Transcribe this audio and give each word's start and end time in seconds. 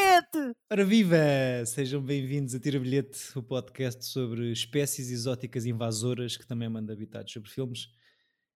bilhete! 0.00 0.56
Ora 0.70 0.84
viva! 0.84 1.16
Sejam 1.66 2.00
bem-vindos 2.00 2.54
a 2.54 2.60
Tira 2.60 2.80
Bilhete, 2.80 3.18
o 3.36 3.42
podcast 3.42 4.04
sobre 4.06 4.50
espécies 4.50 5.10
exóticas 5.10 5.66
invasoras 5.66 6.36
que 6.36 6.46
também 6.46 6.68
manda 6.68 6.92
habitados 6.92 7.30
sobre 7.32 7.50
filmes. 7.50 7.88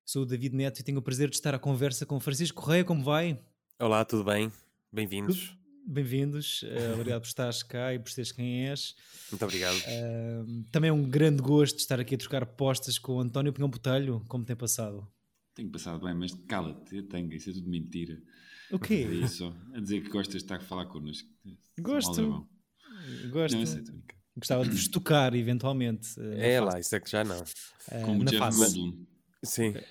Sou 0.04 0.22
o 0.22 0.26
David 0.26 0.54
Neto 0.54 0.80
e 0.80 0.82
tenho 0.82 0.98
o 0.98 1.02
prazer 1.02 1.28
de 1.28 1.36
estar 1.36 1.54
à 1.54 1.58
conversa 1.58 2.06
com 2.06 2.18
Francisco 2.18 2.62
Correia. 2.62 2.84
Como 2.84 3.04
vai? 3.04 3.38
Olá, 3.78 4.04
tudo 4.04 4.24
bem? 4.24 4.50
Bem-vindos. 4.90 5.56
Bem-vindos. 5.86 6.62
Uh, 6.62 6.94
obrigado 6.94 7.20
por 7.20 7.28
estares 7.28 7.62
cá 7.62 7.92
e 7.92 7.98
por 7.98 8.10
seres 8.10 8.32
quem 8.32 8.68
és. 8.68 8.94
Muito 9.30 9.44
obrigado. 9.44 9.76
Uh, 9.76 10.64
também 10.72 10.88
é 10.88 10.92
um 10.92 11.04
grande 11.04 11.42
gosto 11.42 11.78
estar 11.78 12.00
aqui 12.00 12.14
a 12.14 12.18
trocar 12.18 12.46
postas 12.46 12.98
com 12.98 13.16
o 13.16 13.20
António 13.20 13.52
Pinhão 13.52 13.68
Botelho. 13.68 14.24
Como 14.28 14.44
tem 14.44 14.56
passado? 14.56 15.06
Tenho 15.54 15.70
passado 15.70 16.04
bem, 16.04 16.14
mas 16.14 16.32
cala-te, 16.48 17.02
tenho, 17.02 17.32
isso 17.32 17.50
é 17.50 17.52
tudo 17.52 17.68
mentira. 17.68 18.18
O 18.74 18.78
quê? 18.78 19.06
É 19.08 19.14
isso, 19.14 19.54
a 19.72 19.80
dizer 19.80 20.02
que 20.02 20.08
gostas 20.08 20.34
de 20.34 20.38
estar 20.38 20.56
a 20.56 20.60
falar 20.60 20.86
connosco. 20.86 21.28
Gosto. 21.78 22.48
Gosto. 23.30 23.56
Não, 23.56 23.66
sei, 23.66 23.84
Gostava 24.36 24.64
de 24.64 24.70
vos 24.70 24.88
tocar, 24.88 25.32
eventualmente. 25.34 26.08
Eh, 26.18 26.54
é 26.54 26.60
lá, 26.60 26.80
isso 26.80 26.94
é 26.96 27.00
que 27.00 27.08
já 27.08 27.22
não. 27.22 27.40
Uh, 27.40 28.04
Como 28.04 28.24
Jeff 28.24 28.56
Goldblum. 28.56 29.06
Sim. 29.44 29.74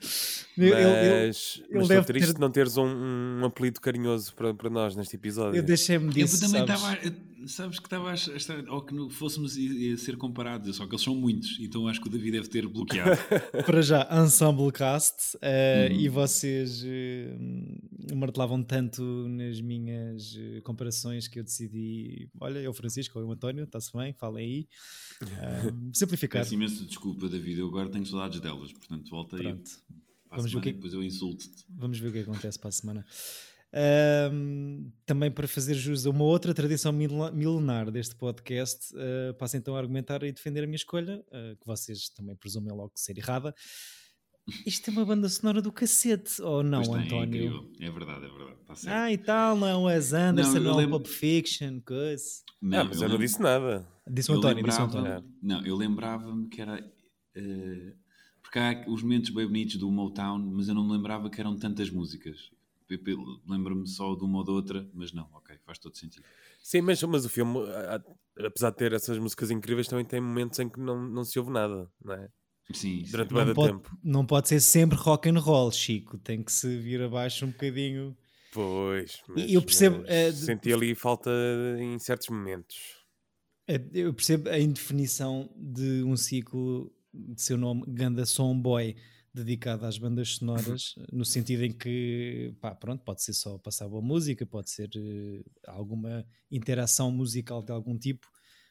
Mas, 0.58 1.62
ele, 1.68 1.78
mas 1.78 1.90
estou 1.90 2.04
triste 2.04 2.32
ter... 2.34 2.40
não 2.40 2.50
teres 2.50 2.76
um, 2.76 2.86
um, 2.86 3.44
apelido 3.44 3.80
carinhoso 3.80 4.34
para, 4.34 4.52
para 4.52 4.68
nós 4.68 4.96
neste 4.96 5.16
episódio. 5.16 5.58
Eu 5.58 5.62
deixei-me 5.62 6.12
disso. 6.12 6.36
Eu 6.36 6.48
também 6.48 6.62
estava. 6.62 6.98
Sabes 7.46 7.78
que 7.78 7.86
estava 7.86 8.10
a. 8.12 8.74
Ou 8.74 8.82
que 8.82 9.10
fôssemos 9.10 9.56
a 9.56 9.96
ser 9.96 10.16
comparados, 10.16 10.76
só 10.76 10.86
que 10.86 10.94
eles 10.94 11.04
são 11.04 11.14
muitos, 11.14 11.56
então 11.60 11.86
acho 11.86 12.00
que 12.00 12.08
o 12.08 12.10
David 12.10 12.32
deve 12.32 12.48
ter 12.48 12.66
bloqueado. 12.66 13.16
para 13.64 13.80
já, 13.80 14.08
Ensemble 14.10 14.72
Cast, 14.72 15.36
uh, 15.36 15.92
uhum. 15.92 16.00
e 16.00 16.08
vocês 16.08 16.82
uh, 16.82 18.16
martelavam 18.16 18.62
tanto 18.62 19.02
nas 19.28 19.60
minhas 19.60 20.34
uh, 20.34 20.62
comparações 20.64 21.28
que 21.28 21.38
eu 21.38 21.44
decidi. 21.44 22.28
Olha, 22.40 22.58
eu, 22.58 22.72
Francisco, 22.72 23.18
ou 23.18 23.26
o 23.26 23.32
António, 23.32 23.64
está-se 23.64 23.92
bem, 23.96 24.12
falem 24.12 24.44
aí. 24.44 24.68
Uh, 25.22 25.90
simplificar. 25.94 26.42
Peço 26.42 26.54
imenso 26.54 26.84
desculpa, 26.84 27.28
David, 27.28 27.60
eu 27.60 27.68
agora 27.68 27.88
tenho 27.88 28.04
saudades 28.04 28.40
delas, 28.40 28.72
portanto, 28.72 29.08
volta 29.10 29.36
aí. 29.36 29.56
Vamos 30.30 30.52
ver 30.52 30.58
o 30.58 30.60
que... 30.60 30.72
depois 30.72 30.92
eu 30.92 31.02
insulto-te. 31.02 31.64
Vamos 31.68 31.98
ver 31.98 32.08
o 32.08 32.12
que 32.12 32.18
acontece 32.20 32.58
para 32.58 32.68
a 32.68 32.72
semana. 32.72 33.06
Um, 34.32 34.90
também 35.04 35.30
para 35.30 35.46
fazer 35.46 35.74
jus 35.74 36.06
a 36.06 36.10
uma 36.10 36.24
outra 36.24 36.54
tradição 36.54 36.90
milenar 36.90 37.90
deste 37.90 38.14
podcast, 38.14 38.94
uh, 38.94 39.34
passo 39.34 39.58
então 39.58 39.76
a 39.76 39.78
argumentar 39.78 40.22
e 40.22 40.32
defender 40.32 40.64
a 40.64 40.66
minha 40.66 40.76
escolha, 40.76 41.22
uh, 41.28 41.56
que 41.56 41.66
vocês 41.66 42.08
também 42.08 42.34
presumem 42.34 42.72
logo 42.72 42.92
ser 42.94 43.18
errada. 43.18 43.54
Isto 44.64 44.88
é 44.88 44.92
uma 44.92 45.04
banda 45.04 45.28
sonora 45.28 45.60
do 45.60 45.70
cacete, 45.70 46.40
ou 46.40 46.62
não, 46.62 46.80
tem, 46.80 46.94
António? 46.94 47.70
É, 47.78 47.84
é, 47.84 47.90
verdade, 47.90 48.24
é 48.24 48.28
verdade. 48.28 48.56
Tá 48.66 48.74
ah, 48.86 49.12
e 49.12 49.18
tal, 49.18 49.56
não 49.58 49.66
é 49.66 49.76
o 49.76 49.86
Anderson, 49.86 50.54
não, 50.54 50.62
não 50.62 50.76
lembro... 50.76 50.98
Pulp 51.00 51.06
Fiction, 51.06 51.82
coisa. 51.82 52.24
Não, 52.62 52.80
ah, 52.80 52.84
mas 52.84 52.96
eu, 52.96 53.02
eu 53.02 53.08
não 53.10 53.18
disse 53.18 53.42
nada. 53.42 53.86
Disse 54.10 54.32
o 54.32 54.36
António, 54.36 54.64
disse 54.64 54.80
o 54.80 54.84
António. 54.84 55.24
Não, 55.42 55.66
eu 55.66 55.76
lembrava-me 55.76 56.48
que 56.48 56.62
era. 56.62 56.82
Uh, 57.36 58.07
porque 58.48 58.58
há 58.58 58.82
os 58.88 59.02
momentos 59.02 59.28
bem 59.28 59.46
bonitos 59.46 59.76
do 59.76 59.90
Motown, 59.90 60.38
mas 60.38 60.68
eu 60.68 60.74
não 60.74 60.82
me 60.82 60.92
lembrava 60.92 61.28
que 61.28 61.38
eram 61.38 61.54
tantas 61.54 61.90
músicas. 61.90 62.50
Lembro-me 63.46 63.86
só 63.86 64.14
de 64.14 64.24
uma 64.24 64.38
ou 64.38 64.44
de 64.44 64.50
outra, 64.50 64.88
mas 64.94 65.12
não, 65.12 65.28
ok, 65.34 65.54
faz 65.66 65.78
todo 65.78 65.98
sentido. 65.98 66.24
Sim, 66.58 66.80
mas, 66.80 67.02
mas 67.02 67.26
o 67.26 67.28
filme, 67.28 67.58
apesar 68.38 68.70
de 68.70 68.76
ter 68.76 68.94
essas 68.94 69.18
músicas 69.18 69.50
incríveis, 69.50 69.86
também 69.86 70.06
tem 70.06 70.18
momentos 70.18 70.58
em 70.58 70.66
que 70.66 70.80
não, 70.80 70.98
não 70.98 71.24
se 71.24 71.38
ouve 71.38 71.50
nada, 71.50 71.90
não 72.02 72.14
é? 72.14 72.30
Sim, 72.72 73.02
durante 73.10 73.34
o 73.34 73.54
tempo. 73.54 73.98
Não 74.02 74.24
pode 74.24 74.48
ser 74.48 74.60
sempre 74.60 74.96
rock 74.96 75.28
and 75.28 75.38
roll, 75.38 75.70
Chico. 75.70 76.16
Tem 76.16 76.42
que 76.42 76.50
se 76.50 76.74
vir 76.78 77.02
abaixo 77.02 77.44
um 77.44 77.50
bocadinho. 77.50 78.16
Pois, 78.50 79.22
mas, 79.28 79.52
eu 79.52 79.60
percebo. 79.60 80.04
É, 80.06 80.32
senti 80.32 80.72
ali 80.72 80.94
falta 80.94 81.30
em 81.78 81.98
certos 81.98 82.30
momentos. 82.30 83.04
É, 83.66 83.78
eu 83.92 84.14
percebo 84.14 84.48
a 84.48 84.58
indefinição 84.58 85.50
de 85.54 86.02
um 86.02 86.16
ciclo 86.16 86.90
de 87.18 87.42
seu 87.42 87.56
nome 87.56 87.84
Ganda 87.88 88.22
Boy 88.60 88.96
dedicado 89.34 89.86
às 89.86 89.98
bandas 89.98 90.36
sonoras, 90.36 90.94
no 91.12 91.24
sentido 91.24 91.64
em 91.64 91.72
que, 91.72 92.54
pá, 92.60 92.74
pronto, 92.74 93.02
pode 93.04 93.22
ser 93.22 93.32
só 93.32 93.58
passar 93.58 93.88
boa 93.88 94.02
música, 94.02 94.46
pode 94.46 94.70
ser 94.70 94.88
uh, 94.96 95.44
alguma 95.66 96.24
interação 96.50 97.10
musical 97.10 97.62
de 97.62 97.72
algum 97.72 97.96
tipo, 97.96 98.26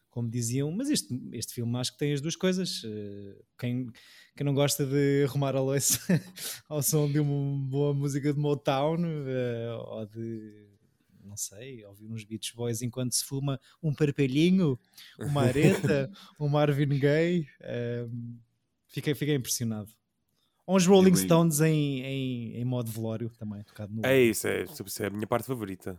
como 0.09 0.29
diziam, 0.29 0.71
mas 0.71 0.89
este, 0.89 1.13
este 1.31 1.53
filme 1.53 1.77
acho 1.77 1.91
que 1.91 1.99
tem 1.99 2.13
as 2.13 2.21
duas 2.21 2.35
coisas. 2.35 2.83
Uh, 2.83 3.43
quem, 3.57 3.87
quem 4.35 4.45
não 4.45 4.53
gosta 4.53 4.85
de 4.85 5.23
arrumar 5.25 5.55
a 5.55 5.61
louça 5.61 5.99
ao 6.67 6.81
som 6.81 7.09
de 7.09 7.19
uma 7.19 7.67
boa 7.69 7.93
música 7.93 8.33
de 8.33 8.39
Motown 8.39 8.97
uh, 8.97 9.77
ou 9.89 10.05
de 10.05 10.76
não 11.27 11.37
sei, 11.37 11.85
ouvir 11.85 12.07
uns 12.11 12.23
Beach 12.23 12.55
Boys 12.55 12.81
enquanto 12.81 13.13
se 13.13 13.23
fuma 13.23 13.59
um 13.81 13.93
parpelhinho, 13.93 14.79
uma 15.19 15.43
areta, 15.43 16.09
um 16.39 16.47
Marvin 16.47 16.97
Gaye. 16.97 17.47
Um, 18.09 18.37
fiquei, 18.87 19.13
fiquei 19.13 19.35
impressionado. 19.35 19.91
Uns 20.69 20.85
Rolling 20.85 21.15
Stones 21.15 21.61
em, 21.61 22.01
em, 22.01 22.55
em, 22.57 22.65
modo 22.65 22.91
velório 22.91 23.29
também, 23.39 23.63
tocado 23.63 23.93
no. 23.93 24.05
É 24.05 24.21
isso, 24.21 24.49
é, 24.49 24.63
isso 24.63 25.03
é 25.03 25.07
a 25.07 25.09
minha 25.09 25.25
parte 25.25 25.47
favorita. 25.47 25.95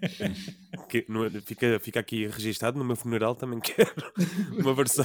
que, 0.88 1.04
no, 1.06 1.30
fica, 1.42 1.78
fica 1.78 2.00
aqui 2.00 2.26
registado 2.26 2.78
no 2.78 2.84
meu 2.86 2.96
funeral, 2.96 3.34
também 3.34 3.60
quero 3.60 3.92
uma 4.58 4.74
versão. 4.74 5.04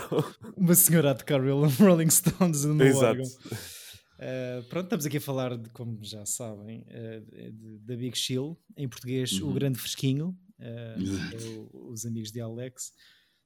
uma 0.55 0.73
senhora 0.73 1.11
a 1.11 1.15
tocar 1.15 1.41
Rolling 1.41 2.09
Stones 2.09 2.63
no 2.63 2.81
Exato. 2.81 3.23
Uh, 4.17 4.63
pronto, 4.63 4.85
estamos 4.85 5.05
aqui 5.05 5.17
a 5.17 5.21
falar, 5.21 5.55
de, 5.55 5.69
como 5.69 6.03
já 6.03 6.25
sabem, 6.25 6.83
uh, 6.87 7.79
da 7.81 7.95
Big 7.95 8.17
Chill, 8.17 8.57
em 8.75 8.89
português, 8.89 9.31
uhum. 9.33 9.51
O 9.51 9.53
Grande 9.53 9.77
Fresquinho, 9.77 10.37
uh, 10.59 10.63
é 10.63 11.37
o, 11.71 11.91
Os 11.91 12.05
Amigos 12.05 12.31
de 12.31 12.41
Alex, 12.41 12.93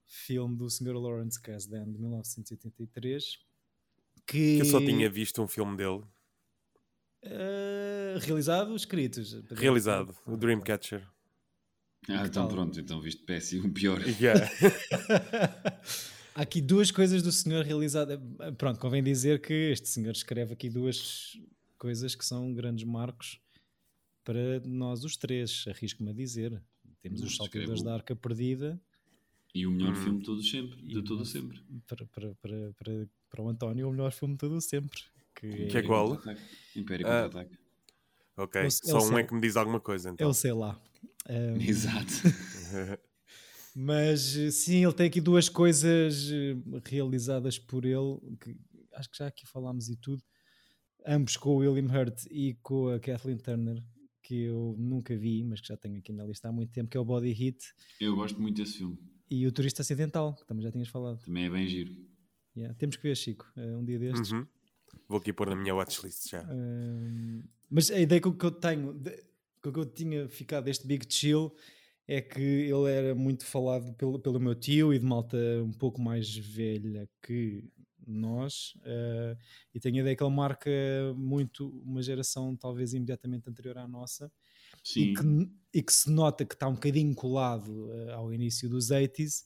filme 0.07 0.55
do 0.55 0.69
Sr. 0.69 0.95
Lawrence 0.95 1.41
Kasdan 1.41 1.91
de 1.91 1.99
1983. 1.99 3.39
Que, 4.25 4.55
que 4.55 4.61
eu 4.61 4.65
só 4.65 4.79
tinha 4.79 5.09
visto 5.09 5.41
um 5.41 5.47
filme 5.47 5.75
dele. 5.75 6.03
realizado, 8.21 8.73
escritos. 8.73 9.33
Realizado, 9.51 10.15
o 10.25 10.37
Dreamcatcher. 10.37 11.05
Ah, 12.07 12.25
então 12.25 12.47
pronto, 12.47 12.79
então 12.79 12.99
viste 13.01 13.23
péssimo, 13.23 13.71
pior. 13.73 14.01
Yeah. 14.19 14.49
Há 16.33 16.41
aqui 16.41 16.61
duas 16.61 16.91
coisas 16.91 17.21
do 17.21 17.31
senhor 17.31 17.65
realizadas. 17.65 18.19
Pronto, 18.57 18.79
convém 18.79 19.03
dizer 19.03 19.41
que 19.41 19.53
este 19.53 19.89
senhor 19.89 20.11
escreve 20.11 20.53
aqui 20.53 20.69
duas 20.69 21.37
coisas 21.77 22.15
que 22.15 22.25
são 22.25 22.53
grandes 22.53 22.85
marcos 22.85 23.39
para 24.23 24.59
nós 24.61 25.03
os 25.03 25.17
três, 25.17 25.65
arrisco-me 25.67 26.11
a 26.11 26.13
dizer. 26.13 26.61
Temos 27.01 27.21
os 27.21 27.35
Salteadores 27.35 27.81
da 27.81 27.93
Arca 27.93 28.15
Perdida. 28.15 28.79
E 29.53 29.67
o 29.67 29.71
melhor 29.71 29.91
hum. 29.91 29.95
filme 29.95 30.19
de 30.19 30.25
todos 30.25 30.49
sempre, 30.49 30.81
de 30.81 31.03
todo 31.03 31.25
sempre. 31.25 31.59
Para, 31.87 32.05
para, 32.05 32.35
para, 32.35 32.73
para, 32.73 33.09
para 33.29 33.41
o 33.41 33.49
António, 33.49 33.89
o 33.89 33.91
melhor 33.91 34.11
filme 34.11 34.35
de 34.35 34.39
todo 34.39 34.61
sempre. 34.61 35.01
Que, 35.35 35.67
que 35.67 35.77
é, 35.77 35.79
é 35.79 35.83
qual? 35.83 36.21
Império 36.75 37.07
ah, 37.07 37.23
Contra-Ataque. 37.23 37.57
Ok, 38.37 38.61
eu, 38.63 38.71
só 38.71 39.09
um 39.09 39.17
é 39.17 39.23
que 39.23 39.33
me 39.33 39.41
diz 39.41 39.57
alguma 39.57 39.79
coisa 39.79 40.09
então. 40.09 40.25
Eu 40.27 40.33
sei 40.33 40.53
lá. 40.53 40.79
Um... 41.29 41.59
Exato. 41.59 42.13
Mas 43.75 44.19
sim, 44.51 44.83
ele 44.83 44.93
tem 44.93 45.07
aqui 45.07 45.21
duas 45.21 45.47
coisas 45.47 46.29
eh, 46.31 46.55
realizadas 46.85 47.57
por 47.57 47.85
ele, 47.85 48.19
que 48.39 48.57
acho 48.93 49.09
que 49.09 49.17
já 49.17 49.27
aqui 49.27 49.47
falámos 49.47 49.87
e 49.89 49.95
tudo, 49.95 50.21
ambos 51.05 51.37
com 51.37 51.51
o 51.51 51.57
William 51.57 51.89
Hurt 51.91 52.25
e 52.29 52.55
com 52.61 52.89
a 52.89 52.99
Kathleen 52.99 53.37
Turner, 53.37 53.81
que 54.21 54.43
eu 54.43 54.75
nunca 54.77 55.15
vi, 55.17 55.43
mas 55.43 55.61
que 55.61 55.67
já 55.67 55.77
tenho 55.77 55.97
aqui 55.97 56.11
na 56.11 56.25
lista 56.25 56.49
há 56.49 56.51
muito 56.51 56.71
tempo, 56.71 56.89
que 56.89 56.97
é 56.97 56.99
o 56.99 57.05
Body 57.05 57.31
Hit. 57.31 57.73
Eu 57.99 58.15
gosto 58.15 58.41
muito 58.41 58.57
desse 58.57 58.79
filme. 58.79 58.97
E 59.29 59.47
o 59.47 59.51
Turista 59.51 59.81
Acidental, 59.81 60.35
que 60.35 60.45
também 60.45 60.63
já 60.63 60.71
tinhas 60.71 60.89
falado. 60.89 61.19
Também 61.23 61.45
é 61.45 61.49
bem 61.49 61.67
giro. 61.67 61.95
Yeah, 62.55 62.75
temos 62.77 62.97
que 62.97 63.03
ver, 63.03 63.15
Chico, 63.15 63.49
eh, 63.55 63.77
um 63.77 63.85
dia 63.85 63.97
destes. 63.97 64.31
Uhum. 64.31 64.45
Vou 65.07 65.19
aqui 65.19 65.31
pôr 65.31 65.49
na 65.49 65.55
minha 65.55 65.73
watchlist 65.73 66.29
já. 66.29 66.43
Uh, 66.43 67.43
mas 67.69 67.89
a 67.89 67.99
ideia 67.99 68.19
que 68.19 68.27
eu 68.27 68.51
tenho, 68.51 69.01
que 69.01 69.67
eu 69.67 69.85
tinha 69.85 70.27
ficado 70.27 70.65
deste 70.65 70.85
Big 70.85 71.05
Chill 71.09 71.53
é 72.11 72.19
que 72.19 72.41
ele 72.41 72.91
era 72.91 73.15
muito 73.15 73.45
falado 73.45 73.93
pelo, 73.93 74.19
pelo 74.19 74.37
meu 74.37 74.53
tio 74.53 74.93
e 74.93 74.99
de 74.99 75.05
malta 75.05 75.37
um 75.63 75.71
pouco 75.71 76.01
mais 76.01 76.35
velha 76.35 77.09
que 77.21 77.63
nós, 78.05 78.73
uh, 78.79 79.37
e 79.73 79.79
tenho 79.79 79.95
a 79.95 79.99
ideia 80.01 80.15
que 80.17 80.21
ele 80.21 80.35
marca 80.35 80.69
muito 81.15 81.69
uma 81.85 82.01
geração 82.03 82.53
talvez 82.57 82.93
imediatamente 82.93 83.49
anterior 83.49 83.77
à 83.77 83.87
nossa, 83.87 84.29
e 84.93 85.13
que, 85.13 85.23
e 85.73 85.81
que, 85.81 85.93
se 85.93 86.11
nota 86.11 86.43
que 86.43 86.53
está 86.53 86.67
um 86.67 86.73
bocadinho 86.73 87.15
colado 87.15 87.87
uh, 87.87 88.11
ao 88.11 88.33
início 88.33 88.67
dos 88.67 88.89
80s, 88.91 89.45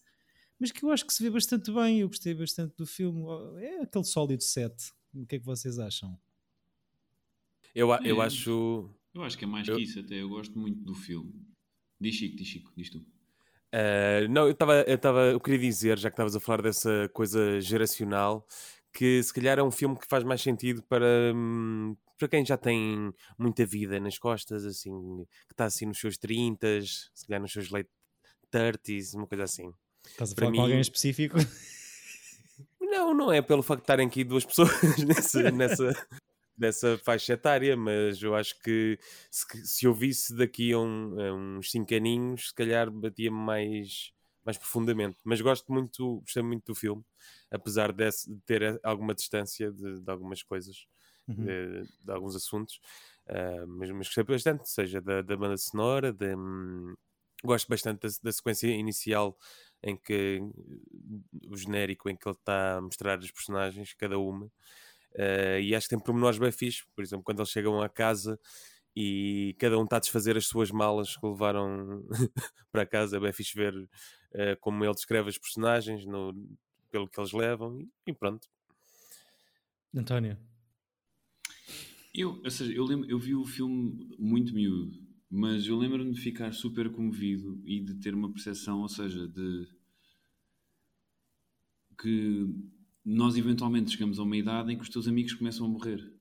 mas 0.60 0.72
que 0.72 0.84
eu 0.84 0.90
acho 0.90 1.06
que 1.06 1.14
se 1.14 1.22
vê 1.22 1.30
bastante 1.30 1.72
bem, 1.72 2.00
eu 2.00 2.08
gostei 2.08 2.34
bastante 2.34 2.76
do 2.76 2.88
filme, 2.88 3.22
é 3.60 3.82
aquele 3.82 4.06
sólido 4.06 4.42
set. 4.42 4.74
O 5.14 5.24
que 5.28 5.36
é 5.36 5.40
que 5.40 5.46
vocês 5.46 5.78
acham? 5.78 6.18
Eu, 7.76 7.90
eu 8.04 8.22
é, 8.22 8.26
acho. 8.26 8.90
Eu 9.14 9.22
acho 9.22 9.38
que 9.38 9.44
é 9.44 9.48
mais 9.48 9.68
eu... 9.68 9.76
que 9.76 9.84
isso, 9.84 10.00
até 10.00 10.16
eu 10.16 10.30
gosto 10.30 10.58
muito 10.58 10.82
do 10.84 10.96
filme. 10.96 11.32
Diz 12.00 12.16
Chico, 12.16 12.36
diz 12.38 12.48
Chico, 12.48 12.72
diz 12.76 12.90
tu. 12.90 12.98
Uh, 13.00 14.28
não, 14.30 14.46
eu 14.46 14.52
estava, 14.52 14.82
eu, 14.84 14.98
tava, 14.98 15.20
eu 15.32 15.40
queria 15.40 15.60
dizer, 15.60 15.98
já 15.98 16.10
que 16.10 16.14
estavas 16.14 16.36
a 16.36 16.40
falar 16.40 16.62
dessa 16.62 17.10
coisa 17.14 17.60
geracional, 17.60 18.48
que 18.94 19.22
se 19.22 19.34
calhar 19.34 19.60
é 19.60 19.64
um 19.64 19.72
filme 19.72 19.98
que 19.98 20.08
faz 20.08 20.24
mais 20.24 20.42
sentido 20.42 20.82
para, 20.84 21.06
hum, 21.36 21.96
para 22.18 22.28
quem 22.30 22.46
já 22.46 22.58
tem 22.58 23.14
muita 23.38 23.66
vida 23.66 24.00
nas 24.00 24.18
costas, 24.18 24.66
assim, 24.66 24.92
que 25.48 25.54
está 25.54 25.66
assim 25.66 25.86
nos 25.86 26.00
seus 26.00 26.18
30, 26.18 26.68
se 26.82 27.26
calhar 27.28 27.42
nos 27.42 27.52
seus 27.52 27.70
late 27.70 27.90
30s, 28.52 29.14
uma 29.16 29.28
coisa 29.28 29.44
assim. 29.44 29.74
Estás 30.08 30.32
a 30.32 30.36
Para 30.36 30.44
falar 30.46 30.52
mim- 30.52 30.58
com 30.58 30.64
alguém 30.64 30.80
específico? 30.82 31.38
Não, 32.80 33.14
não 33.14 33.32
é 33.34 33.42
pelo 33.42 33.62
facto 33.64 33.82
de 33.82 33.84
estarem 33.84 34.08
aqui 34.08 34.24
duas 34.24 34.46
pessoas 34.46 34.70
nessa, 35.06 35.52
nessa, 35.52 36.08
nessa 36.58 36.98
faixa 36.98 37.34
etária, 37.34 37.76
mas 37.78 38.22
eu 38.22 38.36
acho 38.36 38.60
que 38.62 38.98
se, 39.32 39.46
se 39.66 39.86
eu 39.86 39.94
visse 39.94 40.36
daqui 40.36 40.72
a, 40.74 40.80
um- 40.80 41.20
a 41.20 41.34
uns 41.34 41.72
5 41.72 41.94
aninhos, 41.96 42.50
se 42.50 42.54
calhar 42.56 42.90
batia-me 42.92 43.38
mais, 43.38 44.12
mais 44.46 44.58
profundamente. 44.58 45.18
Mas 45.24 45.42
gosto 45.42 45.72
muito, 45.72 46.20
gostei 46.22 46.44
muito 46.44 46.66
do 46.68 46.76
filme, 46.76 47.04
apesar 47.52 47.92
desse- 47.92 48.30
de 48.34 48.42
ter 48.42 48.80
alguma 48.84 49.14
distância 49.16 49.72
de, 49.72 50.02
de 50.02 50.12
algumas 50.12 50.44
coisas, 50.44 50.88
Uhum. 51.28 51.56
de, 51.58 51.84
de 52.04 52.12
alguns 52.12 52.36
assuntos, 52.36 52.80
ah, 53.28 53.66
mas, 53.68 53.90
mas 53.92 54.08
gostei 54.08 54.24
bastante, 54.24 54.70
seja 54.70 55.02
da, 55.02 55.22
da 55.22 55.36
banda 55.38 55.58
sonora, 55.58 56.14
de, 56.14 56.36
hum, 56.36 56.96
gosto 57.44 57.68
bastante 57.70 58.02
da, 58.02 58.10
da 58.24 58.32
sequência 58.32 58.68
inicial 58.68 59.38
em 59.84 59.96
que 59.98 60.40
o 61.50 61.56
genérico 61.58 62.10
em 62.10 62.16
que 62.16 62.28
ele 62.28 62.36
está 62.36 62.78
a 62.78 62.82
mostrar 62.82 63.20
os 63.20 63.32
personagens, 63.32 63.94
cada 63.94 64.18
uma, 64.18 64.52
eh, 65.18 65.62
e 65.62 65.76
acho 65.76 65.88
que 65.88 65.96
tem 65.96 66.04
pormenores 66.04 66.38
bem 66.38 66.52
fixe, 66.52 66.84
por 66.96 67.04
exemplo, 67.04 67.24
quando 67.24 67.40
eles 67.40 67.50
chegam 67.50 67.82
à 67.82 67.90
casa 67.90 68.40
e 68.96 69.56
cada 69.60 69.78
um 69.78 69.84
está 69.84 69.98
a 69.98 70.00
desfazer 70.00 70.38
as 70.38 70.48
suas 70.48 70.72
malas 70.72 71.18
que 71.18 71.26
levaram 71.26 72.06
para 72.72 72.86
casa, 72.86 73.18
é 73.18 73.20
bem 73.20 73.34
fixe 73.34 73.56
ver 73.56 73.74
eh, 74.34 74.56
como 74.58 74.84
ele 74.84 74.94
descreve 74.94 75.30
os 75.30 75.38
personagens, 75.38 76.06
no, 76.06 76.34
pelo 76.90 77.08
que 77.10 77.20
eles 77.20 77.34
levam, 77.34 77.80
e, 77.80 77.90
e 78.08 78.14
pronto. 78.14 78.48
António. 79.94 80.38
Eu, 82.14 82.42
ou 82.44 82.52
seja, 82.52 82.72
eu, 82.74 82.86
lembro, 82.86 83.10
eu 83.10 83.20
vi 83.20 83.36
o 83.36 83.46
filme 83.46 84.16
muito 84.18 84.54
miúdo, 84.54 85.06
mas 85.30 85.68
eu 85.68 85.78
lembro-me 85.78 86.14
de 86.14 86.22
ficar 86.22 86.54
super 86.54 86.90
comovido 86.90 87.62
e 87.66 87.82
de 87.82 87.96
ter 87.96 88.14
uma 88.14 88.32
percepção, 88.32 88.82
ou 88.82 88.88
seja, 88.88 89.28
de 89.28 89.68
que 91.98 92.46
nós 93.06 93.38
eventualmente 93.38 93.92
chegamos 93.92 94.18
a 94.20 94.24
uma 94.24 94.36
idade 94.38 94.74
em 94.74 94.78
que 94.78 94.84
os 94.84 94.90
teus 94.90 95.08
amigos 95.08 95.34
começam 95.34 95.66
a 95.66 95.70
morrer. 95.70 96.12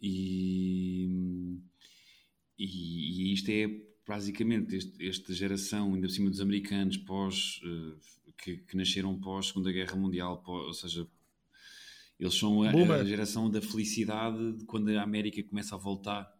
E, 0.00 1.08
e, 2.58 3.30
e 3.30 3.32
isto 3.32 3.48
é 3.50 3.68
basicamente 4.06 4.74
este- 4.76 5.08
esta 5.08 5.32
geração, 5.34 5.94
ainda 5.94 6.06
por 6.06 6.12
cima 6.12 6.30
dos 6.30 6.40
americanos, 6.40 6.96
pós, 6.96 7.60
eh, 7.64 8.32
que, 8.42 8.56
que 8.58 8.76
nasceram 8.76 9.18
pós 9.18 9.46
Segunda 9.48 9.72
Guerra 9.72 9.96
Mundial, 9.96 10.42
pós- 10.42 10.66
ou 10.66 10.72
seja, 10.74 11.08
eles 12.18 12.34
são 12.34 12.62
a, 12.62 12.70
a 12.96 13.04
geração 13.04 13.50
da 13.50 13.60
felicidade 13.60 14.52
de 14.54 14.64
quando 14.64 14.88
a 14.90 15.02
América 15.02 15.42
começa 15.42 15.74
a 15.74 15.78
voltar. 15.78 16.32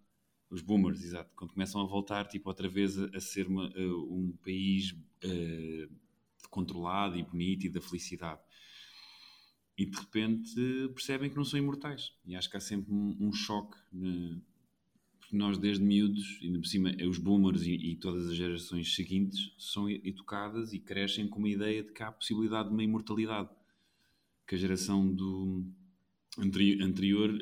Os 0.50 0.62
boomers, 0.62 1.04
exato. 1.04 1.30
Quando 1.36 1.52
começam 1.52 1.80
a 1.80 1.84
voltar, 1.86 2.26
tipo, 2.26 2.48
outra 2.48 2.68
vez 2.68 2.98
a, 2.98 3.04
a 3.14 3.20
ser 3.20 3.46
uma- 3.46 3.66
a- 3.68 3.96
um 4.10 4.34
país 4.42 4.94
eh, 5.22 5.88
controlado 6.50 7.16
e 7.18 7.22
bonito 7.22 7.66
e 7.66 7.68
da 7.68 7.80
felicidade. 7.80 8.40
E 9.78 9.86
de 9.86 9.96
repente 9.96 10.54
percebem 10.92 11.30
que 11.30 11.36
não 11.36 11.44
são 11.44 11.58
imortais. 11.58 12.12
E 12.26 12.34
acho 12.34 12.50
que 12.50 12.56
há 12.56 12.60
sempre 12.60 12.92
um, 12.92 13.16
um 13.20 13.32
choque. 13.32 13.76
né? 13.92 14.40
Porque 15.20 15.36
nós, 15.36 15.56
desde 15.58 15.84
miúdos, 15.84 16.40
ainda 16.42 16.58
por 16.58 16.66
cima, 16.66 16.90
os 17.08 17.18
boomers 17.18 17.62
e, 17.62 17.74
e 17.74 17.96
todas 17.96 18.26
as 18.28 18.34
gerações 18.34 18.94
seguintes 18.94 19.52
são 19.58 19.88
educadas 19.88 20.72
e 20.72 20.80
crescem 20.80 21.28
com 21.28 21.38
uma 21.38 21.48
ideia 21.48 21.82
de 21.84 21.92
que 21.92 22.02
há 22.02 22.08
a 22.08 22.12
possibilidade 22.12 22.68
de 22.68 22.74
uma 22.74 22.82
imortalidade 22.82 23.50
que 24.46 24.54
a 24.54 24.58
geração 24.58 25.06
do 25.14 25.64
anteri- 26.38 26.82
anterior 26.82 27.38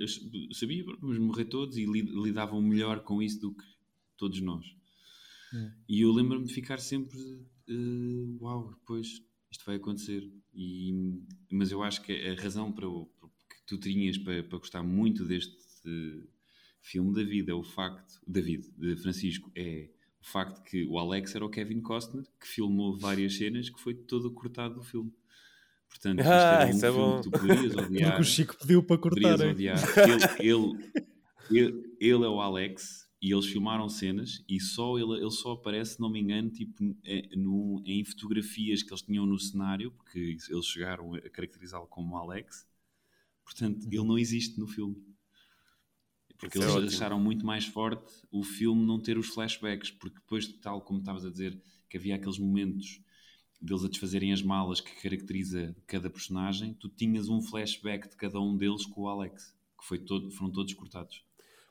sabia, 0.52 0.84
vamos 1.00 1.18
morrer 1.18 1.44
todos 1.46 1.76
e 1.76 1.86
li- 1.86 2.02
lidavam 2.02 2.60
melhor 2.60 3.00
com 3.00 3.22
isso 3.22 3.40
do 3.40 3.54
que 3.54 3.64
todos 4.16 4.40
nós. 4.40 4.66
Hum. 5.54 5.70
E 5.88 6.00
eu 6.00 6.12
lembro-me 6.12 6.44
de 6.46 6.52
ficar 6.52 6.78
sempre, 6.80 7.16
eh, 7.68 8.36
uau, 8.40 8.74
depois 8.74 9.22
isto 9.56 9.64
vai 9.66 9.76
acontecer. 9.76 10.22
E, 10.54 10.92
mas 11.50 11.70
eu 11.70 11.82
acho 11.82 12.02
que 12.02 12.12
a 12.12 12.34
razão 12.40 12.70
para 12.72 12.88
o, 12.88 13.06
que 13.06 13.66
tu 13.66 13.78
tinhas 13.78 14.16
para, 14.18 14.42
para 14.44 14.58
gostar 14.58 14.82
muito 14.82 15.24
deste 15.24 15.56
filme, 16.80 17.12
David, 17.14 17.50
é 17.50 17.54
o 17.54 17.62
facto, 17.62 18.20
David, 18.26 18.68
de 18.76 18.96
Francisco, 18.96 19.50
é 19.54 19.88
o 20.20 20.26
facto 20.26 20.62
que 20.62 20.84
o 20.86 20.98
Alex 20.98 21.34
era 21.34 21.44
o 21.44 21.48
Kevin 21.50 21.80
Costner, 21.80 22.24
que 22.40 22.46
filmou 22.46 22.96
várias 22.96 23.36
cenas 23.36 23.68
que 23.70 23.80
foi 23.80 23.94
todo 23.94 24.30
cortado 24.32 24.74
do 24.74 24.82
filme. 24.82 25.12
Portanto, 25.88 26.18
isto 26.20 26.30
Ah, 26.30 26.62
era 26.62 26.66
um 26.66 26.70
isso 26.70 26.86
é 26.86 26.90
bom. 26.90 27.16
que 27.16 27.22
tu 27.22 27.30
poderias 27.30 27.72
Porque 27.74 27.86
odiar. 27.94 28.20
o 28.20 28.24
Chico 28.24 28.56
pediu 28.58 28.82
para 28.82 28.96
odiar. 28.96 29.38
Ele, 29.40 30.50
ele, 30.50 30.90
ele, 31.50 31.96
ele 32.00 32.24
é 32.24 32.28
o 32.28 32.40
Alex 32.40 33.05
e 33.26 33.32
eles 33.32 33.46
filmaram 33.46 33.88
cenas 33.88 34.44
e 34.48 34.60
só 34.60 34.96
ele, 34.96 35.14
ele 35.14 35.30
só 35.32 35.54
aparece, 35.54 36.00
não 36.00 36.08
me 36.08 36.20
engano, 36.20 36.48
tipo, 36.48 36.96
eh, 37.02 37.28
no, 37.36 37.82
em 37.84 38.04
fotografias 38.04 38.84
que 38.84 38.90
eles 38.90 39.02
tinham 39.02 39.26
no 39.26 39.36
cenário, 39.36 39.90
porque 39.90 40.38
eles 40.48 40.64
chegaram 40.64 41.12
a 41.12 41.20
caracterizá-lo 41.28 41.88
como 41.88 42.16
Alex. 42.16 42.68
Portanto, 43.44 43.84
ele 43.84 44.04
não 44.04 44.16
existe 44.16 44.60
no 44.60 44.68
filme. 44.68 45.04
Porque 46.38 46.56
é 46.56 46.60
eles 46.60 46.70
ótimo. 46.70 46.86
acharam 46.86 47.18
muito 47.18 47.44
mais 47.44 47.66
forte 47.66 48.14
o 48.30 48.44
filme 48.44 48.86
não 48.86 49.00
ter 49.00 49.18
os 49.18 49.26
flashbacks, 49.26 49.90
porque 49.90 50.20
depois, 50.20 50.46
tal 50.46 50.80
como 50.80 51.00
estavas 51.00 51.24
a 51.24 51.30
dizer, 51.30 51.60
que 51.90 51.96
havia 51.96 52.14
aqueles 52.14 52.38
momentos 52.38 53.02
deles 53.60 53.84
a 53.84 53.88
desfazerem 53.88 54.32
as 54.32 54.40
malas 54.42 54.80
que 54.80 55.02
caracteriza 55.02 55.74
cada 55.84 56.08
personagem, 56.08 56.74
tu 56.74 56.88
tinhas 56.88 57.28
um 57.28 57.42
flashback 57.42 58.08
de 58.08 58.14
cada 58.14 58.40
um 58.40 58.56
deles 58.56 58.86
com 58.86 59.00
o 59.00 59.08
Alex, 59.08 59.52
que 59.76 59.84
foi 59.84 59.98
todo, 59.98 60.30
foram 60.30 60.52
todos 60.52 60.72
cortados. 60.74 61.24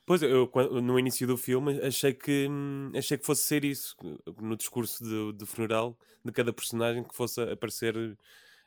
Pois, 0.06 0.22
eu 0.22 0.48
no 0.82 0.98
início 0.98 1.26
do 1.26 1.36
filme 1.36 1.80
achei 1.80 2.14
que, 2.14 2.46
hum, 2.48 2.92
achei 2.94 3.18
que 3.18 3.26
fosse 3.26 3.42
ser 3.42 3.64
isso, 3.64 3.96
no 4.40 4.56
discurso 4.56 5.02
do, 5.02 5.32
do 5.32 5.44
funeral 5.44 5.98
de 6.24 6.30
cada 6.30 6.52
personagem 6.52 7.02
que 7.02 7.14
fosse 7.14 7.40
aparecer 7.42 8.16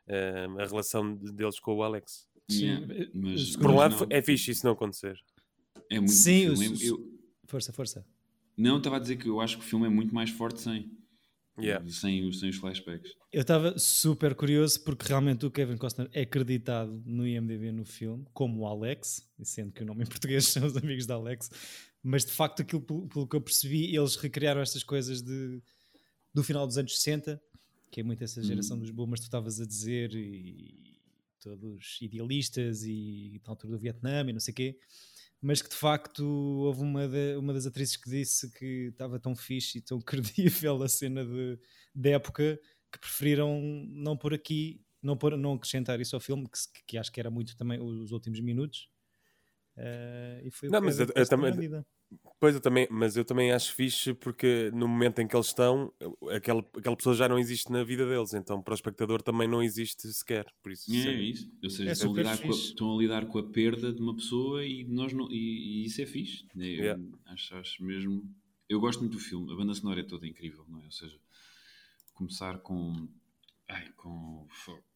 eh, 0.08 0.48
a 0.60 0.66
relação 0.66 1.16
de- 1.16 1.32
deles 1.32 1.58
com 1.60 1.76
o 1.76 1.82
Alex. 1.84 2.28
Sim, 2.50 2.66
Yeah, 2.66 3.10
mas- 3.14 3.56
Por 3.56 3.72
um 3.72 3.76
lado 3.76 3.96
não. 3.96 4.08
é 4.10 4.22
fixe 4.22 4.52
isso 4.52 4.66
não 4.66 4.74
acontecer. 4.74 5.18
É 5.90 5.98
muito 6.00 6.12
Sim, 6.12 6.50
o 6.50 6.58
filme. 6.58 6.74
os- 6.76 6.82
eu, 6.84 7.20
Força, 7.48 7.72
força. 7.72 8.06
não, 8.58 8.78
estava 8.78 8.98
a 8.98 9.00
dizer 9.00 9.16
que 9.18 9.28
eu 9.30 9.40
acho 9.40 9.58
que 9.60 9.64
o 9.64 9.68
filme 9.68 9.86
é 9.86 9.90
muito 9.90 10.14
mais 10.14 10.30
forte 10.32 10.60
sem. 10.60 10.92
Yeah. 11.64 11.90
Sem, 11.90 12.26
os, 12.26 12.40
sem 12.40 12.50
os 12.50 12.58
flashbacks. 12.58 13.12
Eu 13.32 13.42
estava 13.42 13.78
super 13.78 14.34
curioso 14.36 14.84
porque 14.84 15.08
realmente 15.08 15.46
o 15.46 15.52
Kevin 15.52 15.78
Costner 15.78 16.10
é 16.14 16.22
acreditado 16.22 17.02
no 17.06 17.28
IMDb 17.28 17.72
no 17.72 17.86
filme 17.86 18.26
como 18.34 18.62
o 18.62 18.68
Alex, 18.68 19.28
sendo 19.44 19.72
que 19.72 19.84
o 19.84 19.86
nome 19.86 20.04
em 20.04 20.08
português 20.08 20.46
são 20.48 20.66
os 20.66 20.76
amigos 20.76 21.06
da 21.06 21.16
Alex, 21.16 21.50
mas 22.02 22.26
de 22.26 22.32
facto 22.32 22.62
aquilo 22.62 22.82
pelo, 22.82 23.08
pelo 23.08 23.28
que 23.28 23.36
eu 23.36 23.42
percebi, 23.42 23.96
eles 23.96 24.16
recriaram 24.16 24.62
estas 24.62 24.84
coisas 24.84 25.22
de, 25.22 25.62
do 26.34 26.44
final 26.44 26.66
dos 26.66 26.78
anos 26.78 26.96
60, 26.96 27.42
que 27.92 28.00
é 28.02 28.04
muito 28.04 28.24
essa 28.24 28.42
geração 28.42 28.78
Uhum. 28.78 28.84
dos 28.84 28.92
boomers 28.92 29.20
que 29.20 29.26
tu 29.26 29.30
estavas 29.30 29.60
a 29.60 29.66
dizer, 29.66 30.14
e 30.14 31.00
todos 31.40 31.98
idealistas 32.02 32.84
e 32.84 33.42
na 33.46 33.52
altura 33.52 33.74
do 33.74 33.80
Vietnã 33.80 34.22
e 34.28 34.34
não 34.34 34.40
sei 34.40 34.52
o 34.52 34.56
quê, 34.56 34.78
mas 35.42 35.62
que 35.62 35.70
de 35.70 35.76
facto 35.76 36.24
houve 36.26 36.82
uma, 36.82 37.08
da- 37.08 37.40
uma 37.40 37.54
das 37.54 37.66
atrizes 37.66 37.96
que 37.98 38.10
disse 38.10 38.52
que 38.52 38.88
estava 38.92 39.20
tão 39.20 39.36
fixe 39.36 39.78
e 39.80 39.82
tão 39.82 40.00
credível 40.02 40.82
a 40.84 40.88
cena 40.90 41.26
de, 41.26 41.60
de 41.96 42.10
época 42.12 42.60
que 42.92 43.00
preferiram 43.00 43.62
não 43.90 44.18
pôr 44.18 44.34
aqui, 44.34 44.84
não, 45.02 45.16
pôr, 45.18 45.38
não 45.38 45.54
acrescentar 45.54 46.00
isso 46.02 46.16
ao 46.16 46.20
filme, 46.20 46.48
que, 46.50 46.84
que 46.86 46.98
acho 46.98 47.12
que 47.12 47.20
era 47.20 47.30
muito 47.30 47.56
também 47.56 47.80
os 47.80 48.12
últimos 48.12 48.40
minutos. 48.42 48.90
Eh, 49.78 50.42
e 50.46 50.52
foi 50.52 50.70
Não, 50.70 50.82
mas 50.82 50.98
Costner 50.98 51.28
também-. 51.28 51.84
Pois 52.40 52.56
eu 52.56 52.62
também, 52.62 52.88
mas 52.90 53.18
eu 53.18 53.26
também 53.26 53.52
acho 53.52 53.76
fixe 53.76 54.14
porque 54.14 54.72
no 54.74 54.88
momento 54.88 55.20
em 55.20 55.28
que 55.28 55.36
eles 55.36 55.48
estão, 55.48 55.92
aquela, 56.34 56.66
aquela 56.78 56.96
pessoa 56.96 57.14
já 57.14 57.28
não 57.28 57.38
existe 57.38 57.70
na 57.70 57.84
vida 57.84 58.08
deles, 58.08 58.34
então 58.34 58.62
para 58.62 58.72
o 58.72 58.76
espectador 58.76 59.22
também 59.22 59.48
não 59.48 59.62
existe 59.62 60.08
sequer. 60.14 60.46
Por 60.64 60.72
isso, 60.72 60.90
É, 60.90 61.02
sim. 61.02 61.20
isso. 61.20 61.52
Ou 61.62 61.70
seja, 61.70 61.90
É 61.90 61.94
estão, 61.94 62.14
a 62.14 62.38
com 62.38 62.50
estão 62.50 62.96
a 62.96 63.02
lidar 63.02 63.26
com 63.26 63.40
a 63.40 63.44
perda 63.44 63.92
de 63.92 64.02
uma 64.02 64.16
pessoa 64.16 64.66
e, 64.66 64.86
nós 64.86 65.12
não, 65.12 65.30
e, 65.30 65.82
e 65.84 65.86
isso 65.86 66.02
é 66.02 66.06
fixe. 66.06 66.46
Eu 66.56 66.62
Yeah. 66.62 67.04
acho, 67.26 67.56
acho 67.56 67.84
mesmo. 67.84 68.24
Eu 68.70 68.80
gosto 68.80 69.00
muito 69.02 69.14
do 69.14 69.20
filme. 69.20 69.52
A 69.52 69.56
banda 69.56 69.74
sonora 69.74 70.00
é 70.00 70.04
toda 70.04 70.26
incrível, 70.28 70.64
não 70.70 70.80
é? 70.82 70.86
Ou 70.86 70.92
seja, 70.92 71.20
começar 72.14 72.60
com. 72.60 73.08
Ai, 73.68 73.92
com 73.98 74.48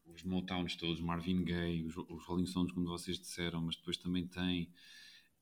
os 0.05 0.23
Motowns 0.23 0.75
todos, 0.75 0.99
Marvin 1.01 1.43
Gaye, 1.43 1.83
os, 1.85 1.95
os 1.97 2.25
Rolling 2.25 2.45
Stones, 2.45 2.71
como 2.71 2.87
vocês 2.87 3.19
disseram, 3.19 3.61
mas 3.61 3.75
depois 3.75 3.97
também 3.97 4.25
tem. 4.27 4.69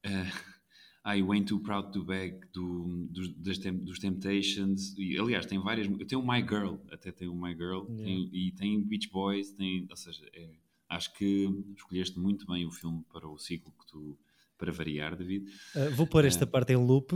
Uh, 0.06 0.61
I 1.06 1.22
Went 1.24 1.48
Too 1.48 1.60
Proud 1.62 1.92
to 1.94 2.04
Beg 2.04 2.40
do, 2.54 3.08
dos, 3.10 3.34
das 3.36 3.58
dos 3.58 4.00
Temptations. 4.00 4.96
E, 4.98 5.18
aliás, 5.18 5.46
tem 5.46 5.60
várias. 5.60 5.88
Tem 6.08 6.18
o 6.18 6.22
My 6.26 6.42
Girl, 6.42 6.76
até 6.92 7.12
tem 7.12 7.28
o 7.28 7.36
My 7.36 7.54
Girl. 7.56 7.86
Yeah. 7.90 8.04
tem- 8.04 8.30
e 8.34 8.52
tem 8.52 8.84
Beach 8.84 9.10
Boys. 9.10 9.52
Tem, 9.52 9.88
ou 9.90 9.96
seja, 9.96 10.24
é- 10.34 10.56
acho 10.90 11.12
que 11.16 11.50
escolheste 11.76 12.20
muito 12.20 12.46
bem 12.46 12.66
o 12.66 12.72
filme 12.72 13.04
para 13.12 13.28
o 13.28 13.38
ciclo 13.38 13.72
que 13.80 13.88
tu. 13.88 14.18
Para 14.58 14.72
variar, 14.72 15.16
David. 15.18 15.48
Eh, 15.76 15.90
vou 15.90 16.06
pôr 16.06 16.24
esta 16.24 16.46
parte 16.46 16.72
em 16.72 16.76
loop 16.76 17.14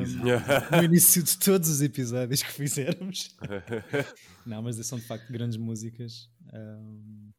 Exato. 0.00 0.76
no 0.76 0.84
início 0.84 1.20
de 1.20 1.36
todos 1.36 1.68
os 1.68 1.80
episódios 1.82 2.44
que 2.44 2.52
fizermos. 2.52 3.36
Não, 4.46 4.62
mas 4.62 4.76
são 4.86 4.96
de 4.96 5.04
facto 5.04 5.28
grandes 5.32 5.56
músicas. 5.56 6.30
Um, 6.54 7.32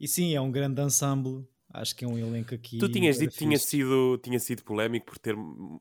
e 0.00 0.08
sim, 0.08 0.32
é 0.34 0.40
um 0.40 0.50
grande 0.50 0.80
ensemble 0.80 1.46
Acho 1.74 1.94
que 1.96 2.04
é 2.04 2.08
um 2.08 2.16
elenco 2.16 2.54
aqui. 2.54 2.78
Tu 2.78 2.88
tinhas 2.88 3.18
dito 3.18 3.32
que 3.32 3.38
tinha 3.38 3.58
sido, 3.58 4.16
tinha 4.22 4.38
sido 4.38 4.62
polémico 4.62 5.06
por 5.06 5.18
ter 5.18 5.34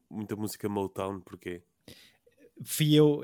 muita 0.09 0.35
música 0.35 0.67
Motown, 0.67 1.19
porquê? 1.21 1.61
Fui 2.65 2.93
eu, 2.93 3.23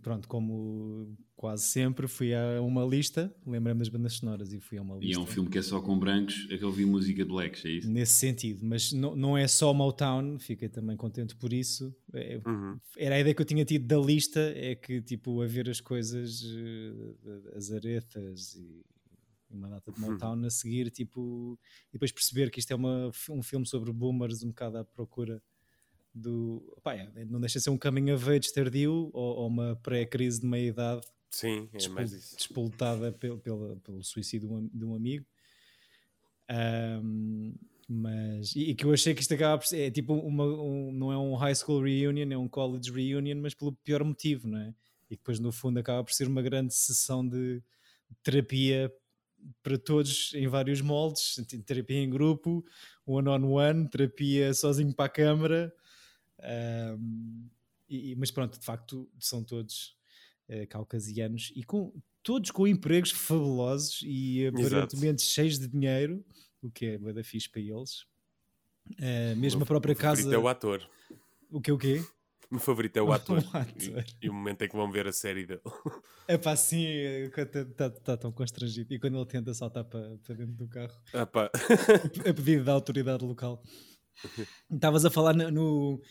pronto, 0.00 0.26
como 0.28 1.16
quase 1.36 1.64
sempre, 1.64 2.06
fui 2.08 2.32
a 2.34 2.62
uma 2.62 2.84
lista, 2.84 3.34
lembrei-me 3.46 3.80
das 3.80 3.88
bandas 3.88 4.14
sonoras 4.14 4.52
e 4.52 4.60
fui 4.60 4.78
a 4.78 4.82
uma 4.82 4.96
E 4.96 5.06
lista. 5.06 5.20
é 5.20 5.22
um 5.22 5.26
filme 5.26 5.50
que 5.50 5.58
é 5.58 5.62
só 5.62 5.80
com 5.80 5.98
brancos, 5.98 6.46
é 6.50 6.56
que 6.56 6.62
eu 6.64 6.70
vi 6.72 6.84
música 6.86 7.24
de 7.24 7.28
blacks, 7.30 7.64
é 7.64 7.68
isso? 7.70 7.90
Nesse 7.90 8.14
sentido, 8.14 8.60
mas 8.64 8.92
não, 8.92 9.14
não 9.14 9.36
é 9.36 9.46
só 9.48 9.74
Motown, 9.74 10.38
fiquei 10.38 10.68
também 10.68 10.96
contente 10.96 11.34
por 11.36 11.52
isso. 11.52 11.94
É, 12.12 12.40
Uhum. 12.46 12.78
era 12.96 13.16
a 13.16 13.20
ideia 13.20 13.34
que 13.34 13.42
eu 13.42 13.46
tinha 13.46 13.64
tido 13.64 13.86
da 13.86 13.98
lista, 13.98 14.40
é 14.56 14.74
que 14.74 15.02
tipo, 15.02 15.42
a 15.42 15.46
ver 15.46 15.68
as 15.68 15.80
coisas, 15.80 16.42
eh, 16.44 17.56
as 17.56 17.70
aretas 17.72 18.54
e 18.54 18.82
uma 19.56 19.68
data 19.68 19.92
de 19.92 20.00
Motown 20.00 20.44
a 20.44 20.50
seguir, 20.50 20.90
tipo, 20.90 21.58
e 21.88 21.92
depois 21.92 22.12
perceber 22.12 22.50
que 22.50 22.60
isto 22.60 22.70
é 22.70 22.76
uma, 22.76 23.10
um 23.30 23.42
filme 23.42 23.66
sobre 23.66 23.92
boomers 23.92 24.42
um 24.42 24.48
bocado 24.48 24.78
à 24.78 24.84
procura 24.84 25.42
do. 26.14 26.78
Pá, 26.82 26.94
é, 26.94 27.24
não 27.24 27.40
deixa 27.40 27.58
de 27.58 27.64
ser 27.64 27.70
um 27.70 27.78
coming 27.78 28.12
of 28.12 28.28
age 28.30 28.52
tardio 28.52 29.10
ou, 29.12 29.36
ou 29.38 29.46
uma 29.48 29.76
pré-crise 29.76 30.40
de 30.40 30.46
meia-idade 30.46 31.06
Sim, 31.28 31.68
é 31.72 31.88
mais 31.88 32.12
isso. 32.12 32.36
despoltada 32.36 33.12
pelo, 33.12 33.38
pelo, 33.38 33.76
pelo 33.80 34.02
suicídio 34.04 34.48
de 34.48 34.84
um, 34.84 34.90
um 34.90 34.94
amigo. 34.94 35.26
Ahm, 36.48 37.54
mas 37.88 38.54
e, 38.54 38.70
e 38.70 38.74
que 38.74 38.84
eu 38.84 38.92
achei 38.92 39.14
que 39.14 39.20
isto 39.20 39.34
acaba 39.34 39.58
por 39.58 39.66
ser 39.66 39.80
é 39.80 39.90
tipo 39.90 40.14
uma, 40.14 40.44
um, 40.44 40.92
não 40.92 41.12
é 41.12 41.18
um 41.18 41.34
high 41.34 41.54
school 41.54 41.82
reunion, 41.82 42.30
é 42.30 42.38
um 42.38 42.48
college 42.48 42.90
reunion, 42.90 43.40
mas 43.40 43.54
pelo 43.54 43.72
pior 43.72 44.04
motivo, 44.04 44.48
não 44.48 44.58
é? 44.58 44.74
E 45.10 45.16
depois 45.16 45.38
no 45.38 45.52
fundo 45.52 45.78
acaba 45.78 46.02
por 46.02 46.12
ser 46.12 46.28
uma 46.28 46.40
grande 46.40 46.74
sessão 46.74 47.26
de 47.26 47.62
terapia 48.22 48.92
para 49.62 49.78
todos 49.78 50.32
em 50.34 50.46
vários 50.48 50.80
moldes, 50.80 51.34
terapia 51.66 51.98
em 51.98 52.10
grupo, 52.10 52.64
one 53.06 53.28
on 53.28 53.44
one, 53.52 53.88
terapia 53.88 54.52
sozinho 54.54 54.94
para 54.94 55.06
a 55.06 55.08
câmara. 55.08 55.74
Ahm, 56.40 57.48
e- 57.88 58.14
mas 58.16 58.30
pronto, 58.30 58.58
de 58.58 58.64
facto 58.64 59.10
são 59.18 59.42
todos 59.44 59.96
eh, 60.48 60.66
caucasianos 60.66 61.52
e 61.56 61.62
com 61.64 61.92
todos 62.22 62.50
com 62.50 62.66
empregos 62.66 63.10
fabulosos 63.10 64.00
e 64.04 64.46
aparentemente 64.46 65.22
cheios 65.22 65.58
de 65.58 65.66
dinheiro, 65.68 66.24
o 66.60 66.70
que 66.70 66.86
é 66.86 66.98
bué 66.98 67.12
da 67.12 67.24
fixe 67.24 67.48
para 67.48 67.60
eles. 67.60 68.06
Eh, 68.98 69.34
mesmo 69.36 69.62
a 69.62 69.66
própria 69.66 69.94
O 69.94 69.96
casa. 69.98 70.34
é 70.34 70.38
o 70.38 70.48
ator. 70.48 70.88
O 71.50 71.60
que 71.60 71.72
o 71.72 71.78
quê? 71.78 72.02
O 72.54 72.56
meu 72.56 72.60
favorito 72.60 72.96
é 72.96 73.02
o 73.02 73.12
ator. 73.12 73.42
O 73.52 73.56
ator. 73.56 74.04
E, 74.22 74.26
e 74.26 74.30
o 74.30 74.32
momento 74.32 74.62
em 74.62 74.68
que 74.68 74.76
vão 74.76 74.88
ver 74.90 75.08
a 75.08 75.12
série 75.12 75.44
dele. 75.44 75.60
É 76.26 76.38
pá, 76.38 76.56
sim, 76.56 76.86
está 76.86 77.90
tá 77.90 78.16
tão 78.16 78.32
constrangido. 78.32 78.94
E 78.94 78.98
quando 78.98 79.18
ele 79.18 79.26
tenta 79.26 79.52
saltar 79.52 79.84
para, 79.84 80.16
para 80.24 80.34
dentro 80.36 80.54
do 80.54 80.66
carro, 80.66 80.94
Ah, 81.12 81.26
pá. 81.26 81.50
a 82.26 82.32
pedido 82.32 82.64
da 82.64 82.72
autoridade 82.72 83.22
local. 83.22 83.62
Estavas 84.70 85.04
a 85.04 85.10
falar 85.10 85.34
no, 85.34 85.50
no, 85.50 86.02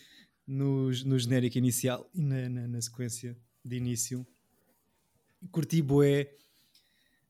no, 0.45 0.89
no 1.05 1.17
genérico 1.17 1.57
inicial 1.57 2.07
e 2.13 2.21
na, 2.21 2.47
na, 2.47 2.67
na 2.67 2.79
sequência 2.81 3.35
de 3.65 3.77
início. 3.77 4.27
Curti 5.49 5.81
bué 5.81 6.29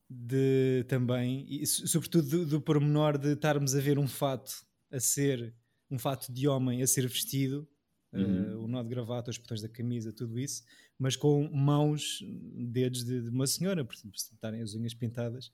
de 0.10 0.84
também, 0.90 1.46
e 1.48 1.66
so- 1.66 1.88
sobretudo 1.88 2.28
do, 2.28 2.46
do 2.46 2.62
pormenor 2.62 3.18
de 3.18 3.32
estarmos 3.34 3.76
a 3.76 3.80
ver 3.80 3.98
um 3.98 4.08
fato 4.08 4.52
a 4.92 5.00
ser 5.00 5.56
um 5.90 5.98
fato 5.98 6.34
de 6.34 6.50
homem 6.50 6.82
a 6.84 6.88
ser 6.88 7.08
vestido, 7.08 7.66
eh, 8.14 8.56
o 8.56 8.68
nó 8.68 8.84
de 8.84 8.90
gravata, 8.90 9.32
os 9.32 9.38
botões 9.38 9.62
da 9.62 9.70
camisa, 9.70 10.14
tudo 10.14 10.40
isso, 10.40 10.64
mas 10.98 11.16
com 11.16 11.50
mãos, 11.52 12.24
dedos 12.56 13.04
de, 13.04 13.22
de 13.22 13.30
uma 13.30 13.48
senhora, 13.48 13.84
por 13.84 13.96
estarem 14.14 14.62
as 14.62 14.76
unhas 14.76 14.94
pintadas. 14.94 15.52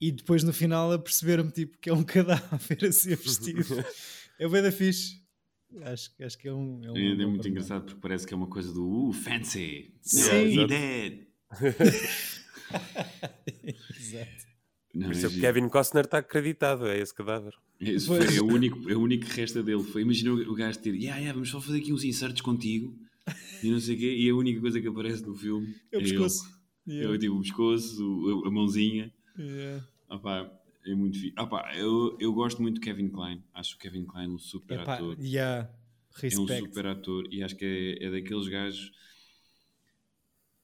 E 0.00 0.10
depois 0.10 0.42
no 0.42 0.52
final 0.52 0.92
a 0.92 0.98
perceber-me 0.98 1.50
tipo, 1.52 1.78
que 1.78 1.88
é 1.88 1.92
um 1.92 2.02
cadáver 2.04 2.84
a 2.84 2.92
ser 2.92 3.16
vestido. 3.16 3.84
é 4.38 4.48
bem 4.48 4.62
da 4.62 4.72
fixe. 4.72 5.22
Acho, 5.82 6.10
acho 6.20 6.38
que 6.38 6.48
é 6.48 6.52
um. 6.52 6.84
É, 6.84 6.90
um 6.90 6.96
É, 6.96 7.22
é 7.22 7.26
muito 7.26 7.48
engraçado 7.48 7.84
porque 7.84 8.00
parece 8.00 8.26
que 8.26 8.34
é 8.34 8.36
uma 8.36 8.48
coisa 8.48 8.72
do 8.72 9.08
uh, 9.08 9.12
fancy. 9.12 9.94
Sim. 10.02 10.66
Dead. 10.66 11.26
Exato. 13.98 14.46
Não, 14.94 15.06
Por 15.08 15.14
é 15.14 15.16
isso 15.16 15.26
é 15.26 15.30
que. 15.30 15.40
Kevin 15.40 15.68
Costner 15.68 16.04
está 16.04 16.18
acreditado, 16.18 16.86
é 16.86 16.98
esse 16.98 17.14
cadáver. 17.14 17.54
Esse 17.80 18.06
foi 18.06 18.18
é 18.36 18.40
o 18.40 18.46
único, 18.46 18.90
é 18.90 18.94
o 18.94 19.00
único 19.00 19.24
que 19.26 19.32
resta 19.32 19.62
dele. 19.62 19.82
Foi, 19.82 20.02
imagina 20.02 20.32
o 20.32 20.54
gajo 20.54 20.78
ter, 20.78 20.94
yeah, 20.94 21.16
yeah, 21.18 21.32
vamos 21.32 21.48
só 21.48 21.60
fazer 21.60 21.78
aqui 21.78 21.92
uns 21.92 22.04
insertos 22.04 22.42
contigo 22.42 22.94
e 23.62 23.70
não 23.70 23.80
sei 23.80 23.96
o 23.96 23.98
quê, 23.98 24.14
e 24.16 24.28
a 24.28 24.34
única 24.34 24.60
coisa 24.60 24.80
que 24.80 24.86
aparece 24.88 25.24
no 25.24 25.34
filme 25.34 25.74
É 25.90 25.96
o 25.96 26.00
ele. 26.00 26.10
pescoço. 26.10 26.44
É 26.86 26.92
Yeah. 26.92 27.14
o 27.14 27.18
tipo 27.18 27.36
o 27.36 27.40
pescoço, 27.40 28.42
a 28.44 28.50
mãozinha. 28.50 29.12
Yeah. 29.38 29.86
Opá, 30.10 30.50
é 30.84 30.94
muito 30.96 31.16
fixe. 31.18 31.32
Opá, 31.40 31.72
eu, 31.76 32.16
eu 32.20 32.32
gosto 32.32 32.60
muito 32.60 32.74
de 32.74 32.80
Kevin 32.80 33.08
Klein. 33.08 33.40
Acho 33.54 33.76
o 33.76 33.78
Kevin 33.78 34.04
Klein 34.04 34.28
um 34.30 34.38
super 34.38 34.80
Epá, 34.80 34.94
ator. 34.94 35.16
yeah. 35.20 35.70
É 36.22 36.26
um 36.38 36.46
super 36.48 36.86
ator 36.88 37.26
e 37.32 37.42
acho 37.42 37.54
que 37.56 37.64
é, 38.00 38.04
é 38.06 38.10
daqueles 38.10 38.48
gajos 38.48 38.90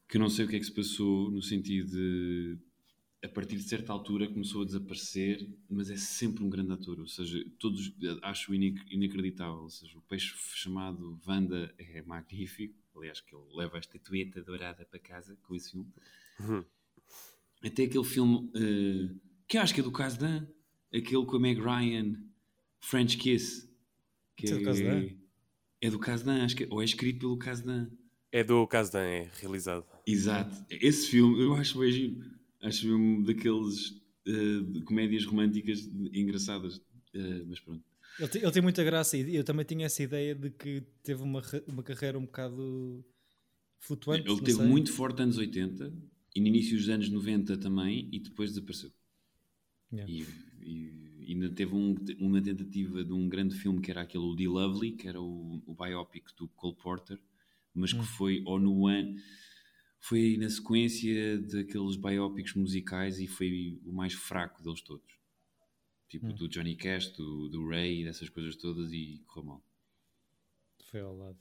que 0.09 0.17
eu 0.17 0.21
não 0.21 0.29
sei 0.29 0.45
o 0.45 0.49
que 0.49 0.57
é 0.57 0.59
que 0.59 0.65
se 0.67 0.73
passou 0.75 1.31
no 1.31 1.41
sentido 1.41 1.89
de 1.91 2.59
a 3.25 3.29
partir 3.29 3.57
de 3.57 3.65
certa 3.65 3.93
altura 3.93 4.29
começou 4.29 4.63
a 4.63 4.65
desaparecer, 4.65 5.49
mas 5.69 5.91
é 5.91 5.97
sempre 5.97 6.45
um 6.45 6.49
grande 6.51 6.73
ator. 6.73 7.01
Ou 7.01 7.09
seja, 7.09 7.45
todos 7.59 7.93
acho 8.23 8.55
inacreditável. 8.55 9.63
Ou 9.63 9.71
seja, 9.71 9.99
o 9.99 10.03
peixe 10.03 10.35
chamado 10.55 11.21
Wanda 11.27 11.75
é 11.79 12.01
magnífico. 12.03 12.75
Aliás, 12.97 13.21
que 13.21 13.35
ele 13.35 13.45
leva 13.55 13.77
a 13.77 13.81
estatueta 13.81 14.43
dourada 14.43 14.85
para 14.85 14.99
casa 14.99 15.37
com 15.43 15.55
esse 15.55 15.73
filme. 15.73 15.87
Uhum. 16.41 16.65
Até 17.63 17.85
aquele 17.85 18.05
filme 18.05 18.51
eh, 18.55 19.15
que 19.49 19.59
acho 19.59 19.75
que 19.75 19.81
é 19.81 19.83
do 19.85 19.91
Kazdan, 19.93 20.47
aquele 20.95 21.25
com 21.27 21.37
a 21.37 21.41
Meg 21.41 21.61
Ryan, 21.61 22.17
French 22.81 23.17
Kiss. 23.17 23.69
Que 24.37 24.47
é 24.49 24.57
do 24.59 24.65
Kazdan? 24.65 25.09
é 25.81 25.91
do 25.91 25.99
Kazdan, 25.99 26.45
acho 26.45 26.57
que 26.57 26.65
é- 26.65 26.69
ou 26.71 26.81
é 26.83 26.85
escrito 26.85 27.21
pelo 27.21 27.37
Kazdan. 27.37 27.91
É 28.31 28.43
do 28.45 28.67
Kazdan, 28.67 29.05
é 29.05 29.31
realizado. 29.41 29.87
Exato. 30.07 30.57
Esse 30.71 31.09
filme 31.09 31.41
eu 31.41 31.55
acho 31.55 31.79
bem 31.79 31.91
giro. 31.91 32.38
Acho 32.63 32.95
um 32.95 33.23
daqueles 33.23 33.95
de 34.27 34.83
comédias 34.85 35.25
românticas 35.25 35.87
engraçadas. 36.13 36.81
Eh, 37.15 37.45
mas 37.47 37.61
pronto. 37.61 37.83
Ele, 38.19 38.29
te- 38.29 38.39
ele 38.39 38.51
tem 38.51 38.63
muita 38.63 38.85
graça 38.85 39.17
e 39.17 39.35
eu 39.35 39.45
também 39.45 39.65
tinha 39.65 39.87
essa 39.87 40.03
ideia 40.03 40.35
de 40.35 40.51
que 40.51 40.83
teve 41.03 41.23
uma, 41.23 41.41
uma 41.67 41.83
carreira 41.83 42.19
um 42.19 42.27
bocado 42.27 43.05
flutuante. 43.79 44.29
Ele 44.29 44.41
teve 44.41 44.59
sei. 44.59 44.67
muito 44.67 44.93
forte 44.93 45.23
anos 45.23 45.39
80 45.39 45.93
e 46.35 46.41
no 46.41 46.47
início 46.49 46.77
dos 46.77 46.89
anos 46.89 47.09
90 47.09 47.57
também 47.57 48.09
e 48.13 48.19
depois 48.19 48.51
desapareceu. 48.51 48.91
Yeah. 49.93 50.13
E, 50.13 50.27
e 50.61 51.33
ainda 51.33 51.49
teve 51.51 51.75
um- 51.75 51.95
uma 52.19 52.43
tentativa 52.43 53.03
de 53.05 53.13
um 53.13 53.29
grande 53.29 53.55
filme 53.55 53.81
que 53.81 53.91
era 53.91 54.03
aquele 54.03 54.25
o 54.25 54.37
The 54.37 54.47
Lovely, 54.49 54.93
que 54.93 55.09
era 55.09 55.21
o, 55.21 55.63
o 55.67 55.75
biopic 55.75 56.27
do 56.37 56.49
Cole 56.49 56.77
Porter, 56.77 57.19
mas 57.75 57.93
Hum. 57.95 58.01
que 58.01 58.07
foi 58.07 58.43
ou 58.45 58.59
no 58.59 58.87
ano 58.87 59.15
foi 60.01 60.37
na 60.39 60.49
sequência 60.49 61.39
daqueles 61.39 61.97
biopics 61.97 62.55
musicais 62.55 63.19
e 63.19 63.27
foi 63.27 63.81
o 63.85 63.93
mais 63.93 64.13
fraco 64.15 64.63
deles 64.63 64.81
todos. 64.83 65.19
Tipo 66.09 66.27
Hum. 66.29 66.35
do 66.35 66.49
Johnny 66.49 66.75
Cash, 66.77 67.11
do, 67.13 67.49
do 67.49 67.69
Ray, 67.69 68.05
dessas 68.05 68.29
coisas 68.31 68.57
todas 68.57 68.93
e 68.93 69.23
correu 69.27 69.49
mal. 69.49 69.65
Foi 70.91 71.01
ao 71.01 71.15
lado. 71.17 71.39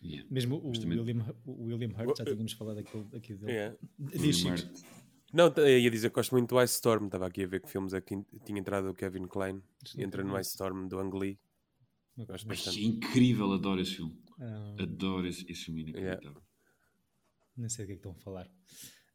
Yeah. 0.00 0.24
Mesmo 0.30 0.56
o 0.58 0.68
William, 0.70 1.34
o 1.44 1.64
William 1.64 1.88
Hurt, 1.98 2.18
já 2.18 2.24
tínhamos 2.24 2.52
falado 2.52 2.78
aqui 2.78 3.34
dele. 3.34 3.52
É. 3.52 3.76
Diz. 3.98 4.44
Não, 5.32 5.52
ia 5.66 5.90
dizer 5.90 6.08
que 6.10 6.14
gosto 6.14 6.30
muito 6.30 6.54
do 6.54 6.62
Ice 6.62 6.74
Storm. 6.74 7.06
Estava 7.06 7.26
aqui 7.26 7.42
a 7.42 7.46
ver 7.48 7.60
que 7.60 7.68
filmes 7.68 7.92
é 7.92 8.00
que 8.00 8.14
tin- 8.14 8.24
tinha 8.46 8.60
entrado 8.60 8.88
o 8.90 8.94
Kevin 8.94 9.26
Klein. 9.26 9.60
não 9.96 10.04
Entra 10.04 10.22
no. 10.22 10.38
Ice 10.38 10.50
Storm 10.50 10.86
do 10.86 11.00
Ang 11.00 11.18
Lee. 11.18 11.38
Gosto 12.16 12.46
bastante. 12.46 12.78
é 12.80 12.84
incrível, 12.84 13.52
adoro 13.52 13.80
esse 13.80 13.96
filme. 13.96 14.16
Ah, 14.40 14.76
Adoro 14.80 15.26
esse, 15.26 15.44
esse 15.50 15.64
filme 15.64 15.82
inacreditável. 15.82 16.40
Nem 17.58 17.68
sei 17.68 17.84
do 17.84 17.88
que 17.88 17.92
é 17.92 17.96
que 17.96 17.98
estão 17.98 18.12
a 18.12 18.14
falar. 18.14 18.50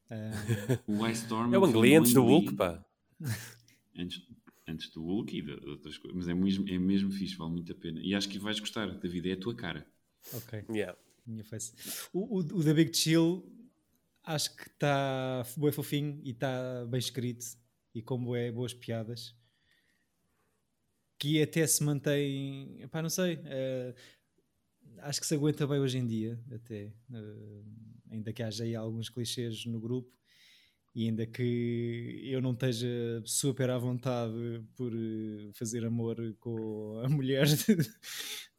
O 0.88 1.08
Ice 1.08 1.24
Storm 1.24 1.54
É 1.54 1.58
o 1.58 1.62
um 1.62 1.66
Ang 1.66 1.72
filme 1.72 1.88
Lee 1.88 1.96
antes 1.96 2.14
do 2.14 2.24
Hulk, 2.24 2.56
pá. 2.56 2.86
antes, 3.98 4.22
antes 4.68 4.90
do 4.92 5.02
Hulk 5.04 5.36
e 5.36 5.42
de, 5.42 5.60
de 5.60 5.70
outras 5.70 5.98
coisas. 5.98 6.16
Mas 6.16 6.28
é 6.28 6.34
mesmo, 6.34 6.70
é 6.70 6.78
mesmo 6.78 7.12
fixe, 7.12 7.36
vale 7.36 7.52
muito 7.52 7.72
a 7.72 7.76
pena. 7.76 8.00
E 8.04 8.14
acho 8.14 8.30
que 8.30 8.38
vais 8.38 8.60
gostar, 8.60 8.88
David, 9.00 9.30
é 9.30 9.34
a 9.34 9.38
tua 9.38 9.56
cara. 9.56 9.88
ok. 10.34 10.66
Yeah. 10.70 10.98
Minha 11.26 11.44
face. 11.46 11.74
O, 12.12 12.20
o, 12.20 12.40
o 12.40 12.64
The 12.64 12.74
Big 12.74 12.96
Chill 12.96 13.44
acho 14.24 14.56
que 14.56 14.68
está 14.68 15.44
bem 15.58 15.72
fofinho 15.72 16.20
e 16.24 16.32
está 16.32 16.86
bem 16.86 17.00
escrito 17.00 17.46
e 17.94 18.02
com 18.02 18.24
bué, 18.24 18.52
boas 18.52 18.74
piadas 18.74 19.36
que 21.18 21.42
até 21.42 21.66
se 21.68 21.84
mantém 21.84 22.88
pá, 22.90 23.02
não 23.02 23.10
sei 23.10 23.40
eh, 23.46 23.96
acho 25.00 25.20
que 25.22 25.28
se 25.28 25.36
aguenta 25.36 25.66
bem 25.68 25.80
hoje 25.80 25.98
em 25.98 26.06
dia 26.08 26.40
até 26.54 26.94
eh, 27.14 27.62
ainda 28.12 28.34
que 28.34 28.44
haja 28.44 28.64
aí 28.64 28.76
alguns 28.76 29.10
clichês 29.10 29.66
no 29.66 29.80
grupo 29.80 30.12
e 30.96 31.06
ainda 31.06 31.26
que 31.26 32.22
eu 32.26 32.42
não 32.42 32.54
esteja 32.54 32.88
super 33.26 33.70
à 33.70 33.78
vontade 33.78 34.34
por 34.76 34.92
eh, 34.94 35.52
fazer 35.54 35.86
amor 35.86 36.18
com 36.40 37.00
a 37.04 37.10
mulher 37.10 37.46
de- 37.48 37.92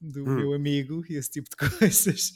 do 0.00 0.26
Hum. 0.26 0.36
meu 0.36 0.52
amigo 0.54 1.04
e 1.08 1.14
esse 1.14 1.30
tipo 1.30 1.48
de 1.50 1.56
coisas, 1.78 2.32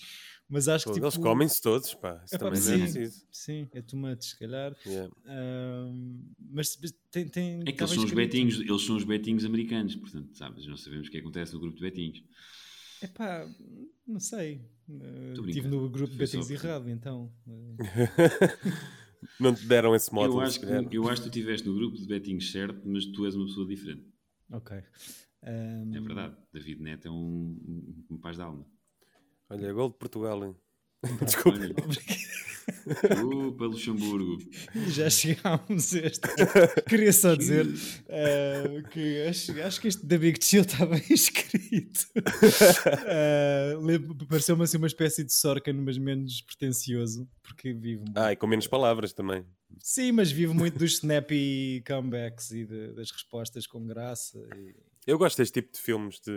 Mas 0.48 0.66
acho 0.68 0.86
que 0.86 0.92
Pô, 0.92 0.94
tipo, 0.94 1.06
Eles 1.06 1.16
comem-se 1.18 1.60
todos, 1.60 1.94
pá. 1.94 2.22
Isso 2.24 2.34
Epá, 2.36 2.46
também 2.46 2.60
sim, 2.60 2.68
não 2.70 2.74
é 2.74 2.78
preciso. 2.78 3.26
sim, 3.30 3.68
é 3.74 3.82
too 3.82 3.98
much, 3.98 4.22
se 4.24 4.38
calhar. 4.38 4.74
Yeah. 4.86 5.08
Ahm, 5.26 6.22
mas 6.50 6.76
tem, 7.10 7.28
tem 7.28 7.60
É 7.66 7.72
que 7.72 7.82
eles 7.82 7.90
são 7.92 8.04
os 8.04 8.12
betinhos, 8.12 8.60
eles 8.60 8.82
são 8.82 8.96
os 8.96 9.04
betinhos 9.04 9.44
americanos, 9.44 9.94
portanto, 9.96 10.34
sabes, 10.36 10.66
não 10.66 10.76
sabemos 10.76 11.08
o 11.08 11.10
que 11.10 11.18
acontece 11.18 11.52
no 11.52 11.60
grupo 11.60 11.76
de 11.76 11.82
betinhos. 11.82 12.22
Epá, 13.02 13.46
não 14.06 14.20
sei. 14.20 14.60
Uh, 14.88 15.32
Estive 15.32 15.42
brincando. 15.52 15.76
no 15.76 15.90
grupo 15.90 16.16
porque- 16.16 16.54
errado, 16.54 16.88
então. 16.90 17.32
Não 19.40 19.52
te 19.52 19.66
deram 19.66 19.94
esse 19.96 20.12
módulo, 20.14 20.40
Eu 20.40 20.46
acho, 20.46 20.60
que, 20.60 20.96
eu 20.96 21.08
acho 21.08 21.22
que 21.22 21.28
tu 21.28 21.34
estiveste 21.38 21.66
no 21.66 21.74
grupo 21.74 21.96
de 21.96 22.06
betinhos 22.06 22.52
certo, 22.52 22.80
mas 22.88 23.04
tu 23.06 23.26
és 23.26 23.34
uma 23.34 23.46
pessoa 23.46 23.66
diferente. 23.66 24.06
ok. 24.50 24.76
Ahm, 25.42 25.94
É 25.94 26.00
verdade. 26.00 26.36
David 26.52 26.80
Neto 26.82 27.08
é 27.08 27.10
um, 27.10 27.14
um, 27.66 28.04
um 28.10 28.18
paz 28.18 28.36
de 28.36 28.42
alma. 28.42 28.64
Olha, 29.50 29.72
gol 29.72 29.88
de 29.90 29.96
Portugal, 29.96 30.44
hein? 30.44 30.54
Desculpa. 31.24 31.58
Desculpa, 33.08 33.64
Luxemburgo. 33.64 34.38
Já 34.88 35.10
chegámos 35.10 35.94
a 35.94 35.98
este. 36.00 36.28
Queria 36.88 37.12
só 37.12 37.34
dizer 37.34 37.66
uh, 37.66 38.88
que 38.90 39.26
acho, 39.28 39.60
acho 39.62 39.80
que 39.80 39.88
este 39.88 40.06
da 40.06 40.18
Big 40.18 40.42
Chill 40.44 40.62
está 40.62 40.86
bem 40.86 41.02
escrito. 41.10 42.06
Uh, 42.16 44.26
Pareceu-me 44.28 44.64
assim 44.64 44.76
uma 44.76 44.86
espécie 44.86 45.24
de 45.24 45.32
Sorkin, 45.32 45.72
mas 45.72 45.98
menos 45.98 46.40
pretencioso, 46.42 47.28
porque 47.42 47.72
vive 47.72 48.02
muito. 48.02 48.16
Ah, 48.18 48.32
e 48.32 48.36
com 48.36 48.46
menos 48.46 48.66
palavras 48.66 49.12
também. 49.12 49.44
Sim, 49.80 50.12
mas 50.12 50.30
vive 50.30 50.54
muito 50.54 50.78
dos 50.78 50.94
snappy 50.94 51.82
comebacks 51.86 52.50
e 52.52 52.64
de- 52.64 52.92
das 52.94 53.10
respostas 53.10 53.66
com 53.66 53.86
graça. 53.86 54.38
e- 54.56 54.74
Eu 55.06 55.18
gosto 55.18 55.38
deste 55.38 55.60
tipo 55.60 55.72
de 55.72 55.80
filmes 55.80 56.20
de, 56.20 56.32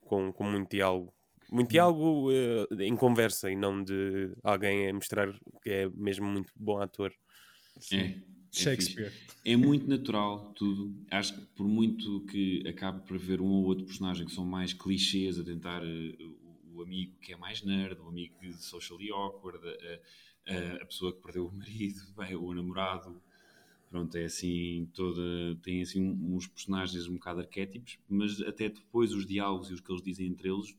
com, 0.00 0.32
com 0.32 0.44
muito 0.44 0.70
diálogo. 0.70 1.12
Muito 1.52 1.70
diálogo 1.70 2.30
eh, 2.32 2.66
em 2.86 2.96
conversa 2.96 3.50
e 3.50 3.54
não 3.56 3.82
de 3.84 4.32
alguém 4.42 4.88
a 4.88 4.94
mostrar 4.94 5.28
que 5.62 5.70
é 5.70 5.88
mesmo 5.90 6.26
muito 6.26 6.50
bom 6.56 6.78
ator. 6.80 7.12
É. 7.92 7.96
é 7.96 8.22
Shakespeare. 8.50 9.10
fixe. 9.10 9.36
É 9.44 9.56
muito 9.56 9.86
natural 9.88 10.52
tudo. 10.54 10.94
Acho 11.10 11.34
que 11.34 11.46
por 11.54 11.66
muito 11.66 12.20
que 12.26 12.66
acabe 12.66 13.06
por 13.06 13.16
haver 13.16 13.40
um 13.40 13.50
ou 13.50 13.64
outro 13.64 13.84
personagem 13.84 14.26
que 14.26 14.32
são 14.32 14.44
mais 14.44 14.72
clichês 14.72 15.38
a 15.38 15.44
tentar 15.44 15.82
eh, 15.84 16.16
o, 16.74 16.78
o 16.78 16.82
amigo 16.82 17.12
que 17.20 17.32
é 17.32 17.36
mais 17.36 17.62
nerd, 17.62 18.00
o 18.00 18.08
amigo 18.08 18.34
que 18.40 18.52
socially 18.54 19.10
awkward, 19.10 19.58
a, 19.68 20.52
a- 20.54 20.82
a 20.82 20.86
pessoa 20.86 21.12
que 21.14 21.20
perdeu 21.22 21.46
o 21.46 21.52
marido, 21.52 22.00
bem, 22.16 22.34
o 22.34 22.52
namorado. 22.54 23.20
Pronto, 23.90 24.16
é 24.16 24.24
assim, 24.24 24.88
toda, 24.94 25.20
tem 25.62 25.82
assim 25.82 26.00
um- 26.02 26.34
uns 26.36 26.46
personagens 26.46 27.06
um 27.06 27.14
bocado 27.14 27.40
arquétipos, 27.40 27.98
mas 28.08 28.40
até 28.40 28.70
depois 28.70 29.12
os 29.12 29.26
diálogos 29.26 29.68
e 29.68 29.74
os 29.74 29.80
que 29.80 29.92
eles 29.92 30.02
dizem 30.02 30.28
entre 30.28 30.48
eles, 30.48 30.74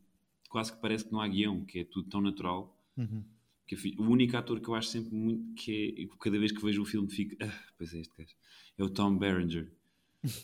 quase 0.54 0.72
que 0.72 0.80
parece 0.80 1.04
que 1.06 1.12
não 1.12 1.20
há 1.20 1.28
guião, 1.28 1.66
que 1.66 1.80
é 1.80 1.84
tudo 1.84 2.08
tão 2.10 2.22
natural. 2.22 2.80
Uhum. 2.96 3.24
Que 3.66 3.76
o 3.98 4.04
único 4.04 4.38
ator 4.38 4.60
que 4.62 4.68
eu 4.70 4.76
acho 4.76 4.90
sempre 4.90 5.16
muito 5.16 5.56
que 5.56 5.96
é, 5.98 6.18
cada 6.24 6.38
vez 6.38 6.52
que 6.52 6.62
vejo 6.64 6.82
o 6.82 6.86
filme 6.86 7.10
fico, 7.10 7.36
ah, 7.42 7.52
pois 7.78 7.92
é 7.94 8.00
este 8.02 8.14
gajo, 8.16 8.36
é 8.78 8.84
o 8.84 8.90
Tom 8.90 9.18
Berenger, 9.18 9.72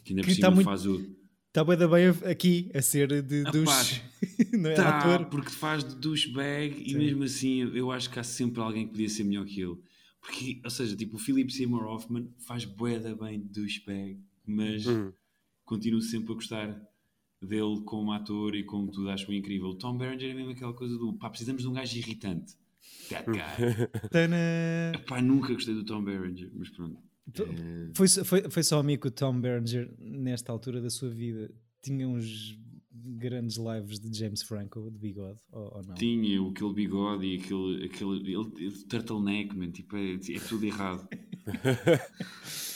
que 0.04 0.12
ainda 0.14 0.22
por 0.24 0.30
Que 0.30 0.36
cima 0.36 0.48
tá 0.48 0.52
muito- 0.56 0.66
faz 0.66 0.86
o 0.88 1.16
Está 1.50 1.64
bem, 1.64 1.78
bem 1.78 2.08
aqui 2.32 2.72
a 2.76 2.82
ser 2.82 3.22
de, 3.24 3.44
Ah, 3.46 3.52
não 4.58 4.70
é 4.70 4.74
tá, 4.76 5.00
ator. 5.00 5.26
porque 5.26 5.50
faz 5.52 5.84
de 5.84 5.96
douchebag 5.96 6.82
e 6.82 6.92
Sim. 6.92 6.98
mesmo 6.98 7.24
assim 7.24 7.62
eu- 7.76 7.92
acho 7.92 8.10
que 8.10 8.20
há 8.20 8.24
sempre 8.24 8.62
alguém 8.62 8.86
que 8.86 8.92
podia 8.92 9.10
ser 9.10 9.24
melhor 9.26 9.46
que 9.46 9.60
ele. 9.62 9.78
Porque, 10.22 10.62
ou 10.64 10.70
seja, 10.70 10.96
tipo, 10.96 11.16
o 11.16 11.20
Philip 11.20 11.52
Seymour 11.52 11.84
Hoffman 11.86 12.30
faz 12.40 12.66
bué 12.66 13.00
bem 13.16 13.40
de 13.42 13.48
douchebag, 13.50 14.20
mas 14.46 14.86
Hum. 14.88 15.12
continuo 15.66 16.02
sempre 16.02 16.32
a 16.32 16.36
gostar 16.36 16.89
dele 17.42 17.82
como 17.86 18.12
ator 18.12 18.56
e 18.56 18.64
como 18.64 18.92
tudo, 18.92 19.10
acho 19.10 19.32
incrível. 19.32 19.70
O 19.70 19.76
Tom 19.76 19.98
Berenger 19.98 20.32
é 20.32 20.34
mesmo 20.34 20.52
aquela 20.52 20.74
coisa 20.74 20.98
do 20.98 21.14
pá, 21.14 21.30
precisamos 21.30 21.62
de 21.62 21.68
um 21.68 21.74
gajo 21.74 21.98
irritante. 21.98 22.54
That 23.10 23.26
guy. 23.30 23.88
Tana. 24.12 24.38
Pá, 25.08 25.22
nunca 25.22 25.54
gostei 25.54 25.74
do 25.74 25.84
Tom 25.86 26.04
Berenger, 26.04 26.52
mas 26.54 26.70
pronto. 26.70 26.98
Tu- 27.34 27.44
Eh, 27.44 27.92
Foi, 27.96 28.08
só- 28.08 28.26
foi, 28.26 28.50
foi 28.50 28.64
só 28.64 28.80
amigo 28.80 29.08
o 29.08 29.12
Tom 29.12 29.40
Berenger, 29.40 29.92
nesta 30.00 30.52
altura 30.52 30.82
da 30.82 30.90
sua 30.90 31.10
vida, 31.10 31.52
tinha 31.82 32.08
uns 32.08 32.58
grandes 32.92 33.58
lives 33.58 34.00
de 34.00 34.16
James 34.18 34.42
Franco, 34.42 34.90
de 34.92 34.98
bigode, 34.98 35.40
ou, 35.52 35.72
ou 35.78 35.84
não? 35.84 35.94
Tinha 35.96 36.42
o- 36.42 36.50
aquele 36.50 36.74
bigode 36.74 37.26
e 37.26 37.38
aquele, 37.38 37.86
aquele 37.86 38.12
ele, 38.20 38.36
ele, 38.66 38.72
turtleneck, 38.88 39.56
man, 39.58 39.72
tipo, 39.72 39.96
é, 39.96 40.14
é 40.16 40.40
tudo 40.48 40.66
errado. 40.66 41.08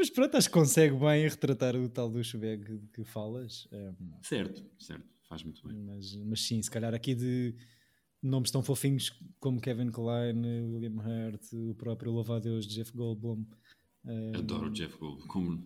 Mas 0.00 0.08
pronto, 0.08 0.34
acho 0.34 0.48
que 0.48 0.54
consegue 0.54 0.94
bem 0.96 1.28
retratar 1.28 1.76
o 1.76 1.86
tal 1.86 2.08
do 2.10 2.24
Schweg 2.24 2.80
que, 2.94 3.04
falas. 3.04 3.68
um, 3.70 3.94
Certo, 4.22 4.64
certo, 4.78 5.04
faz 5.28 5.42
muito 5.42 5.62
bem. 5.68 5.76
mas, 5.76 6.16
mas 6.24 6.40
sim, 6.40 6.62
se 6.62 6.70
calhar 6.70 6.94
aqui 6.94 7.14
de 7.14 7.54
nomes 8.22 8.50
tão 8.50 8.62
fofinhos 8.62 9.10
como 9.38 9.60
Kevin 9.60 9.90
Klein, 9.90 10.40
William 10.72 10.94
Hurt, 11.02 11.42
o 11.52 11.74
próprio 11.74 12.12
Louva-a-Deus 12.12 12.66
de 12.66 12.76
Jeff 12.76 12.92
Goldblum. 12.96 13.44
um, 14.06 14.36
Adoro 14.36 14.68
o 14.68 14.72
Jeff 14.72 14.96
Goldblum. 14.98 15.26
Como... 15.26 15.62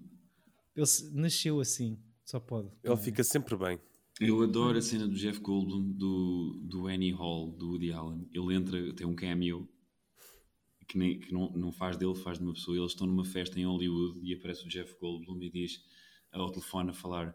Ele 0.75 0.87
se- 0.87 1.15
nasceu 1.15 1.61
assim, 1.61 1.97
só 2.25 2.41
pode. 2.41 2.69
Ele 2.83 2.97
fica 2.97 3.23
sempre 3.23 3.57
bem. 3.57 3.79
Eu 4.21 4.43
adoro 4.43 4.79
a 4.79 4.83
cena 4.83 5.07
do 5.07 5.15
Jeff 5.15 5.39
Goldblum 5.39 5.93
do, 5.93 6.59
do 6.65 6.87
Annie 6.89 7.13
Hall, 7.13 7.53
do 7.53 7.71
Woody 7.71 7.93
Allen. 7.93 8.29
Ele 8.33 8.53
entra, 8.53 8.93
tem 8.95 9.07
um 9.07 9.15
cameo 9.15 9.69
que, 10.85 10.99
nem, 10.99 11.19
que 11.19 11.33
não, 11.33 11.51
não 11.53 11.73
faz 11.73 11.97
dele, 11.97 12.15
faz 12.15 12.39
de 12.39 12.45
uma 12.45 12.53
pessoa. 12.53 12.77
Eles 12.77 12.93
estão 12.93 13.07
numa 13.07 13.25
festa 13.25 13.59
em 13.59 13.67
Hollywood 13.67 14.21
e 14.23 14.35
aparece 14.35 14.65
o 14.65 14.69
Jeff 14.69 14.95
Goldblum 15.01 15.43
e 15.43 15.51
diz 15.51 15.85
ao 16.33 16.51
telefone 16.51 16.91
a 16.91 16.93
falar, 16.93 17.35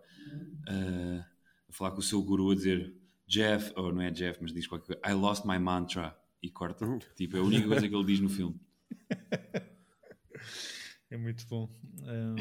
ah, 0.68 1.26
a 1.70 1.72
falar 1.72 1.92
com 1.92 2.00
o 2.00 2.04
seu 2.04 2.22
guru 2.22 2.52
a 2.52 2.56
dizer 2.56 2.94
Jeff, 3.28 3.72
ou 3.76 3.94
não 3.94 4.02
é 4.02 4.12
Jeff, 4.12 4.40
mas 4.42 4.52
diz 4.52 4.68
qualquer 4.68 4.96
coisa, 4.96 5.02
I 5.08 5.14
lost 5.14 5.46
my 5.46 5.60
mantra 5.60 6.18
e 6.42 6.50
corta. 6.50 6.86
Tipo, 7.16 7.38
é 7.38 7.40
a 7.40 7.44
única 7.44 7.68
coisa 7.68 7.88
que 7.88 7.96
ele 7.96 8.06
diz 8.06 8.20
no 8.20 8.30
filme. 8.30 8.60
É 11.12 11.18
muito 11.18 11.48
bom. 11.48 11.68
Um, 12.04 12.36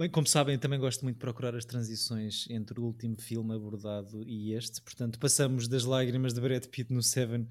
Bem, 0.00 0.08
como 0.08 0.26
sabem, 0.26 0.58
também 0.58 0.78
gosto 0.78 1.02
muito 1.02 1.16
de 1.16 1.20
procurar 1.20 1.54
as 1.54 1.66
transições 1.66 2.48
entre 2.48 2.80
o 2.80 2.84
último 2.84 3.20
filme 3.20 3.54
abordado 3.54 4.22
e 4.26 4.54
este. 4.54 4.80
Portanto, 4.80 5.18
passamos 5.18 5.68
das 5.68 5.84
lágrimas 5.84 6.32
de 6.32 6.40
Brad 6.40 6.64
Pitt 6.68 6.90
no 6.90 7.02
Seven 7.02 7.46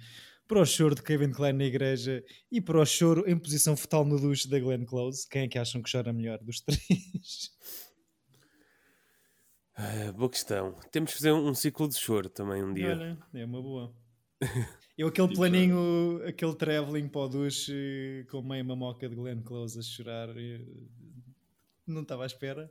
para 0.50 0.62
o 0.62 0.66
choro 0.66 0.96
de 0.96 1.04
Kevin 1.04 1.32
Klein 1.32 1.54
na 1.54 1.64
igreja 1.66 2.24
e 2.52 2.60
para 2.60 2.82
o 2.82 2.86
choro 2.86 3.24
em 3.30 3.38
posição 3.38 3.78
fetal 3.78 4.04
no 4.04 4.20
duche 4.20 4.50
da 4.50 4.60
Glenn 4.60 4.84
Close. 4.84 5.30
Quem 5.30 5.44
é 5.44 5.48
que 5.48 5.60
acham 5.60 5.80
que 5.82 5.92
chora 5.92 6.12
melhor 6.12 6.40
dos 6.40 6.60
três? 6.66 7.52
Ah, 9.76 10.12
boa 10.12 10.30
questão. 10.30 10.74
Temos 10.92 11.12
que 11.12 11.18
fazer 11.18 11.32
um, 11.32 11.50
um 11.50 11.54
ciclo 11.54 11.88
de 11.88 11.96
choro 11.96 12.30
também 12.30 12.64
um 12.64 12.74
dia. 12.74 12.90
Olha, 12.90 13.18
é 13.34 13.46
uma 13.46 13.62
boa. 13.62 13.96
Eu 14.98 15.08
aquele 15.08 15.28
Tipo, 15.30 15.40
planinho, 15.40 16.22
aquele 16.28 16.56
travelling 16.56 17.08
para 17.08 17.22
o 17.22 17.30
duche 17.30 18.26
com 18.30 18.42
meia 18.42 18.64
mamoca 18.64 19.08
de 19.08 19.16
Glenn 19.16 19.42
Close 19.42 19.80
a 19.80 19.82
chorar, 19.82 20.28
eh, 20.38 20.60
não 21.88 22.02
estava 22.02 22.24
à 22.24 22.26
espera, 22.26 22.70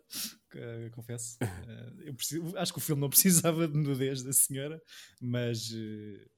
eh, 0.55 0.91
confesso. 0.93 1.38
Eh, 1.69 2.09
eu 2.09 2.14
preciso- 2.14 2.55
acho 2.59 2.73
que 2.73 2.79
o 2.79 2.83
filme 2.83 3.01
não 3.01 3.09
precisava 3.09 3.67
de 3.67 3.79
nudez 3.79 4.23
da 4.23 4.33
senhora, 4.35 4.83
mas 5.23 5.71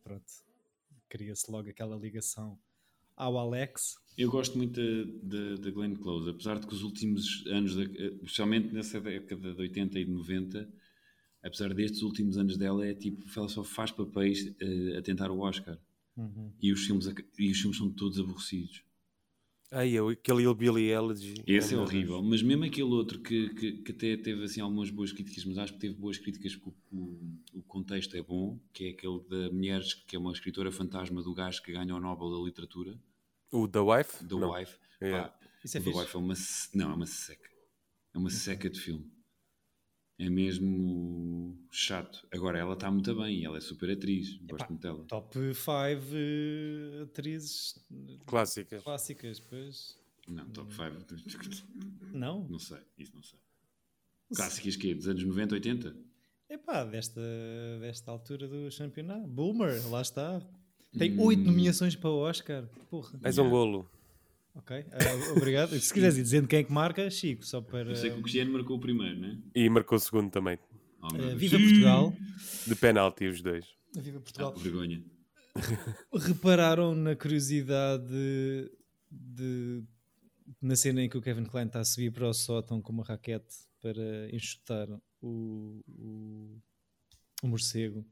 pronto, 0.05 0.24
cria-se 1.11 1.51
logo 1.51 1.68
aquela 1.68 1.96
ligação 1.96 2.59
ao 3.16 3.37
Alex. 3.37 3.96
Eu 4.16 4.31
gosto 4.31 4.57
muito 4.57 4.81
da, 5.23 5.70
Glenn 5.70 5.94
Close, 5.96 6.31
apesar 6.31 6.59
de 6.59 6.66
que 6.66 6.73
os 6.73 6.83
últimos 6.83 7.44
anos, 7.46 7.77
eh, 7.77 8.14
especialmente 8.23 8.73
nessa 8.73 9.01
década 9.01 9.53
de 9.53 9.61
80 9.61 9.99
e 9.99 10.05
de 10.05 10.11
90, 10.11 10.73
apesar 11.42 11.75
destes 11.75 12.03
últimos 12.03 12.38
anos 12.38 12.57
dela, 12.57 12.87
é 12.87 12.94
tipo, 12.94 13.25
ela 13.37 13.49
só 13.49 13.62
faz 13.62 13.90
papéis 13.90 14.55
eh, 14.61 14.96
a 14.96 15.03
tentar 15.03 15.31
o 15.31 15.40
Oscar. 15.40 15.79
Uhum. 16.16 16.53
E 16.61 16.73
os, 16.73 16.85
filmes, 16.85 17.07
e 17.38 17.51
os 17.51 17.61
filmes 17.61 17.79
são 17.79 17.90
todos 17.90 18.18
aborrecidos. 18.18 18.83
Ai, 19.72 19.90
eu, 19.90 20.09
aquele 20.09 20.42
Hillbilly 20.42 20.90
Elegy. 20.90 21.35
Esse 21.46 21.74
é 21.74 21.76
meu 21.76 21.85
horrível, 21.85 22.20
mas 22.22 22.42
mesmo 22.42 22.64
aquele 22.64 22.88
outro 22.88 23.20
que, 23.20 23.50
que, 23.50 23.72
que 23.83 23.92
até 23.92 24.16
teve 24.16 24.42
assim, 24.42 24.61
algumas 24.61 24.90
boas 24.90 25.12
críticas, 25.12 25.44
mas 25.44 25.59
acho 25.59 25.74
que 25.74 25.78
teve 25.78 25.94
boas 25.94 26.18
críticas 26.18 26.56
porque 26.56 26.80
o, 26.90 27.37
o 27.54 27.62
contexto 27.62 28.16
é 28.16 28.22
bom, 28.22 28.59
que 28.72 28.87
é 28.87 28.90
aquele 28.90 29.20
da 29.28 29.48
Mulheres, 29.52 29.94
que 29.94 30.16
é 30.16 30.18
uma 30.18 30.33
escritora 30.33 30.72
fantasma 30.72 31.22
do 31.22 31.33
gajo 31.33 31.62
que 31.62 31.72
ganha 31.72 31.94
o 31.94 32.00
Nobel 32.00 32.30
da 32.30 32.44
Literatura. 32.44 32.98
O 33.52 33.68
The 33.68 33.78
Wife? 33.78 34.24
The 34.24 34.35
Não. 34.35 34.52
Wife. 34.52 34.76
Yeah. 35.00 35.28
Pá, 35.28 35.38
Isso 35.64 35.76
é 35.78 35.80
o 35.80 35.85
The. 35.85 35.90
Wife 35.90 36.16
é 36.16 36.18
uma. 36.18 36.35
Não, 36.74 36.90
é 36.90 36.94
uma 36.94 37.06
seca. 37.06 37.50
É 38.12 38.18
uma 38.18 38.30
seca 38.30 38.68
de 38.68 38.80
filme. 38.80 39.09
É 40.22 40.28
mesmo 40.28 41.56
chato. 41.70 42.26
Agora 42.30 42.59
ela 42.59 42.74
está 42.74 42.90
muito 42.90 43.14
bem, 43.14 43.42
ela 43.42 43.56
é 43.56 43.61
super 43.61 43.90
atriz. 43.90 44.37
Gosto 44.42 44.68
muito 44.68 44.83
dela. 44.83 45.02
Top 45.09 45.35
5 45.35 45.70
atrizes 47.04 47.74
Clássicas. 48.26 48.83
clássicas, 48.83 49.40
pois. 49.40 49.98
Não, 50.28 50.46
top 50.50 50.70
5. 50.74 51.66
Não? 52.12 52.46
Não 52.48 52.59
sei, 52.59 52.78
isso 52.98 53.12
não 53.14 53.22
sei. 53.22 53.38
Clássicas 54.37 54.76
que 54.76 54.94
Dos 54.94 55.09
anos 55.09 55.24
90, 55.24 55.54
80? 55.54 55.96
Epá, 56.50 56.85
desta, 56.85 57.20
desta 57.80 58.11
altura 58.11 58.46
do 58.46 58.68
campeonato. 58.76 59.26
Boomer, 59.26 59.88
lá 59.88 60.02
está. 60.02 60.42
Tem 60.98 61.12
Hum. 61.16 61.22
oito 61.22 61.42
nomeações 61.44 61.96
para 61.96 62.11
o 62.11 62.18
Oscar. 62.18 62.66
Porra. 62.90 63.18
Mais 63.22 63.38
um 63.38 63.48
golo. 63.48 63.88
Ok, 64.54 64.84
ah, 64.92 65.32
obrigado. 65.36 65.70
Se 65.80 65.92
quiseres 65.94 66.16
ir 66.18 66.22
dizendo 66.22 66.48
quem 66.48 66.58
é 66.60 66.64
que 66.64 66.72
marca, 66.72 67.08
Chico, 67.10 67.44
só 67.46 67.60
para. 67.60 67.90
Eu 67.90 67.96
sei 67.96 68.10
que 68.10 68.18
o 68.18 68.22
Cristiano 68.22 68.52
marcou 68.52 68.76
o 68.76 68.80
primeiro, 68.80 69.18
né? 69.18 69.38
E 69.54 69.68
marcou 69.68 69.96
o 69.96 70.00
segundo 70.00 70.30
também. 70.30 70.58
Oh, 71.02 71.06
Ah, 71.06 71.16
Deus. 71.16 71.34
viva 71.34 71.58
Portugal. 71.58 72.16
De 72.66 72.74
penalti, 72.74 73.26
os 73.26 73.40
dois. 73.40 73.64
Viva 73.96 74.18
Ah, 74.18 74.20
Portugal. 74.20 74.54
vergonha. 74.56 75.02
Repararam 76.12 76.94
na 76.94 77.14
curiosidade 77.16 78.06
de, 78.08 78.70
de- 79.10 79.84
na 80.60 80.76
cena 80.76 81.02
em 81.02 81.08
que 81.08 81.16
o 81.16 81.22
Kevin 81.22 81.44
Klein 81.44 81.66
está 81.66 81.80
a 81.80 81.84
subir 81.84 82.10
para 82.12 82.28
o 82.28 82.34
sótão 82.34 82.80
com 82.82 82.92
uma 82.92 83.04
raquete 83.04 83.54
para 83.80 84.28
enxutar 84.34 84.88
o, 85.22 85.80
o, 85.88 86.60
o 87.42 87.48
morcego. 87.48 88.04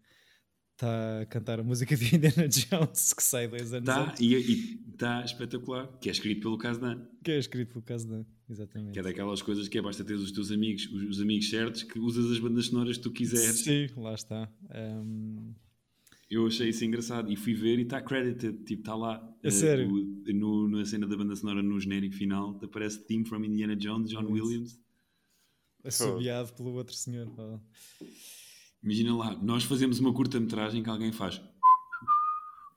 Está 0.79 1.23
a 1.23 1.27
cantar 1.27 1.59
a 1.59 1.64
música 1.64 1.97
de 1.97 2.05
Indiana 2.14 2.47
Jones 2.47 3.12
que 3.12 3.21
sai 3.21 3.49
dois 3.49 3.73
anos 3.73 3.88
Está 3.88 4.11
antes. 4.12 4.21
e 4.21 4.81
está 4.93 5.25
espetacular. 5.25 5.88
Que 6.01 6.09
é 6.09 6.12
escrito 6.12 6.41
pelo 6.43 6.57
Kazdan. 6.57 7.05
Que 7.25 7.33
é 7.33 7.38
escrito 7.41 7.71
pelo 7.73 7.83
caso 7.83 8.07
da. 8.07 8.25
Exatamente. 8.49 8.93
Que 8.93 9.01
é 9.01 9.03
daquelas 9.03 9.43
coisas 9.43 9.67
que 9.67 9.77
é 9.77 9.83
basta 9.83 10.05
ter 10.05 10.14
os 10.14 10.31
teus 10.31 10.53
amigos, 10.53 10.87
os, 10.93 11.03
os 11.17 11.21
amigos 11.21 11.51
certos, 11.51 11.83
que 11.83 11.99
usas 11.99 12.31
as 12.31 12.38
bandas 12.38 12.67
sonoras 12.67 12.97
que 12.97 13.03
tu 13.03 13.11
quiseres. 13.11 13.59
Sim, 13.59 13.88
lá 13.97 14.14
está. 14.14 14.49
Um, 14.73 15.53
Eu 16.31 16.47
achei 16.47 16.69
isso 16.69 16.85
engraçado 16.85 17.29
e 17.33 17.35
fui 17.35 17.55
ver 17.55 17.81
e 17.81 17.83
está 17.83 18.01
credited, 18.01 18.59
tipo, 18.64 18.83
está 18.83 18.95
lá. 18.95 19.37
Eh, 19.43 19.51
sério? 19.51 19.93
o- 19.93 20.33
no, 20.33 20.69
na 20.69 20.85
cena 20.85 21.09
da 21.09 21.17
banda 21.17 21.35
sonora, 21.35 21.61
no 21.61 21.81
genérico 21.81 22.14
final, 22.14 22.57
aparece 22.62 23.05
Theme 23.05 23.25
from 23.25 23.45
Indiana 23.45 23.75
Jones, 23.75 24.11
John 24.11 24.27
Williams. 24.31 24.79
assobiado 25.83 26.53
pelo 26.53 26.73
outro 26.75 26.95
senhor. 26.95 27.27
Oh. 27.37 27.59
Imagina 28.83 29.17
lá, 29.17 29.35
nós 29.43 29.64
fazemos 29.64 29.99
uma 29.99 30.12
curta-metragem 30.12 30.83
que 30.83 30.88
alguém 30.91 31.12
faz. 31.12 31.41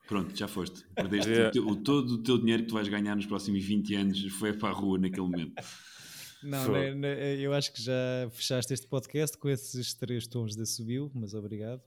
Pronto, 0.08 0.36
já 0.36 0.48
foste. 0.48 0.84
Perdeste 0.94 1.30
Yeah. 1.30 1.48
o 1.48 1.52
teu- 1.52 1.68
o- 1.68 1.76
todo 1.76 2.10
o 2.14 2.18
teu 2.22 2.36
dinheiro 2.38 2.64
que 2.64 2.68
tu 2.68 2.74
vais 2.74 2.88
ganhar 2.88 3.14
nos 3.16 3.24
próximos 3.24 3.64
20 3.64 3.94
anos 3.94 4.20
foi 4.34 4.52
para 4.52 4.68
a 4.68 4.72
rua 4.72 4.98
naquele 4.98 5.22
momento. 5.22 5.54
Não, 6.42 6.64
Fogo. 6.64 6.72
né, 6.72 6.94
né, 6.94 7.36
eu 7.36 7.52
acho 7.54 7.72
que 7.72 7.80
já 7.80 7.94
fechaste 8.32 8.74
este 8.74 8.86
podcast 8.88 9.38
com 9.38 9.48
esses 9.48 9.94
três 9.94 10.26
tons 10.26 10.56
de 10.56 10.66
subiu, 10.66 11.10
mas 11.14 11.34
obrigado. 11.34 11.80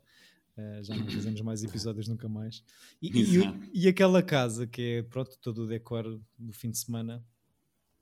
Uh, 0.58 0.82
já 0.82 0.96
não 0.96 1.06
fazemos 1.12 1.42
mais 1.42 1.62
episódios 1.66 2.08
nunca 2.08 2.30
mais. 2.30 2.64
E, 3.02 3.10
e, 3.10 3.82
e 3.84 3.88
aquela 3.90 4.24
casa 4.24 4.66
que 4.66 4.82
é 4.82 5.04
pronto, 5.04 5.38
todo 5.42 5.64
o 5.64 5.68
decor 5.68 6.06
do 6.40 6.54
fim 6.54 6.72
de 6.72 6.78
semana 6.78 7.22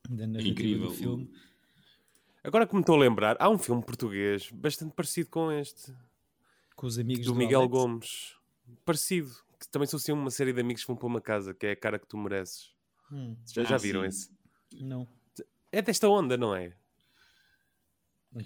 da 0.08 0.28
narrativa 0.28 0.52
incrível. 0.52 0.88
do 0.90 0.94
filme. 0.94 1.32
Agora 2.44 2.68
que 2.68 2.74
me 2.76 2.82
estou 2.82 2.96
a 2.96 3.00
lembrar, 3.00 3.38
há 3.40 3.50
um 3.50 3.58
filme 3.58 3.82
português 3.84 4.50
bastante 4.52 4.94
parecido 4.94 5.30
com 5.30 5.52
este, 5.52 5.94
Com 6.76 6.88
os 6.88 7.00
amigos 7.00 7.26
do 7.26 7.32
do 7.34 7.38
Miguel 7.38 7.62
Alex. 7.62 7.72
Gomes. 7.72 8.36
Parecido. 8.86 9.32
Que 9.60 9.68
também 9.70 9.88
são 9.88 9.98
assim 9.98 10.12
uma 10.12 10.30
série 10.30 10.52
de 10.52 10.60
amigos 10.60 10.84
que 10.84 10.88
vão 10.88 10.98
para 10.98 11.08
uma 11.08 11.22
casa, 11.22 11.54
que 11.54 11.66
é 11.66 11.72
a 11.72 11.76
cara 11.76 11.98
que 11.98 12.06
tu 12.08 12.18
mereces. 12.18 12.72
Hum, 13.12 13.38
Já, 13.54 13.62
Ah, 13.62 13.66
já 13.66 13.78
viram 13.78 14.02
sim. 14.02 14.08
esse? 14.08 14.30
não. 14.82 15.08
É 15.72 15.82
desta 15.82 16.08
onda, 16.08 16.38
não 16.38 16.54
é? 16.56 16.76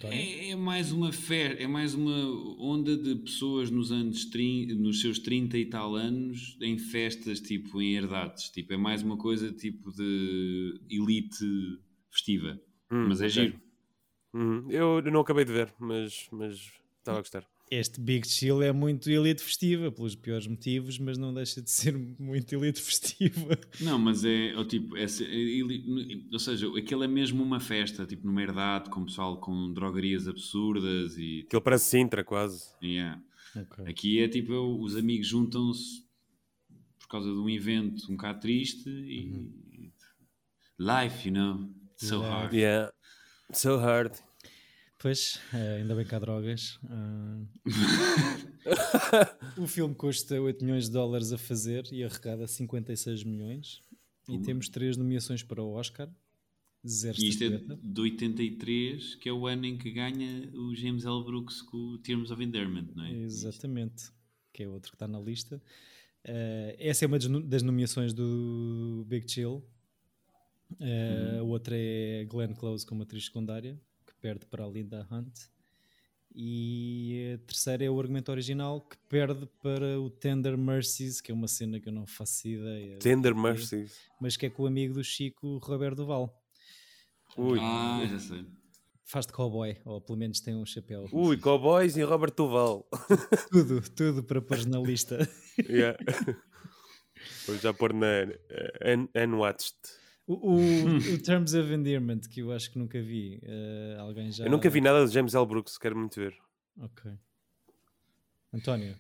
É, 0.04 0.50
é 0.52 0.56
mais 0.56 0.92
uma 0.94 1.12
fé, 1.14 1.62
é 1.62 1.68
mais 1.68 1.94
uma 1.94 2.14
onda 2.62 2.96
de 2.98 3.16
pessoas 3.16 3.70
nos 3.72 3.92
anos 3.92 4.26
30, 4.26 4.76
nos 4.76 5.00
seus 5.02 5.18
30 5.20 5.58
e 5.58 5.66
tal 5.66 5.96
anos 5.96 6.58
em 6.62 6.78
festas, 6.78 7.40
tipo 7.42 7.82
em 7.82 7.96
herdades. 7.96 8.50
Tipo, 8.50 8.74
é 8.74 8.78
mais 8.78 9.02
uma 9.02 9.18
coisa 9.18 9.52
tipo 9.52 9.92
de 9.94 10.80
elite 10.90 11.46
festiva. 12.12 12.60
Hum, 12.92 13.08
Mas 13.10 13.22
é 13.22 13.26
ok. 13.26 13.30
giro. 13.30 13.62
Uhum. 14.38 14.70
Eu 14.70 15.02
não 15.12 15.22
acabei 15.22 15.44
de 15.46 15.52
ver, 15.54 15.74
mas 15.80 16.28
mas 16.32 16.54
estava 17.00 17.18
a 17.18 17.22
gostar. 17.22 17.44
Este 17.70 18.00
Big 18.00 18.26
Chill 18.26 18.62
é 18.62 18.72
muito 18.72 19.10
elite 19.10 19.44
festiva, 19.44 19.92
pelos 19.92 20.16
piores 20.16 20.48
motivos, 20.48 20.98
mas 21.00 21.18
não 21.18 21.34
deixa 21.34 21.62
de 21.62 21.70
ser 21.70 21.98
muito 22.18 22.54
elite 22.56 22.82
festiva. 22.82 23.60
Não, 23.82 24.00
mas 24.00 24.24
é, 24.24 24.52
é 24.54 24.58
o 24.58 24.64
tipo, 24.64 24.96
é, 24.96 25.04
é 25.04 26.32
ou 26.32 26.40
seja, 26.40 26.66
aquilo 26.78 27.04
é 27.04 27.08
mesmo 27.10 27.44
uma 27.44 27.60
festa, 27.60 28.06
tipo 28.06 28.26
numa 28.26 28.42
herdade, 28.42 28.90
com 28.90 29.04
pessoal 29.04 29.42
com 29.42 29.74
drogarias 29.74 30.30
absurdas 30.30 31.18
e 31.18 31.44
Aquilo 31.46 31.62
parece 31.62 31.86
Sintra, 31.90 32.24
quase. 32.24 32.74
yeah. 32.82 33.22
Ok. 33.54 33.86
Aqui 33.86 34.22
é 34.22 34.30
tipo, 34.30 34.54
eu- 34.54 34.80
os 34.80 34.96
amigos 34.96 35.28
juntam-se 35.28 36.06
por 37.00 37.08
causa 37.10 37.30
de 37.30 37.38
um 37.38 37.50
evento 37.50 38.06
um 38.10 38.16
bocado 38.16 38.40
triste 38.40 38.90
e 38.90 39.92
life, 40.80 41.28
you 41.28 41.34
know, 41.34 41.70
so 41.98 42.16
Yeah. 42.22 42.30
hard. 42.36 42.54
Yeah. 42.54 42.92
So 43.52 43.78
hard. 43.78 44.14
Pois, 45.08 45.40
eh, 45.54 45.78
ainda 45.80 45.96
bem 45.96 46.06
que 46.06 46.14
há 46.14 46.20
drogas. 46.20 46.78
Ah, 46.90 47.40
o 49.58 49.66
filme 49.66 49.96
custa 49.96 50.40
8 50.42 50.66
milhões 50.66 50.88
de 50.88 50.92
dólares 50.92 51.32
a 51.32 51.38
fazer 51.38 51.88
e 51.94 52.04
arrecada 52.04 52.46
56 52.46 53.24
milhões. 53.24 53.82
E 54.28 54.34
Puma. 54.34 54.44
temos 54.44 54.68
três 54.68 54.98
nomeações 54.98 55.44
para 55.44 55.64
o 55.64 55.72
Oscar. 55.72 56.10
Zero 56.86 57.18
E 57.22 57.30
isto 57.30 57.42
é 57.42 57.50
de 57.82 58.02
83, 58.02 59.16
que 59.16 59.30
é 59.30 59.32
o 59.32 59.48
ano 59.48 59.66
em 59.66 59.78
que 59.78 59.92
ganha 59.92 60.50
o 60.54 60.76
James 60.76 61.06
L. 61.06 61.24
Brooks 61.24 61.62
com 61.62 61.78
o 61.78 61.98
Terms 62.00 62.30
of 62.30 62.44
Endearment, 62.44 62.88
não 62.94 63.06
é? 63.06 63.14
Exatamente. 63.14 64.12
Que 64.52 64.64
é 64.64 64.68
outro 64.68 64.92
que 64.92 64.96
está 64.96 65.08
na 65.08 65.22
lista. 65.22 65.62
Eh, 66.26 66.76
essa 66.80 67.06
é 67.06 67.08
uma 67.08 67.18
das 67.18 67.30
no- 67.30 67.42
das 67.42 67.64
nomeações 67.64 68.12
do 68.14 69.06
Big 69.08 69.32
Chill. 69.32 69.64
Eh, 70.82 71.38
A 71.40 71.44
outra 71.44 71.78
é 71.78 72.26
Glenn 72.26 72.54
Close 72.54 72.86
como 72.86 73.04
atriz 73.04 73.24
secundária, 73.26 73.80
perde 74.22 74.46
para 74.46 74.66
a 74.66 74.68
Linda 74.68 75.08
Hunt. 75.12 75.34
E 76.36 77.34
a 77.34 77.38
terceira 77.48 77.84
é 77.84 77.90
o 77.90 78.00
argumento 78.00 78.30
original, 78.30 78.82
que 78.82 78.96
perde 79.10 79.48
para 79.62 80.00
o 80.00 80.10
Tender 80.10 80.56
Mercies, 80.58 81.20
que 81.20 81.32
é 81.32 81.34
uma 81.34 81.48
cena 81.48 81.80
que 81.80 81.90
eu 81.90 81.94
não 81.94 82.06
faço 82.06 82.48
ideia. 82.48 83.00
Tender 83.00 83.34
do 83.34 83.42
que 83.42 83.48
é, 83.48 83.52
Mercies. 83.52 83.98
Mas 84.22 84.38
que 84.38 84.46
é 84.46 84.50
com 84.50 84.64
o 84.64 84.68
amigo 84.68 84.94
do 84.94 85.04
Chico, 85.04 85.58
Roberto 85.58 85.98
Duval. 85.98 86.40
Ui. 87.36 87.60
Ah, 87.60 88.06
já 88.08 88.20
sei. 88.20 88.46
Faz 89.04 89.26
de 89.26 89.34
cowboy, 89.34 89.78
ou 89.86 90.02
pelo 90.02 90.18
menos 90.18 90.40
tem 90.42 90.54
um 90.54 90.66
chapéu. 90.66 91.08
Ui, 91.12 91.38
Cowboys 91.38 91.96
e 91.96 92.04
Robert 92.04 92.34
Duval. 92.36 92.88
Tudo, 93.50 93.82
tudo 93.90 94.24
para 94.24 94.42
pôr 94.42 94.66
na 94.68 94.80
lista. 94.80 95.18
yeah. 95.68 95.98
Vou 97.48 97.58
já 97.58 97.74
pôr 97.74 97.94
na 97.94 98.26
uh, 98.26 99.24
Unwatched. 99.24 99.76
O, 100.28 100.34
o- 100.34 100.56
o 101.16 101.18
Terms 101.24 101.54
of 101.56 101.74
Endearment, 101.74 102.22
que 102.30 102.42
eu 102.42 102.52
acho 102.52 102.70
que 102.72 102.78
nunca 102.78 103.02
vi. 103.02 103.40
eh, 103.44 103.96
alguém 104.00 104.32
já. 104.32 104.46
Eu 104.46 104.52
nunca 104.52 104.70
vi 104.70 104.82
nada 104.82 105.06
de 105.08 105.14
James 105.14 105.34
L. 105.34 105.46
Brooks, 105.46 105.78
quero 105.78 105.98
muito 105.98 106.20
ver. 106.20 106.38
Ok. 106.78 107.12
António, 108.54 108.96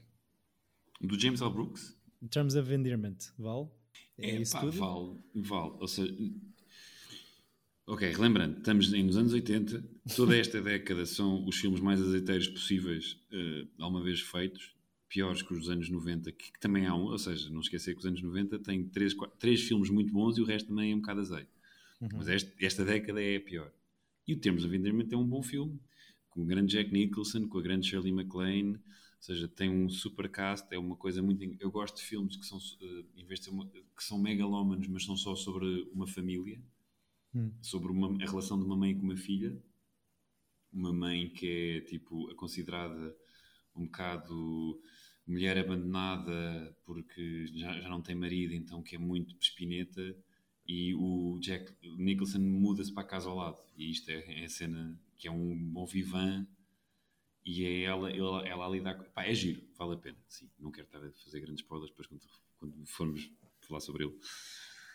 Do 1.01 1.19
James 1.19 1.41
L. 1.41 1.49
Brooks? 1.51 1.95
Terms 2.31 2.55
of 2.55 2.73
Endearment, 2.73 3.17
vale? 3.37 3.67
É, 4.17 4.35
isso 4.41 4.53
pá, 4.53 4.61
tudo? 4.61 4.71
Vale, 4.77 5.17
vale. 5.35 5.71
Ou 5.79 5.87
seja, 5.87 6.15
ok, 7.85 8.15
lembrando, 8.17 8.57
estamos 8.57 8.91
nos 8.91 9.17
anos 9.17 9.33
80, 9.33 9.83
toda 10.15 10.35
esta 10.37 10.59
década 10.63 11.05
são 11.05 11.45
os 11.45 11.55
filmes 11.57 11.79
mais 11.79 12.01
azeiteiros 12.01 12.47
possíveis 12.47 13.19
eh, 13.31 13.67
alguma 13.79 14.03
vez 14.03 14.21
feitos, 14.21 14.75
piores 15.09 15.41
que 15.41 15.53
os 15.53 15.59
dos 15.61 15.69
anos 15.69 15.89
90, 15.89 16.31
que, 16.31 16.51
que 16.51 16.59
também 16.59 16.85
há 16.85 16.93
um, 16.95 17.05
ou 17.05 17.17
seja, 17.17 17.49
não 17.49 17.61
esquecer 17.61 17.93
que 17.93 17.99
os 17.99 18.05
anos 18.05 18.21
90 18.21 18.59
têm 18.59 18.83
três, 18.87 19.13
quatro- 19.13 19.37
três 19.37 19.61
filmes 19.61 19.89
muito 19.89 20.11
bons 20.11 20.37
e 20.37 20.41
o 20.41 20.45
resto 20.45 20.67
também 20.69 20.91
é 20.91 20.95
um 20.95 20.99
bocado 20.99 21.21
azeite. 21.21 21.49
Uhum. 22.01 22.09
Mas 22.13 22.27
este- 22.27 22.53
esta 22.65 22.83
década 22.85 23.21
é 23.21 23.37
a 23.37 23.41
pior. 23.41 23.71
E 24.27 24.33
o 24.33 24.39
Termos 24.39 24.63
of 24.65 24.75
Endearment 24.75 25.07
é 25.11 25.17
um 25.17 25.25
bom 25.25 25.41
filme, 25.41 25.79
com 26.29 26.41
o 26.43 26.45
grande 26.45 26.71
Jack 26.73 26.91
Nicholson, 26.91 27.47
com 27.47 27.57
a 27.57 27.61
grande 27.61 27.87
Shirley 27.87 28.11
MacLaine, 28.11 28.75
ou 28.75 28.81
seja, 29.21 29.47
tem 29.47 29.69
um 29.69 29.89
super 29.89 30.29
cast, 30.29 30.67
é 30.71 30.77
uma 30.77 30.95
coisa 30.95 31.21
muito... 31.21 31.43
Eu 31.59 31.71
gosto 31.71 31.95
de 31.97 32.03
filmes 32.03 32.35
que 32.35 32.45
são, 32.45 32.59
eh, 32.81 33.03
em 33.15 33.25
vez 33.25 33.39
de 33.39 33.45
ser 33.45 33.51
uma- 33.51 33.65
que 33.67 34.03
são 34.03 34.19
megalómanos, 34.19 34.87
mas 34.87 35.05
são 35.05 35.15
só 35.17 35.35
sobre 35.35 35.89
uma 35.93 36.05
família, 36.05 36.59
Hum. 37.33 37.51
sobre 37.61 37.91
uma, 37.91 38.07
a 38.23 38.25
relação 38.29 38.57
de 38.59 38.65
uma 38.65 38.75
mãe 38.75 38.95
com 38.95 39.03
uma 39.03 39.17
filha, 39.17 39.57
uma 40.71 40.93
mãe 40.93 41.29
que 41.29 41.47
é, 41.47 41.81
tipo, 41.81 42.33
considerada 42.35 43.15
um 43.75 43.85
bocado 43.85 44.79
mulher 45.27 45.57
abandonada 45.57 46.75
porque 46.85 47.47
já, 47.47 47.79
já 47.81 47.89
não 47.89 48.01
tem 48.01 48.15
marido, 48.15 48.53
então 48.53 48.81
que 48.81 48.95
é 48.95 48.97
muito 48.97 49.35
pespineta, 49.35 50.15
e 50.65 50.93
o 50.95 51.39
Jack 51.39 51.73
Nicholson 51.97 52.39
muda-se 52.39 52.93
para 52.93 53.03
a 53.03 53.07
casa 53.07 53.29
ao 53.29 53.35
lado. 53.35 53.57
E 53.77 53.89
isto 53.89 54.09
é, 54.09 54.41
é 54.41 54.45
a 54.45 54.49
cena 54.49 54.99
que 55.15 55.27
é 55.27 55.31
um 55.31 55.55
bom 55.55 55.85
vivan 55.85 56.45
e 57.45 57.63
é 57.63 57.83
ela, 57.83 58.11
ela, 58.11 58.45
ela 58.45 58.65
a 58.65 58.69
lidar 58.69 58.95
com. 58.95 59.05
Pá, 59.05 59.23
é 59.23 59.33
giro, 59.33 59.63
vale 59.77 59.93
a 59.93 59.97
pena. 59.97 60.17
Sim, 60.27 60.49
não 60.59 60.69
quero 60.69 60.87
estar 60.87 60.99
a 60.99 61.11
fazer 61.23 61.39
grandes 61.39 61.63
spoilers 61.63 61.89
depois 61.91 62.07
quando, 62.07 62.21
quando 62.57 62.85
formos 62.85 63.31
falar 63.61 63.79
sobre 63.79 64.03
ele. 64.03 64.19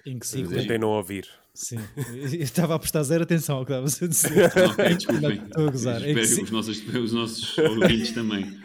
Em 0.07 0.19
que 0.19 0.27
ciclo? 0.27 0.55
Tentei 0.57 0.79
não 0.79 0.89
ouvir. 0.91 1.27
Sim. 1.55 1.77
Eu 2.07 2.41
estava 2.43 2.75
a 2.75 2.79
prestar 2.79 3.03
zero 3.03 3.25
atenção 3.25 3.59
ao 3.59 3.67
que 3.67 3.73
estavas 3.73 4.03
a 4.03 4.07
dizer. 4.07 4.51
Ok, 4.73 4.95
desculpem. 4.95 5.37
Não, 5.37 5.45
Estou 5.47 5.69
a 5.69 5.71
gozar. 5.71 6.01
Que, 6.03 6.11
Espero 6.11 6.37
que 6.37 6.43
os 6.45 6.51
nossos, 6.51 6.89
os 6.89 7.13
nossos 7.13 7.59
ouvintes 7.59 8.13
também. 8.13 8.59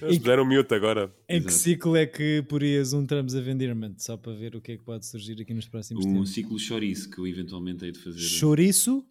Eles 0.00 0.18
deram 0.18 0.46
mute 0.46 0.74
agora. 0.74 1.12
em 1.28 1.40
que 1.42 1.48
Exato. 1.48 1.62
ciclo 1.62 1.94
é 1.96 2.06
que 2.06 2.42
porias 2.48 2.94
um 2.94 3.04
Terms 3.04 3.34
of 3.34 3.48
Endearment? 3.50 3.96
Só 3.98 4.16
para 4.16 4.32
ver 4.32 4.56
o 4.56 4.62
que 4.62 4.72
é 4.72 4.76
que 4.78 4.82
pode 4.82 5.04
surgir 5.04 5.40
aqui 5.42 5.52
nos 5.52 5.68
próximos 5.68 6.06
Um 6.06 6.14
tempos. 6.14 6.30
ciclo 6.30 6.58
chorice 6.58 7.08
que 7.08 7.18
eu 7.18 7.26
eventualmente 7.26 7.84
hei 7.84 7.92
de 7.92 7.98
fazer. 7.98 8.18
Chouriço? 8.18 9.04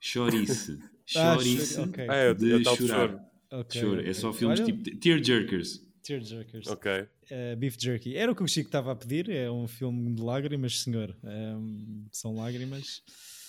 Chorice. 0.00 0.78
Ah, 1.14 1.34
Chorice. 1.36 1.74
chori- 1.74 1.88
ok. 1.90 2.06
Ah, 2.08 2.14
é, 2.16 2.28
o- 2.28 2.30
é 2.30 2.34
De 2.34 2.58
de 2.58 2.64
chorar. 2.64 2.78
choro. 3.08 3.18
Ok, 3.52 3.80
Choro. 3.82 3.98
ok. 4.00 4.10
É 4.10 4.14
só 4.14 4.32
filmes 4.32 4.60
Olha, 4.60 4.72
tipo 4.72 4.98
tearjerkers. 4.98 5.82
Tearjerkers. 6.02 6.66
Ok. 6.66 6.90
Uh, 6.92 7.56
beef 7.56 7.76
Jerky. 7.78 8.16
Era 8.16 8.32
o 8.32 8.34
que 8.34 8.42
o 8.42 8.48
Chico 8.48 8.68
estava 8.68 8.92
a 8.92 8.96
pedir. 8.96 9.30
É 9.30 9.50
um 9.50 9.66
filme 9.68 10.14
de 10.14 10.20
lágrimas, 10.22 10.80
senhor. 10.80 11.16
Um, 11.22 12.06
são 12.10 12.34
lágrimas. 12.34 13.02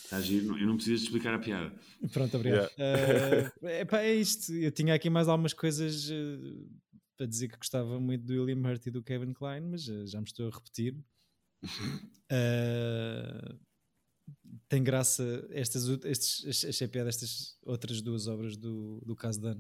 Está 0.04 0.22
giro. 0.22 0.58
Eu 0.58 0.68
não 0.68 0.76
preciso 0.76 1.04
explicar 1.04 1.34
a 1.34 1.40
piada. 1.40 1.74
Pronto, 2.12 2.38
obrigado. 2.38 2.70
Uh, 2.72 3.68
epá, 3.82 4.02
é 4.02 4.14
isto. 4.14 4.54
Eu 4.54 4.72
tinha 4.72 4.94
aqui 4.94 5.10
mais 5.10 5.28
algumas 5.28 5.54
coisas 5.54 6.10
uh, 6.10 6.70
para 7.18 7.26
dizer 7.26 7.48
que 7.48 7.58
gostava 7.58 8.00
muito 8.00 8.26
do 8.26 8.34
William 8.34 8.62
Hurt 8.62 8.86
e 8.86 8.92
do 8.92 9.02
Kevin 9.04 9.34
Klein, 9.34 9.62
mas 9.62 9.88
uh, 9.88 10.06
já 10.06 10.20
me 10.20 10.28
estou 10.28 10.48
a 10.48 10.52
repetir. 10.52 10.96
Uh, 12.32 13.58
tem 14.70 14.84
graça 14.84 15.48
estas, 15.52 15.88
estes, 16.06 16.66
achei 16.66 16.88
piada 16.88 17.10
estas 17.10 17.58
outras 17.64 18.02
duas 18.02 18.28
obras 18.28 18.56
do, 18.56 19.02
do 19.06 19.16
Kasdan 19.16 19.58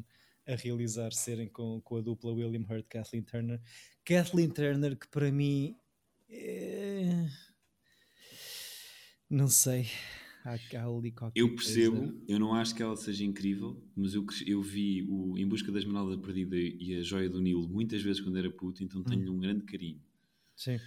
a 0.47 0.55
realizar 0.55 1.11
serem 1.13 1.47
com, 1.47 1.81
com 1.81 1.97
a 1.97 2.01
dupla 2.01 2.31
William 2.31 2.65
Hurt 2.69 2.85
Kathleen 2.87 3.23
Turner. 3.23 3.61
Kathleen 4.05 4.49
Turner, 4.49 4.97
que 4.97 5.07
para 5.07 5.31
mim 5.31 5.75
é... 6.29 7.27
não 9.29 9.47
sei. 9.47 9.87
Há, 10.45 10.55
há 10.77 10.85
ali 10.85 11.13
eu 11.33 11.55
percebo, 11.55 11.97
coisa. 11.99 12.23
eu 12.27 12.37
não 12.37 12.53
acho 12.53 12.75
que 12.75 12.83
ela 12.83 12.97
seja 12.97 13.23
incrível, 13.23 13.81
mas 13.95 14.13
eu, 14.13 14.25
eu 14.45 14.61
vi 14.61 15.01
o 15.07 15.37
Em 15.37 15.47
Busca 15.47 15.71
da 15.71 15.79
Esmeralda 15.79 16.17
Perdida 16.17 16.57
e 16.57 16.97
a 16.97 17.01
Joia 17.01 17.29
do 17.29 17.39
Nilo 17.41 17.65
muitas 17.69 18.01
vezes 18.01 18.21
quando 18.21 18.37
era 18.37 18.51
puto, 18.51 18.83
então 18.83 19.01
tenho 19.03 19.31
hum. 19.31 19.35
um 19.37 19.39
grande 19.39 19.63
carinho. 19.63 20.01
Sim. 20.53 20.77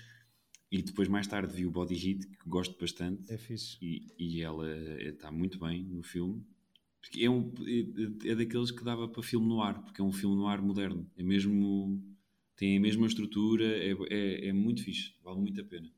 E 0.71 0.83
depois, 0.83 1.09
mais 1.09 1.27
tarde, 1.27 1.55
vi 1.55 1.65
o 1.65 1.71
Body 1.71 1.95
Heat, 1.95 2.27
que 2.27 2.49
gosto 2.49 2.79
bastante. 2.79 3.33
É 3.33 3.39
fixe. 3.39 3.79
E, 3.81 4.07
e 4.19 4.43
ela 4.43 4.69
está 5.01 5.31
muito 5.31 5.59
bem 5.59 5.85
no 5.85 6.03
filme. 6.03 6.45
Porque 7.07 7.25
é, 7.25 7.31
um, 7.31 7.53
é, 7.65 8.31
é, 8.31 8.35
daqueles 8.35 8.73
que 8.73 8.83
dava 8.83 9.09
para 9.09 9.23
filme 9.23 9.47
no 9.47 9.63
ar, 9.63 9.81
porque 9.81 10.01
é 10.01 10.05
um 10.05 10.11
filme 10.11 10.35
no 10.35 10.49
ar 10.49 10.61
moderno. 10.61 11.09
É 11.17 11.23
mesmo. 11.23 12.03
tem 12.57 12.77
a 12.77 12.81
mesma 12.81 13.07
estrutura, 13.07 13.65
é, 13.65 13.93
é, 14.11 14.49
é 14.49 14.53
muito 14.53 14.83
fixe, 14.83 15.15
vale 15.23 15.39
muito 15.39 15.61
a 15.61 15.65
pena. 15.65 15.89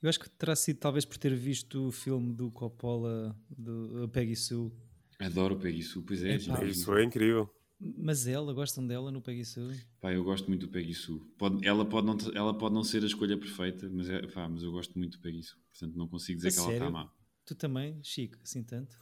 Eu 0.00 0.08
acho 0.08 0.20
que 0.20 0.30
terá 0.30 0.54
sido 0.54 0.78
talvez 0.78 1.04
por 1.04 1.18
ter 1.18 1.34
visto 1.34 1.88
o 1.88 1.92
filme 1.92 2.32
do 2.32 2.50
Coppola, 2.50 3.36
do 3.50 4.08
Peggy 4.08 4.36
Sue. 4.36 4.70
Adoro 5.18 5.56
Peggy 5.56 5.82
Sue, 5.82 6.02
pois 6.02 6.22
é. 6.22 6.38
Peggy 6.38 6.74
Sue 6.74 7.00
é 7.00 7.04
incrível. 7.04 7.50
Mas 7.78 8.26
ela, 8.26 8.54
gostam 8.54 8.86
dela 8.86 9.10
no 9.10 9.20
Peggy 9.20 9.44
Sue? 9.44 9.78
Pá, 10.00 10.12
eu 10.12 10.22
gosto 10.22 10.46
muito 10.48 10.66
do 10.66 10.72
Peggy 10.72 10.94
Sue. 10.94 11.20
Pode, 11.36 11.66
ela, 11.66 11.84
pode 11.84 12.06
não, 12.06 12.16
ela 12.34 12.56
pode 12.56 12.74
não 12.74 12.84
ser 12.84 13.02
a 13.02 13.06
escolha 13.06 13.36
perfeita, 13.36 13.88
mas, 13.90 14.08
é, 14.08 14.24
pá, 14.28 14.48
mas 14.48 14.62
eu 14.62 14.70
gosto 14.70 14.96
muito 14.96 15.18
do 15.18 15.22
Peggy 15.22 15.42
Sue. 15.42 15.58
Portanto, 15.70 15.96
não 15.96 16.06
consigo 16.06 16.38
dizer 16.38 16.48
a 16.48 16.50
que 16.52 16.56
sério? 16.56 16.76
ela 16.76 16.86
está 16.86 16.90
má. 16.90 17.12
Tu 17.44 17.54
também, 17.54 18.00
Chico, 18.02 18.38
assim 18.42 18.62
tanto? 18.62 18.96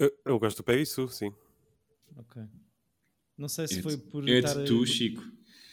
Eu, 0.00 0.10
eu 0.24 0.38
gosto 0.38 0.56
do 0.56 0.64
Peggy 0.64 0.86
Sue, 0.86 1.08
sim. 1.10 1.30
Ok. 2.16 2.42
Não 3.36 3.48
sei 3.48 3.68
se 3.68 3.82
foi 3.82 3.98
por. 3.98 4.26
É 4.26 4.40
de 4.40 4.64
tu, 4.64 4.86
Chico. 4.86 5.22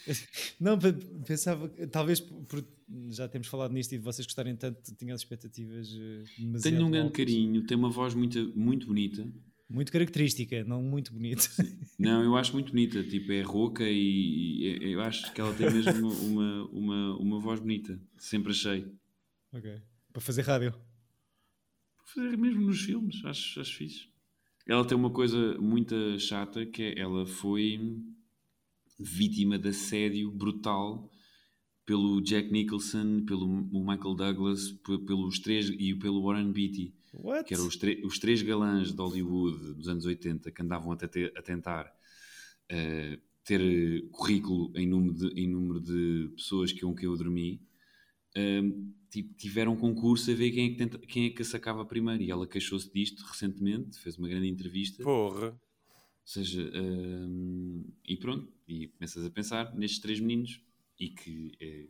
não, 0.59 0.77
pensava, 1.25 1.69
talvez 1.89 2.19
por, 2.19 2.65
já 3.09 3.27
temos 3.29 3.47
falado 3.47 3.73
nisto 3.73 3.93
e 3.93 3.97
de 3.97 4.03
vocês 4.03 4.25
gostarem 4.25 4.55
tanto, 4.55 4.93
tinha 4.95 5.13
as 5.13 5.21
expectativas. 5.21 5.93
Uh, 5.93 6.59
Tenho 6.61 6.85
um 6.85 6.91
grande 6.91 7.11
carinho, 7.13 7.65
tem 7.65 7.77
uma 7.77 7.89
voz 7.89 8.13
muito, 8.13 8.51
muito 8.53 8.87
bonita. 8.87 9.25
Muito 9.69 9.91
característica, 9.91 10.63
não 10.65 10.81
muito 10.81 11.13
bonita. 11.13 11.43
Não, 11.99 12.23
eu 12.23 12.37
acho 12.37 12.53
muito 12.53 12.71
bonita. 12.71 13.03
Tipo, 13.03 13.33
é 13.33 13.41
rouca 13.41 13.83
e, 13.83 14.77
e 14.81 14.93
eu 14.93 15.01
acho 15.01 15.33
que 15.33 15.41
ela 15.41 15.53
tem 15.53 15.69
mesmo 15.69 16.07
uma, 16.23 16.63
uma, 16.69 17.17
uma 17.17 17.39
voz 17.39 17.59
bonita. 17.59 17.99
Sempre 18.17 18.51
achei. 18.51 18.87
Ok. 19.51 19.81
Para 20.13 20.21
fazer 20.21 20.43
rádio? 20.43 20.71
Para 20.71 22.05
fazer 22.05 22.37
mesmo 22.37 22.61
nos 22.61 22.81
filmes, 22.81 23.25
acho, 23.25 23.59
acho 23.59 23.75
fixe. 23.75 24.07
Ela 24.67 24.85
tem 24.85 24.97
uma 24.97 25.09
coisa 25.09 25.57
muito 25.59 26.19
chata 26.19 26.65
que 26.65 26.83
é 26.83 26.99
ela 26.99 27.25
foi 27.25 27.79
vítima 28.99 29.57
de 29.57 29.69
assédio 29.69 30.29
brutal 30.31 31.09
pelo 31.85 32.19
Jack 32.21 32.51
Nicholson, 32.51 33.23
pelo 33.25 33.47
Michael 33.47 34.13
Douglas, 34.13 34.71
pelos 35.05 35.39
três 35.39 35.69
e 35.69 35.95
pelo 35.95 36.21
Warren 36.21 36.51
Beatty. 36.51 36.93
What? 37.13 37.45
que 37.45 37.53
eram 37.53 37.65
os, 37.65 37.79
os, 38.03 38.19
três 38.19 38.41
galãs 38.41 38.91
de 38.91 38.97
Hollywood 38.97 39.73
dos 39.73 39.87
anos 39.87 40.05
80 40.05 40.51
que 40.51 40.61
andavam 40.61 40.91
a, 40.91 40.95
a 40.95 41.41
tentar 41.41 41.85
uh, 41.85 43.21
ter 43.45 44.07
currículo 44.11 44.71
em 44.75 44.85
número 44.85 45.13
de, 45.13 45.27
em 45.41 45.47
número 45.47 45.79
de 45.79 46.29
pessoas 46.35 46.73
com 46.73 46.93
quem 46.93 47.05
eu 47.05 47.15
dormi, 47.15 47.61
uh, 48.37 49.23
tiveram 49.37 49.73
um 49.73 49.77
concurso 49.77 50.29
a 50.29 50.33
ver 50.33 50.51
quem 50.51 50.65
é 50.65 50.69
que, 50.69 50.75
tenta, 50.75 50.97
quem 50.99 51.25
é 51.25 51.29
que 51.29 51.41
a 51.41 51.45
sacava 51.45 51.85
primeiro. 51.85 52.21
E 52.21 52.29
ela 52.29 52.47
queixou-se 52.47 52.91
disto 52.93 53.23
recentemente, 53.23 53.99
fez 53.99 54.17
uma 54.17 54.27
grande 54.27 54.47
entrevista. 54.47 55.03
Porra! 55.03 55.47
Ou 55.47 55.59
seja, 56.23 56.61
uh, 56.61 57.93
e 58.05 58.17
pronto, 58.17 58.51
e 58.67 58.87
começas 58.87 59.25
a 59.25 59.29
pensar 59.29 59.73
nestes 59.75 59.99
três 59.99 60.19
meninos 60.19 60.61
e 60.99 61.09
que 61.09 61.51
eh, 61.59 61.87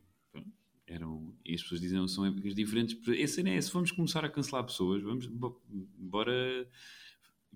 eram 0.85 1.33
e 1.45 1.53
as 1.53 1.61
pessoas 1.61 1.81
dizem 1.81 2.07
são 2.07 2.25
épocas 2.25 2.53
diferentes 2.53 2.97
esse 3.07 3.47
é 3.47 3.61
se 3.61 3.71
vamos 3.71 3.91
começar 3.91 4.23
a 4.23 4.29
cancelar 4.29 4.63
pessoas 4.65 5.01
vamos 5.01 5.27
bora 5.97 6.69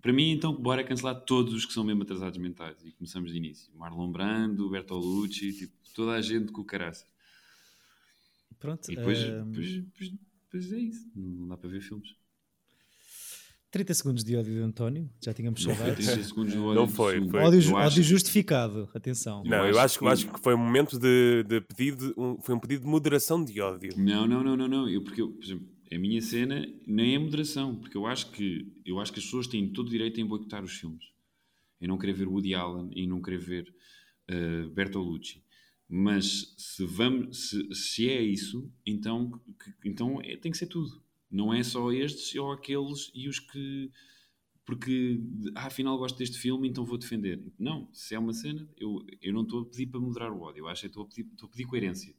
para 0.01 0.13
mim 0.13 0.31
então 0.31 0.53
bora 0.53 0.83
cancelar 0.83 1.23
todos 1.25 1.53
os 1.53 1.65
que 1.65 1.73
são 1.73 1.83
mesmo 1.83 2.03
atrasados 2.03 2.37
mentais 2.37 2.83
e 2.83 2.91
começamos 2.91 3.31
de 3.31 3.37
início 3.37 3.73
Marlon 3.75 4.11
Brando 4.11 4.69
Bertolucci 4.69 5.53
tipo 5.53 5.73
toda 5.93 6.13
a 6.13 6.21
gente 6.21 6.51
com 6.51 6.61
o 6.61 6.65
caraças 6.65 7.10
pronto 8.61 8.89
e 8.91 8.95
depois, 8.95 9.19
um... 9.19 9.51
depois, 9.51 9.83
depois, 9.83 10.11
depois, 10.43 10.71
é 10.71 10.79
isso 10.79 11.11
não 11.15 11.47
dá 11.49 11.57
para 11.57 11.69
ver 11.69 11.81
filmes 11.81 12.15
30 13.71 13.93
segundos 13.93 14.23
de 14.25 14.35
ódio 14.35 14.53
de 14.53 14.59
António, 14.59 15.09
já 15.23 15.33
tínhamos 15.33 15.63
saudades. 15.63 16.05
30 16.05 16.23
segundos 16.25 16.51
de 16.51 16.59
ódio 16.59 16.75
não 16.75 16.87
foi, 16.89 17.25
foi. 17.29 17.39
Ódio, 17.39 17.73
ódio 17.73 18.03
justificado, 18.03 18.89
atenção. 18.93 19.43
Não, 19.45 19.65
eu, 19.65 19.79
acho, 19.79 19.97
que, 19.97 20.05
acho 20.05 20.27
que 20.27 20.39
foi 20.41 20.53
um 20.53 20.57
momento 20.57 20.99
de, 20.99 21.43
de 21.47 21.61
pedido, 21.61 22.13
um, 22.17 22.37
foi 22.41 22.53
um 22.53 22.59
pedido 22.59 22.81
de 22.81 22.87
moderação 22.87 23.41
de 23.41 23.61
ódio. 23.61 23.93
Não, 23.97 24.27
não, 24.27 24.43
não, 24.43 24.57
não, 24.57 24.67
não. 24.67 24.89
Eu, 24.89 25.01
porque, 25.01 25.21
eu, 25.21 25.31
por 25.31 25.41
exemplo, 25.41 25.65
a 25.89 25.97
minha 25.97 26.21
cena 26.21 26.67
nem 26.85 27.15
é 27.15 27.19
moderação, 27.19 27.77
porque 27.77 27.95
eu 27.95 28.05
acho 28.05 28.29
que 28.31 28.69
eu 28.85 28.99
acho 28.99 29.13
que 29.13 29.19
as 29.19 29.25
pessoas 29.25 29.47
têm 29.47 29.69
todo 29.69 29.87
o 29.87 29.89
direito 29.89 30.19
em 30.19 30.25
boicotar 30.25 30.61
os 30.63 30.73
filmes. 30.73 31.05
Em 31.79 31.87
não 31.87 31.97
querer 31.97 32.13
ver 32.13 32.27
Woody 32.27 32.53
Allen, 32.53 32.89
em 32.93 33.07
não 33.07 33.21
querer 33.21 33.39
ver 33.39 33.73
uh, 34.29 34.69
Bertolucci. 34.69 35.41
Mas 35.93 36.55
se, 36.57 36.85
vamos, 36.85 37.49
se, 37.49 37.75
se 37.75 38.09
é 38.09 38.21
isso, 38.21 38.71
então, 38.85 39.29
que, 39.29 39.89
então 39.89 40.21
é, 40.21 40.37
tem 40.37 40.49
que 40.49 40.57
ser 40.57 40.67
tudo. 40.67 41.03
Não 41.29 41.53
é 41.53 41.61
só 41.63 41.91
estes 41.91 42.33
ou 42.35 42.49
aqueles 42.53 43.11
e 43.13 43.27
os 43.27 43.39
que. 43.39 43.91
Porque, 44.65 45.19
ah, 45.53 45.65
afinal 45.65 45.97
gosto 45.97 46.17
deste 46.17 46.37
filme, 46.37 46.69
então 46.69 46.85
vou 46.85 46.97
defender. 46.97 47.43
Não, 47.59 47.89
se 47.91 48.15
é 48.15 48.19
uma 48.19 48.31
cena, 48.31 48.65
eu, 48.77 49.05
eu 49.21 49.33
não 49.33 49.41
estou 49.41 49.63
a 49.63 49.65
pedir 49.65 49.87
para 49.87 49.99
moderar 49.99 50.31
o 50.31 50.39
ódio, 50.39 50.61
eu 50.61 50.69
acho 50.69 50.79
que 50.79 50.87
estou 50.87 51.03
a 51.03 51.07
pedir, 51.07 51.27
estou 51.29 51.47
a 51.47 51.51
pedir 51.51 51.65
coerência. 51.65 52.15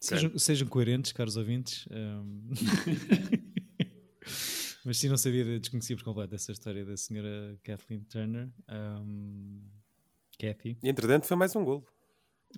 Sejam, 0.00 0.36
sejam 0.36 0.66
coerentes, 0.66 1.12
caros 1.12 1.36
ouvintes. 1.36 1.86
Um... 1.92 2.48
Mas 4.84 4.98
sim, 4.98 5.08
não 5.08 5.16
sabia, 5.16 5.60
desconhecia 5.60 5.96
por 5.96 6.02
completo 6.02 6.34
essa 6.34 6.50
história 6.50 6.84
da 6.84 6.96
senhora 6.96 7.56
Kathleen 7.62 8.02
Turner. 8.02 8.52
Um... 8.68 9.62
Kathy. 10.36 10.76
E 10.82 10.88
entretanto 10.88 11.26
foi 11.26 11.36
mais 11.36 11.54
um 11.54 11.64
golo. 11.64 11.86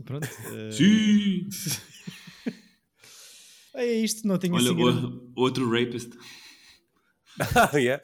Pronto. 0.05 0.27
Uh... 0.27 0.73
Sim! 0.73 1.49
É 3.77 3.85
isto, 3.85 4.27
não 4.27 4.39
tinha 4.39 4.55
Olha, 4.55 4.73
o, 4.73 5.33
outro 5.37 5.69
rapist. 5.71 6.11
ah, 7.55 7.77
yeah. 7.77 8.03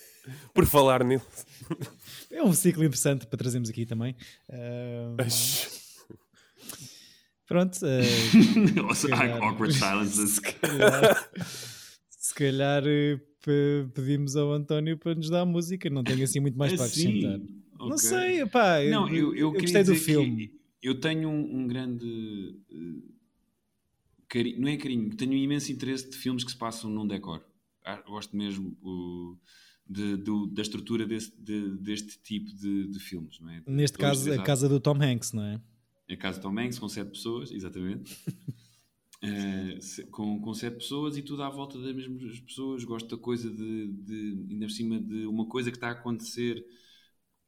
Por 0.52 0.66
falar 0.66 1.02
nisso. 1.02 1.26
É 2.30 2.42
um 2.42 2.52
ciclo 2.52 2.84
interessante 2.84 3.26
para 3.26 3.38
trazermos 3.38 3.70
aqui 3.70 3.86
também. 3.86 4.14
Uh... 4.50 5.16
Pronto. 7.48 7.78
Uh, 7.82 8.88
also, 8.88 9.08
calhar, 9.08 9.42
awkward 9.42 9.74
silences. 9.74 10.36
Se 10.36 10.40
calhar, 10.40 11.30
se 12.08 12.34
calhar 12.34 12.82
eh, 12.86 13.20
pedimos 13.94 14.36
ao 14.36 14.52
António 14.52 14.96
para 14.96 15.14
nos 15.14 15.28
dar 15.28 15.44
música. 15.44 15.90
Não 15.90 16.02
tenho 16.02 16.24
assim 16.24 16.40
muito 16.40 16.56
mais 16.56 16.72
para 16.74 16.84
acrescentar. 16.84 17.36
Okay. 17.36 17.88
Não 17.90 17.98
sei, 17.98 18.46
pá. 18.46 18.80
Não, 18.84 19.08
eu, 19.08 19.34
eu, 19.34 19.36
eu 19.36 19.52
gostei 19.52 19.84
do 19.84 19.94
filme. 19.94 20.61
Eu 20.82 20.98
tenho 21.00 21.28
um, 21.28 21.60
um 21.60 21.66
grande 21.68 22.58
carinho, 24.28 24.60
não 24.60 24.68
é 24.68 24.76
carinho, 24.76 25.14
tenho 25.14 25.32
um 25.32 25.36
imenso 25.36 25.70
interesse 25.70 26.10
de 26.10 26.16
filmes 26.16 26.42
que 26.42 26.50
se 26.50 26.56
passam 26.56 26.90
num 26.90 27.06
decor. 27.06 27.44
Ah, 27.84 28.00
gosto 28.00 28.36
mesmo 28.36 28.76
o, 28.82 29.36
de, 29.86 30.16
de, 30.16 30.54
da 30.54 30.62
estrutura 30.62 31.06
desse, 31.06 31.32
de, 31.38 31.76
deste 31.76 32.18
tipo 32.22 32.50
de, 32.54 32.98
filmes. 32.98 33.38
Não 33.40 33.50
é? 33.50 33.62
Neste 33.66 33.98
Dois, 33.98 34.18
caso, 34.18 34.32
a 34.32 34.42
casa 34.42 34.68
do 34.68 34.80
Tom 34.80 35.02
Hanks, 35.02 35.32
não 35.32 35.42
é? 35.42 35.60
A 36.08 36.16
casa 36.16 36.38
do 36.38 36.42
Tom 36.42 36.58
Hanks, 36.58 36.78
com 36.78 36.88
sete 36.88 37.10
pessoas, 37.10 37.52
exatamente. 37.52 38.16
uh, 39.22 40.10
com, 40.10 40.40
com 40.40 40.54
sete 40.54 40.76
pessoas 40.76 41.16
e 41.16 41.22
tudo 41.22 41.42
à 41.42 41.50
volta 41.50 41.78
das 41.78 41.94
mesmas 41.94 42.40
pessoas. 42.40 42.84
Gosto 42.84 43.14
da 43.14 43.22
coisa 43.22 43.50
de, 43.50 43.88
de, 43.88 44.46
ainda 44.50 44.66
por 44.66 44.72
cima 44.72 45.00
de 45.00 45.26
uma 45.26 45.46
coisa 45.46 45.70
que 45.70 45.76
está 45.76 45.88
a 45.88 45.92
acontecer 45.92 46.64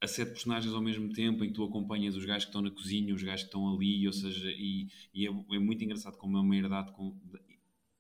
a 0.01 0.07
sete 0.07 0.33
personagens 0.33 0.75
ao 0.75 0.83
mesmo 0.83 1.13
tempo 1.13 1.45
em 1.45 1.49
que 1.49 1.55
tu 1.55 1.65
acompanhas 1.65 2.15
os 2.15 2.25
gajos 2.25 2.45
que 2.45 2.51
estão 2.51 2.63
na 2.63 2.71
cozinha, 2.71 3.15
os 3.15 3.23
gajos 3.23 3.43
que 3.43 3.49
estão 3.49 3.75
ali, 3.75 4.07
ou 4.07 4.13
seja, 4.13 4.51
e, 4.51 4.89
e 5.13 5.27
é, 5.27 5.31
é, 5.31 5.59
muito 5.59 5.83
engraçado 5.83 6.17
como 6.17 6.37
é 6.37 6.41
uma 6.41 6.57
herdade, 6.57 6.93
com, 6.93 7.19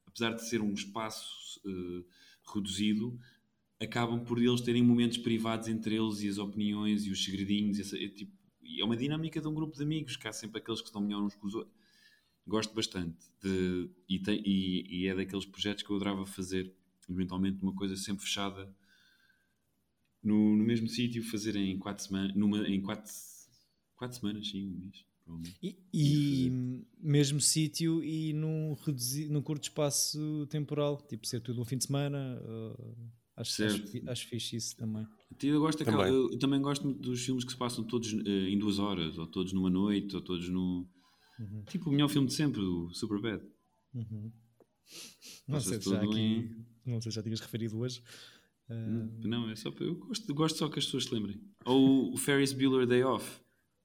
apesar 0.06 0.32
de 0.32 0.46
ser 0.46 0.60
um 0.60 0.72
espaço 0.72 1.60
uh, 1.64 2.04
reduzido, 2.54 3.18
acabam 3.80 4.22
por 4.24 4.38
eles 4.38 4.60
terem 4.60 4.82
momentos 4.82 5.18
privados 5.18 5.68
entre 5.68 5.96
eles 5.96 6.20
e 6.20 6.28
as 6.28 6.38
opiniões 6.38 7.06
e 7.06 7.10
os 7.10 7.24
segredinhos. 7.24 7.78
Essa, 7.78 7.96
é, 7.96 8.08
tipo, 8.08 8.32
é 8.78 8.84
uma 8.84 8.96
dinâmica 8.96 9.40
de 9.40 9.48
um 9.48 9.54
grupo 9.54 9.76
de 9.76 9.82
amigos, 9.82 10.16
que 10.16 10.28
há 10.28 10.32
sempre 10.32 10.58
aqueles 10.58 10.80
que 10.80 10.88
estão 10.88 11.00
melhor 11.00 11.22
uns 11.22 11.34
com 11.34 11.46
os 11.46 11.54
outros. 11.54 11.74
Gosto 12.46 12.74
bastante 12.74 13.16
de, 13.42 13.90
e, 14.08 14.18
tem, 14.18 14.42
e, 14.44 15.00
e 15.04 15.06
é 15.06 15.14
daqueles 15.14 15.46
projetos 15.46 15.82
que 15.82 15.90
eu 15.90 15.96
adorava 15.96 16.26
fazer, 16.26 16.74
eventualmente 17.08 17.62
uma 17.62 17.74
coisa 17.74 17.96
sempre 17.96 18.24
fechada 18.24 18.70
no, 20.24 20.56
no 20.56 20.64
mesmo 20.64 20.88
sítio, 20.88 21.22
fazer 21.22 21.54
em 21.56 21.78
quatro 21.78 22.04
semanas, 22.04 22.34
numa, 22.34 22.66
em 22.68 22.80
quatro, 22.80 23.12
quatro 23.96 24.18
semanas, 24.18 24.48
sim, 24.48 24.66
um 24.66 24.78
mês. 24.78 24.96
provavelmente. 25.22 25.58
E, 25.62 25.78
e 25.92 26.84
mesmo 26.98 27.40
sítio 27.40 28.02
e 28.02 28.32
num, 28.32 28.74
reduzi- 28.74 29.28
num 29.28 29.42
curto 29.42 29.64
espaço 29.64 30.46
temporal, 30.50 31.00
tipo 31.06 31.26
ser 31.26 31.40
tudo 31.40 31.60
um 31.60 31.64
fim 31.64 31.76
de 31.78 31.84
semana. 31.84 32.40
uh, 32.42 32.96
acho, 33.36 33.64
acho, 33.64 33.84
acho 34.10 34.28
fixe 34.28 34.56
isso 34.56 34.76
também. 34.76 35.06
Eu, 35.42 35.60
gosto 35.60 35.84
Também. 35.84 36.06
eu, 36.06 36.30
eu 36.30 36.38
também 36.38 36.60
gosto 36.60 36.84
muito 36.84 37.00
dos 37.00 37.24
filmes 37.24 37.44
que 37.44 37.50
se 37.52 37.58
passam 37.58 37.82
todos 37.84 38.12
eh, 38.12 38.48
em 38.50 38.58
duas 38.58 38.78
horas, 38.78 39.18
ou 39.18 39.26
todos 39.26 39.52
numa 39.52 39.68
noite, 39.70 40.14
ou 40.14 40.22
todos 40.22 40.48
no. 40.48 40.88
Tipo 41.68 41.90
o 41.90 41.92
melhor 41.92 42.08
filme 42.08 42.28
de 42.28 42.34
sempre, 42.34 42.60
o 42.60 42.88
Superbad. 42.90 43.42
Uhum. 43.92 44.30
Não 45.48 45.60
sei, 45.60 45.80
se 45.80 45.90
já 45.90 46.00
aqui, 46.02 46.18
em- 46.20 46.66
não 46.86 47.00
sei 47.00 47.10
se 47.10 47.16
já 47.16 47.22
tinhas 47.22 47.40
referido 47.40 47.76
hoje. 47.78 48.02
Uh, 48.68 49.26
Não, 49.28 49.50
é 49.50 49.56
só 49.56 49.70
para. 49.70 49.84
Eu 49.84 49.94
gosto, 49.96 50.34
gosto 50.34 50.58
só 50.58 50.68
que 50.68 50.78
as 50.78 50.84
pessoas 50.86 51.04
se 51.04 51.14
lembrem. 51.14 51.40
Ou 51.64 52.12
o 52.12 52.16
Ferris 52.16 52.52
Bueller 52.52 52.86
Day 52.86 53.02
Off, 53.02 53.40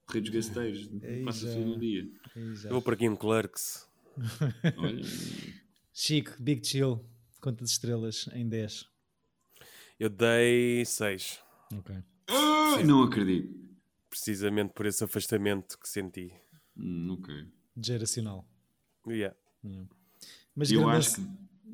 o 0.07 0.11
Rei 0.11 0.21
dos 0.21 0.29
Gasteiros. 0.31 0.89
Aí 1.03 1.23
Passa 1.25 1.47
já. 1.47 1.53
tudo 1.53 1.75
um 1.75 1.79
dia. 1.79 2.09
Eu 2.35 2.69
vou 2.71 2.81
por 2.81 2.93
aqui 2.93 3.07
um 3.09 3.15
Clerks. 3.15 3.87
Olha, 4.77 5.01
Chico, 5.93 6.35
Big 6.41 6.65
Chill, 6.65 7.03
conta 7.41 7.63
de 7.63 7.69
estrelas 7.69 8.29
em 8.33 8.47
10. 8.47 8.85
Eu 9.99 10.09
dei 10.09 10.85
6. 10.85 11.39
Ok. 11.77 11.95
ah, 12.27 12.81
não 12.85 13.03
acredito. 13.03 13.53
Precisamente 14.09 14.73
por 14.73 14.85
esse 14.85 15.03
afastamento 15.03 15.77
que 15.77 15.87
senti. 15.89 16.33
Hum, 16.77 17.11
ok. 17.19 17.33
Geracional. 17.77 18.47
Yeah. 19.07 19.35
Mas 20.55 20.71
Eu 20.71 20.87
acho 20.89 21.15
que 21.15 21.21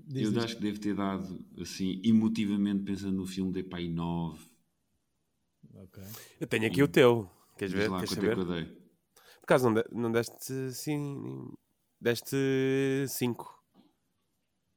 diz, 0.08 0.24
eu 0.24 0.32
diz. 0.34 0.44
acho 0.44 0.56
que 0.58 0.62
deve 0.62 0.80
ter 0.80 0.96
dado, 0.96 1.46
assim, 1.60 2.02
emotivamente, 2.04 2.84
pensando 2.84 3.18
no 3.18 3.26
filme, 3.26 3.52
dei 3.52 3.64
para 3.64 3.80
aí 3.80 3.90
9. 3.90 4.46
Ok. 5.74 6.04
Eu 6.40 6.48
tenho 6.48 6.68
aqui 6.68 6.82
o 6.84 6.88
teu. 6.88 7.30
Queres 7.58 7.74
Diz 7.74 7.84
ver? 7.84 7.90
lá 7.90 8.00
Queres 8.00 8.12
é 8.12 8.16
que 8.16 8.22
saber? 8.28 8.38
eu 8.38 8.46
dei. 8.46 8.66
Por 8.66 9.44
acaso 9.44 9.70
não, 9.70 9.74
de- 9.74 9.86
não 9.92 10.12
deste 10.12 10.54
assim. 10.70 11.52
Deste 12.02 12.36
5. 13.08 13.54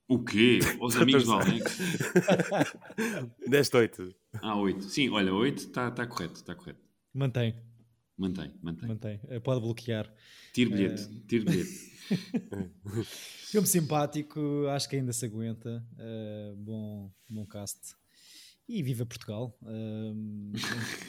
O 0.09 0.25
quê? 0.25 0.59
Os 0.81 0.97
amigos 0.97 1.25
do. 1.25 1.33
Alex? 1.33 1.79
Deste 3.47 3.77
8. 3.77 4.15
Ah, 4.41 4.57
8. 4.57 4.85
Sim, 4.85 5.11
olha, 5.11 5.35
8 5.35 5.59
está 5.59 5.91
tá 5.91 6.07
correto, 6.07 6.35
está 6.35 6.55
correto. 6.55 6.81
Mantém, 7.13 7.55
Mantém, 8.19 8.51
mantém. 8.61 8.89
mantém. 8.89 9.21
Eh, 9.29 9.39
Pode 9.39 9.61
bloquear. 9.61 10.13
Tiro 10.53 10.71
bilhete, 10.71 11.09
tiro 11.29 11.45
bilhete. 11.45 11.71
Filme 13.49 13.67
simpático, 13.67 14.67
acho 14.71 14.89
que 14.89 14.97
ainda 14.97 15.13
se 15.13 15.25
aguenta. 15.25 15.87
Uh, 15.93 16.57
bom, 16.57 17.13
bom 17.31 17.47
cast. 17.47 17.79
E 18.69 18.83
viva 18.83 19.07
Portugal. 19.07 19.57
Um, 19.63 20.53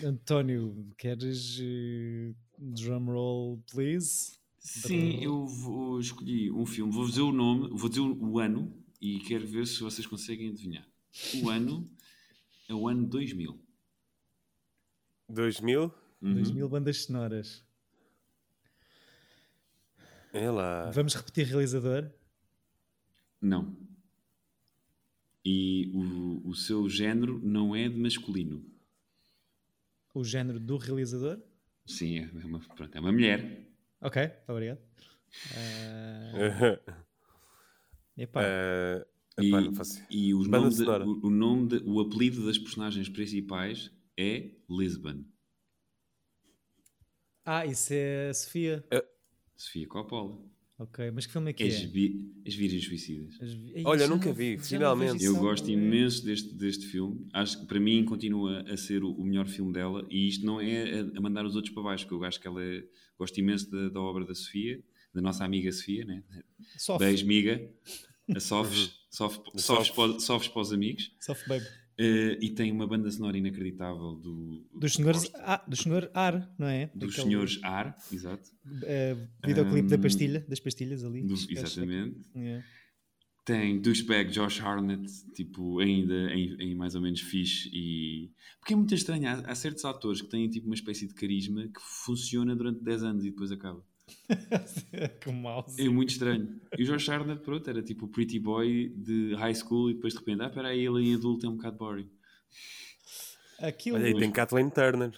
António, 0.05 0.87
queres 0.97 1.59
uh, 1.59 2.35
drum 2.57 3.05
roll, 3.05 3.63
please? 3.71 4.37
Sim, 4.59 5.23
eu 5.23 5.47
vou 5.47 5.99
escolhi 5.99 6.51
um 6.51 6.65
filme, 6.65 6.93
vou 6.93 7.07
dizer 7.07 7.21
o 7.21 7.31
nome, 7.31 7.69
vou 7.71 7.89
dizer 7.89 8.01
o 8.01 8.33
o 8.33 8.39
ano 8.39 8.71
e 9.01 9.19
quero 9.19 9.47
ver 9.47 9.65
se 9.65 9.79
vocês 9.79 10.05
conseguem 10.05 10.49
adivinhar. 10.49 10.87
O 11.41 11.49
ano 11.49 11.89
é 12.67 12.73
o 12.73 12.87
ano 12.87 13.07
2000. 13.07 13.59
2000. 15.27 15.91
Uhum. 16.21 16.33
2000 16.35 16.69
bandas 16.69 17.03
sonoras. 17.03 17.63
É 20.33 20.49
lá. 20.49 20.91
Vamos 20.91 21.15
repetir 21.15 21.45
realizador? 21.47 22.09
Não. 23.41 23.75
E 25.43 25.89
o, 25.93 26.49
o 26.49 26.55
seu 26.55 26.87
género 26.89 27.39
não 27.43 27.75
é 27.75 27.87
de 27.89 27.97
masculino. 27.97 28.63
O 30.13 30.23
género 30.23 30.59
do 30.59 30.77
realizador? 30.77 31.39
Sim, 31.85 32.19
é 32.19 32.45
uma, 32.45 32.59
pronto, 32.59 32.95
é 32.95 32.99
uma 32.99 33.11
mulher. 33.11 33.67
Ok, 34.01 34.21
obrigado. 34.47 34.79
Uh, 36.37 36.93
epá, 38.17 38.41
Eh, 38.43 39.07
E, 39.39 39.47
epá, 39.47 39.61
não 39.61 39.73
faço- 39.73 40.03
e 40.09 40.33
os 40.33 40.47
Banda 40.47 40.59
nomes 40.69 40.77
de- 40.77 40.83
o, 40.85 41.27
o 41.27 41.29
nome 41.29 41.67
de- 41.69 41.83
o 41.89 41.99
apelido 42.01 42.45
das 42.45 42.57
personagens 42.57 43.07
principais 43.09 43.91
é 44.17 44.51
Lisbon. 44.69 45.23
Ah, 47.51 47.65
isso 47.65 47.91
é 47.93 48.29
a 48.29 48.33
Sofia. 48.35 48.83
Sofia 49.57 49.87
Coppola. 49.87 50.37
Ok, 50.77 51.09
mas 51.11 51.25
que 51.25 51.31
filme 51.33 51.49
é 51.49 51.53
que 51.53 51.63
As, 51.63 51.73
é? 51.73 51.87
vi- 51.87 52.31
as 52.47 52.53
Virgens 52.53 52.85
Suicidas. 52.85 53.41
As 53.41 53.51
vi- 53.53 53.81
Olha, 53.83 54.01
já 54.01 54.07
nunca 54.07 54.27
não- 54.27 54.35
vi, 54.35 54.57
finalmente. 54.59 55.23
Eu 55.23 55.35
gosto 55.35 55.67
imenso 55.69 56.23
deste, 56.23 56.53
deste 56.53 56.85
filme. 56.85 57.27
Acho 57.33 57.59
que 57.61 57.65
para 57.65 57.79
mim 57.79 58.05
continua 58.05 58.61
a 58.61 58.77
ser 58.77 59.03
o, 59.03 59.11
o 59.11 59.25
melhor 59.25 59.47
filme 59.47 59.73
dela. 59.73 60.05
E 60.11 60.27
isto 60.29 60.45
não 60.45 60.61
é 60.61 60.99
a, 61.01 61.17
a 61.17 61.21
mandar 61.21 61.43
os 61.43 61.55
outros 61.55 61.73
para 61.73 61.81
baixo, 61.83 62.07
que 62.07 62.13
eu 62.13 62.23
acho 62.23 62.39
que 62.39 62.47
ela 62.47 62.63
é, 62.63 62.83
gosto 63.17 63.37
imenso 63.39 63.69
da, 63.71 63.89
da 63.89 63.99
obra 63.99 64.23
da 64.25 64.35
Sofia, 64.35 64.79
da 65.11 65.19
nossa 65.21 65.43
amiga 65.43 65.71
Sofia, 65.71 66.05
né? 66.05 66.23
Soft, 66.77 66.99
Beijo, 67.03 67.25
miga. 67.25 67.67
A 68.33 68.39
Soft. 68.39 68.91
softs, 69.09 69.89
para, 70.49 70.61
os 70.61 70.71
amigos. 70.71 71.11
Soft 71.19 71.47
Babe. 71.47 71.65
Eh, 72.01 72.37
e 72.41 72.49
tem 72.51 72.71
uma 72.71 72.87
banda 72.87 73.11
sonora 73.11 73.37
inacreditável 73.37 74.15
do, 74.15 74.65
Dos 74.73 74.93
senhores, 74.93 75.29
do 75.67 75.75
senhor 75.75 76.09
Ar, 76.13 76.49
não 76.57 76.65
é? 76.67 76.89
dos 76.95 77.11
Aquele, 77.11 77.27
senhores 77.27 77.59
Ar, 77.61 77.97
exato. 78.09 78.49
eh, 78.83 79.17
videoclipe 79.45 79.89
da 79.89 79.97
Hum, 79.97 80.01
pastilha, 80.01 80.45
das 80.47 80.61
pastilhas 80.61 81.03
ali. 81.03 81.21
Do- 81.23 81.33
gajos- 81.35 81.49
exatamente. 81.51 82.21
Yeah. 82.33 82.65
Tem 83.43 83.81
douchebag 83.81 84.31
Josh 84.31 84.61
Harnett, 84.61 85.11
tipo, 85.33 85.79
ainda 85.79 86.31
em, 86.33 86.53
em 86.61 86.75
mais 86.75 86.95
ou 86.95 87.01
menos 87.01 87.19
fixe 87.19 87.67
e... 87.73 88.31
Porque 88.59 88.73
é 88.73 88.75
muito 88.77 88.93
estranho, 88.93 89.27
há, 89.27 89.33
há 89.51 89.55
certos 89.55 89.83
atores 89.83 90.21
que 90.21 90.29
têm 90.29 90.47
tipo 90.49 90.67
uma 90.67 90.75
espécie 90.75 91.05
de 91.07 91.13
carisma 91.15 91.63
que 91.67 91.81
funciona 92.05 92.55
durante 92.55 92.81
10 92.83 93.03
anos 93.03 93.25
e 93.25 93.31
depois 93.31 93.51
acaba. 93.51 93.83
Com 95.23 95.31
mouse. 95.33 95.79
É 95.81 95.87
muito 95.89 96.09
estranho. 96.09 96.59
E 96.77 96.83
o 96.83 96.85
Josh 96.85 97.09
Harnett, 97.09 97.41
pronto, 97.41 97.69
era 97.69 97.81
tipo 97.81 98.05
o 98.05 98.09
pretty 98.09 98.39
boy 98.39 98.89
de 98.95 99.33
high 99.35 99.53
school 99.55 99.89
e 99.89 99.93
depois 99.93 100.13
de 100.13 100.19
repente, 100.19 100.41
ah, 100.43 100.49
peraí, 100.49 100.85
ele 100.85 101.01
em 101.09 101.15
adulto 101.15 101.45
é 101.45 101.49
um 101.49 101.55
bocado 101.55 101.77
boring. 101.77 102.09
Aquilo. 103.59 103.97
Olha 103.97 104.05
aí, 104.07 104.17
tem 104.17 104.31
Kathleen 104.31 104.69
Turner. 104.69 105.11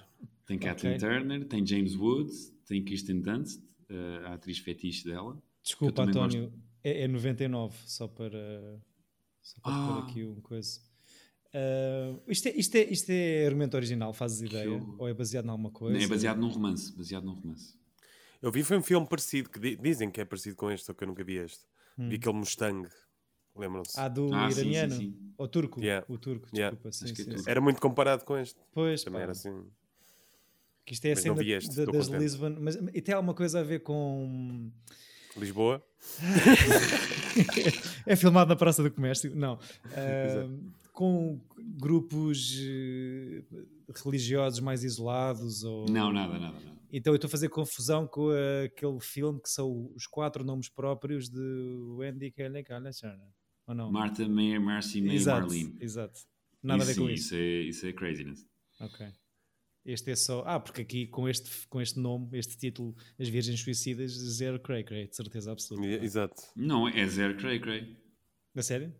Tem 0.45 0.57
Kathleen 0.57 0.95
Ok. 0.95 1.07
Turner, 1.07 1.45
tem 1.47 1.65
James 1.65 1.95
Woods, 1.95 2.51
tem 2.65 2.83
Kirsten 2.83 3.21
Dunst, 3.21 3.61
eh, 3.89 4.21
a 4.25 4.33
atriz 4.33 4.57
fetiche 4.59 5.05
dela. 5.05 5.41
Desculpa, 5.63 6.01
eu 6.03 6.07
António. 6.09 6.53
É, 6.83 7.03
é 7.03 7.07
99, 7.07 7.75
só 7.85 8.07
para. 8.07 8.79
Só 9.41 9.59
para 9.61 9.73
Ah. 9.73 9.87
pôr 10.01 10.09
aqui 10.09 10.23
uma 10.23 10.41
coisa. 10.41 10.79
Ah, 11.53 12.15
isto, 12.27 12.47
é, 12.47 12.51
isto, 12.57 12.75
é, 12.75 12.83
isto 12.91 13.09
é 13.11 13.45
argumento 13.45 13.75
original, 13.75 14.13
fazes 14.13 14.41
ideia? 14.41 14.71
horror. 14.71 14.95
Ou 14.99 15.07
é 15.07 15.13
baseado 15.13 15.45
em 15.45 15.49
alguma 15.49 15.69
coisa? 15.71 16.03
É 16.03 16.07
baseado 16.07 16.39
num 16.39 16.47
romance, 16.49 16.95
baseado 16.97 17.23
num 17.25 17.33
romance. 17.33 17.75
Eu 18.41 18.51
vi 18.51 18.63
foi 18.63 18.77
um 18.77 18.81
filme 18.83 19.07
parecido, 19.07 19.49
que 19.49 19.59
di- 19.59 19.75
dizem 19.75 20.09
que 20.09 20.19
é 20.21 20.25
parecido 20.25 20.55
com 20.55 20.71
este, 20.71 20.85
só 20.87 20.93
que 20.93 21.03
eu 21.03 21.07
nunca 21.07 21.23
vi 21.23 21.35
este. 21.37 21.59
Vi 21.97 22.15
aquele 22.15 22.33
Mustang, 22.35 22.87
lembram-se? 23.55 23.99
Ah, 23.99 24.07
do 24.07 24.33
Ah, 24.33 24.49
sim, 24.49 24.55
sim, 24.55 24.61
iraniano? 24.69 24.95
sim. 24.95 25.15
Ou 25.37 25.47
turco? 25.47 25.79
Yeah. 25.79 26.05
O 26.09 26.17
turco, 26.17 26.47
Yeah. 26.53 26.75
desculpa. 26.75 26.91
Sim, 26.91 27.05
Acho 27.05 27.13
que 27.13 27.21
é 27.21 27.25
sim, 27.25 27.37
sim. 27.37 27.49
Era 27.49 27.61
muito 27.61 27.79
comparado 27.79 28.25
com 28.25 28.35
este. 28.37 28.59
Pois, 28.73 29.03
Também 29.03 29.19
pá, 29.19 29.23
era 29.23 29.31
assim. 29.33 29.63
que 30.85 30.93
isto 30.93 31.05
é 31.05 31.11
a 31.11 31.15
Mas 31.15 31.21
cena 31.23 31.43
este, 31.43 31.75
da- 31.75 31.85
das 31.85 32.07
contente. 32.07 32.21
Lisbon. 32.21 32.55
Mas 32.59 32.75
e 32.93 33.01
tem 33.01 33.13
alguma 33.13 33.33
coisa 33.35 33.59
a 33.59 33.63
ver 33.63 33.81
com. 33.81 34.71
Lisboa. 35.37 35.81
é 38.05 38.15
filmado 38.15 38.49
na 38.49 38.55
Praça 38.55 38.81
do 38.83 38.91
Comércio? 38.91 39.35
Não. 39.35 39.59
Ah, 39.93 40.47
com 40.93 41.39
grupos 41.79 42.57
eh, 42.61 43.41
religiosos 44.03 44.59
mais 44.59 44.83
isolados? 44.83 45.63
Ou... 45.63 45.85
Não, 45.89 46.11
nada, 46.11 46.37
nada, 46.37 46.59
nada. 46.59 46.80
Então 46.91 47.13
eu 47.13 47.15
estou 47.15 47.27
a 47.27 47.31
fazer 47.31 47.49
confusão 47.49 48.05
com 48.05 48.31
eh, 48.33 48.65
aquele 48.65 48.99
filme 48.99 49.41
que 49.41 49.49
são 49.49 49.91
os 49.95 50.05
quatro 50.05 50.43
nomes 50.43 50.67
próprios 50.69 51.29
de 51.29 51.39
Wendy 51.97 52.31
Kelly 52.31 52.63
Ou 53.65 53.73
não? 53.73 53.91
Martha, 53.91 54.27
May, 54.27 54.59
Marcy, 54.59 55.01
May, 55.01 55.15
exato, 55.15 55.41
Marlene. 55.47 55.77
exato. 55.79 56.19
Nada 56.61 56.83
a 56.83 56.85
ver 56.85 56.91
Isso 56.91 57.01
com 57.01 57.07
sim, 57.07 57.13
isso. 57.13 57.25
Isso 57.25 57.35
é, 57.35 57.61
isso 57.61 57.87
é 57.87 57.93
craziness. 57.93 58.45
Ok. 58.79 59.07
Este 59.83 60.11
é 60.11 60.15
só. 60.15 60.43
Ah, 60.45 60.59
porque 60.59 60.81
aqui 60.81 61.07
com 61.07 61.27
este, 61.27 61.67
com 61.67 61.81
este 61.81 61.99
nome, 61.99 62.37
este 62.37 62.55
título, 62.57 62.95
As 63.19 63.27
Virgens 63.29 63.61
Suicidas, 63.61 64.11
zero 64.11 64.59
cray 64.59 64.83
cray, 64.83 65.07
de 65.07 65.15
certeza 65.15 65.51
absoluta. 65.51 65.87
E- 65.87 66.03
Exato. 66.03 66.35
Não, 66.55 66.87
é 66.87 67.07
zero 67.07 67.35
cray 67.37 67.59
cray. 67.59 67.97
A 68.55 68.61
sério? 68.61 68.93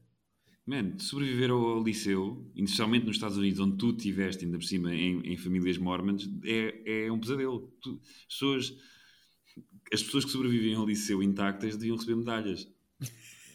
Man, 0.66 0.98
sobreviver 1.00 1.50
ao 1.50 1.84
liceu, 1.84 2.46
especialmente 2.56 3.06
nos 3.06 3.16
Estados 3.16 3.36
Unidos, 3.38 3.60
onde 3.60 3.78
tu 3.78 3.90
estiveste 3.90 4.46
ainda 4.46 4.58
por 4.60 4.64
cima 4.66 4.94
em, 4.94 5.20
em 5.34 5.36
famílias 5.38 5.78
mormons, 5.78 6.30
é, 6.44 7.06
é 7.06 7.12
um 7.12 7.20
pesadelo. 7.20 7.74
Tu- 7.82 8.00
as, 8.04 8.26
pessoas, 8.28 8.78
as 9.92 10.04
pessoas 10.04 10.24
que 10.26 10.32
sobrevivem 10.32 10.76
ao 10.76 10.86
liceu 10.86 11.22
intactas 11.24 11.76
deviam 11.76 11.96
receber 11.98 12.16
medalhas. 12.16 12.68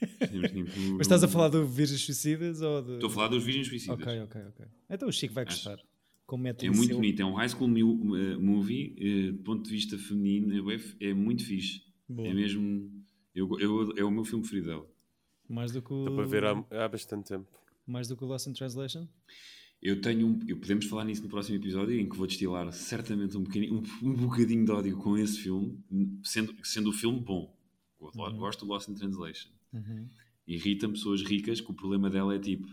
Mas 0.99 1.03
estás 1.07 1.23
a 1.25 1.29
falar 1.29 1.49
do 1.49 1.67
Virgens 1.67 2.01
Suicidas 2.03 2.61
ou 2.61 2.83
de. 2.83 2.93
Estou 2.95 3.09
a 3.09 3.13
falar 3.13 3.29
dos 3.29 3.45
Virgens 3.45 3.69
Suicidas. 3.69 3.99
Ok, 3.99 4.21
ok, 4.23 4.41
ok. 4.49 4.67
Então 4.91 5.09
o 5.09 5.13
Chico 5.13 5.33
vai 5.33 5.45
Acho- 5.45 5.57
gostar. 5.69 5.79
Como 6.27 6.43
mete 6.43 6.67
É 6.67 6.71
muito 6.71 6.93
bonito, 6.97 7.23
é 7.23 7.25
um 7.25 7.35
high 7.35 7.49
school 7.49 7.69
eh, 8.19 8.37
movie, 8.37 8.97
eh, 8.99 9.31
do 9.31 9.45
ponto 9.45 9.63
de 9.63 9.71
vista 9.71 9.97
feminino, 9.97 10.71
é, 10.73 10.81
é 11.01 11.15
muito 11.15 11.45
fixe. 11.45 11.83
Boa. 12.09 12.27
É 12.29 12.35
mesmo. 12.35 12.91
Eu, 13.33 13.49
eu, 13.61 13.93
é 13.97 14.03
o 14.03 14.11
meu 14.11 14.25
filme 14.25 14.43
preferido 14.43 14.67
dela. 14.67 14.96
Mais 15.49 15.73
do 15.73 15.83
que 15.83 15.93
o. 15.93 16.01
Estou 16.01 16.17
para 16.17 16.27
ver 16.27 16.45
há, 16.45 16.85
há 16.85 16.89
bastante 16.89 17.29
tempo. 17.29 17.47
Mais 17.87 18.09
do 18.09 18.17
que 18.17 18.25
o 18.25 18.27
Lost 18.27 18.47
in 18.47 18.53
Translation? 18.53 19.07
Eu 19.81 20.01
tenho 20.01 20.27
um, 20.27 20.41
eu 20.49 20.57
podemos 20.57 20.87
falar 20.87 21.05
nisso 21.05 21.23
no 21.23 21.29
próximo 21.29 21.57
episódio 21.57 21.99
em 21.99 22.09
que 22.09 22.17
vou 22.17 22.27
destilar 22.27 22.73
certamente 22.73 23.37
um, 23.37 23.43
bocadinho, 23.43 23.75
um, 23.75 24.09
um 24.09 24.15
bocadinho 24.15 24.65
de 24.65 24.73
ódio 24.73 24.97
com 24.97 25.17
esse 25.17 25.39
filme, 25.39 25.79
sendo, 26.25 26.55
sendo 26.65 26.91
o 26.91 26.93
filme 26.93 27.21
bom. 27.21 27.55
Uhum. 28.01 28.37
Gosto 28.37 28.65
do 28.65 28.73
Lost 28.73 28.89
in 28.89 28.95
Translation. 28.95 29.51
Uhum. 29.73 30.09
Irrita-me 30.47 30.95
pessoas 30.95 31.23
ricas 31.23 31.61
que 31.61 31.71
o 31.71 31.75
problema 31.75 32.09
dela 32.09 32.35
é 32.35 32.39
tipo 32.39 32.69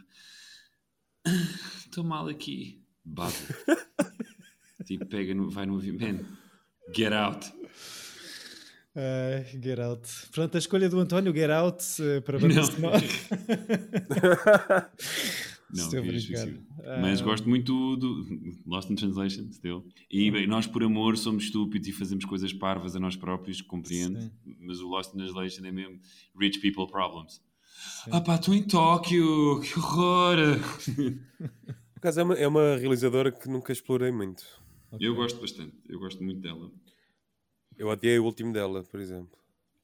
estou 1.94 2.04
mal 2.04 2.28
aqui. 2.28 2.82
Base. 3.06 3.54
tipo, 4.86 5.06
pega 5.06 5.34
no, 5.34 5.50
vai 5.50 5.66
no 5.66 5.76
avião. 5.76 5.98
Man, 6.00 6.26
get 6.96 7.14
out. 7.14 7.52
Ai, 8.96 9.46
Get 9.62 9.80
Out. 9.80 10.08
Pronto, 10.32 10.56
a 10.56 10.60
escolha 10.60 10.88
do 10.90 11.00
António, 11.00 11.34
Get 11.34 11.50
Out, 11.50 11.84
eh, 12.00 12.22
para 12.22 12.38
banda 12.38 12.56
Não. 12.56 12.64
Não, 15.76 15.86
Estou. 15.88 16.04
Mas 17.02 17.20
Ah, 17.20 17.24
gosto 17.24 17.50
muito 17.50 17.96
do, 17.98 18.24
do 18.24 18.58
Lost 18.68 18.92
in 18.92 18.96
Translation, 18.96 19.52
still. 19.52 19.84
E 20.10 20.30
bem, 20.30 20.46
nós 20.46 20.68
por 20.68 20.84
amor 20.84 21.18
somos 21.18 21.46
estúpidos 21.46 21.88
e 21.88 21.92
fazemos 21.92 22.26
coisas 22.26 22.54
parvas 22.54 22.96
a 22.96 23.00
nós 23.00 23.16
próprios, 23.16 23.60
compreendo. 23.62 24.20
Sim. 24.20 24.32
Mas 24.60 24.80
o 24.80 24.88
Lost 24.88 25.16
in 25.16 25.18
Translation 25.18 25.66
é 25.66 25.72
mesmo 25.72 26.00
rich 26.40 26.60
people 26.60 26.86
problems. 26.86 27.42
Sim. 28.04 28.12
Ah 28.14 28.22
pá, 28.22 28.36
estou 28.36 28.54
em 28.54 28.62
Tóquio, 28.62 29.62
que 29.62 29.80
horror! 29.80 30.38
Por 31.40 31.98
acaso 31.98 32.20
é 32.20 32.24
uma, 32.24 32.36
é 32.36 32.48
uma 32.48 32.76
realizadora 32.78 33.32
que 33.32 33.50
nunca 33.50 33.74
explorei 33.74 34.12
muito. 34.12 34.44
ok. 34.92 35.08
Eu 35.08 35.16
gosto 35.16 35.42
bastante, 35.42 35.74
eu 35.90 35.98
gosto 36.00 36.24
muito 36.24 36.40
dela. 36.40 36.70
Eu 37.78 37.88
odiei 37.88 38.20
o 38.20 38.26
último 38.26 38.52
dela, 38.54 38.84
por 38.84 39.00
exemplo. 39.00 39.38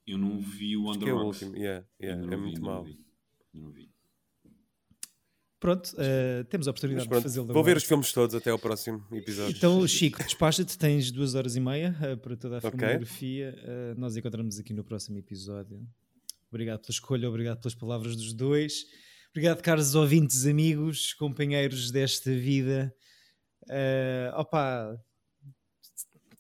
Eu 0.06 0.18
não 0.18 0.40
vi 0.40 0.76
o 0.76 0.90
Acho 0.90 1.00
the 1.00 1.06
que 1.06 1.12
é 1.12 1.14
o 1.14 1.24
último. 1.24 1.56
Yeah, 1.56 1.86
yeah, 2.02 2.24
é 2.24 2.30
vi, 2.30 2.38
muito 2.38 2.62
mau. 2.62 2.86
não 3.54 3.72
vi. 3.72 3.90
Pronto, 5.60 5.94
eh, 5.98 6.46
temos 6.50 6.68
a 6.68 6.72
oportunidade 6.72 7.04
de 7.04 7.10
pronto, 7.10 7.24
fazê-lo 7.24 7.46
vou 7.48 7.56
ver 7.56 7.72
agora. 7.72 7.78
os 7.80 7.84
filmes 7.84 8.14
todos 8.14 8.34
até 8.34 8.50
ao 8.50 8.58
próximo 8.58 9.06
episódio. 9.12 9.56
Então, 9.58 9.86
Chico, 9.86 10.24
despacha-te, 10.24 10.78
tens 10.78 11.12
duas 11.12 11.36
horas 11.36 11.58
e 11.58 11.60
meia 11.60 11.94
eh, 12.02 12.16
para 12.16 12.38
toda 12.38 12.56
a 12.56 12.58
Ok. 12.60 12.72
filmografia. 12.72 13.54
Eh, 13.58 13.94
nós 13.98 14.16
encontramos 14.16 14.58
aqui 14.58 14.72
no 14.74 14.86
próximo 14.86 15.18
episódio. 15.18 15.86
Obrigado 16.50 16.80
pela 16.80 16.92
escolha, 16.92 17.28
obrigado 17.30 17.60
pelas 17.60 17.76
palavras 17.76 18.16
dos 18.16 18.34
dois. 18.34 18.86
Obrigado, 19.32 19.62
caros 19.62 19.96
ouvintes, 19.96 20.46
amigos, 20.46 21.14
companheiros 21.14 21.92
desta 21.92 22.32
vida. 22.34 22.96
Eh, 23.70 24.32
opa, 24.36 24.98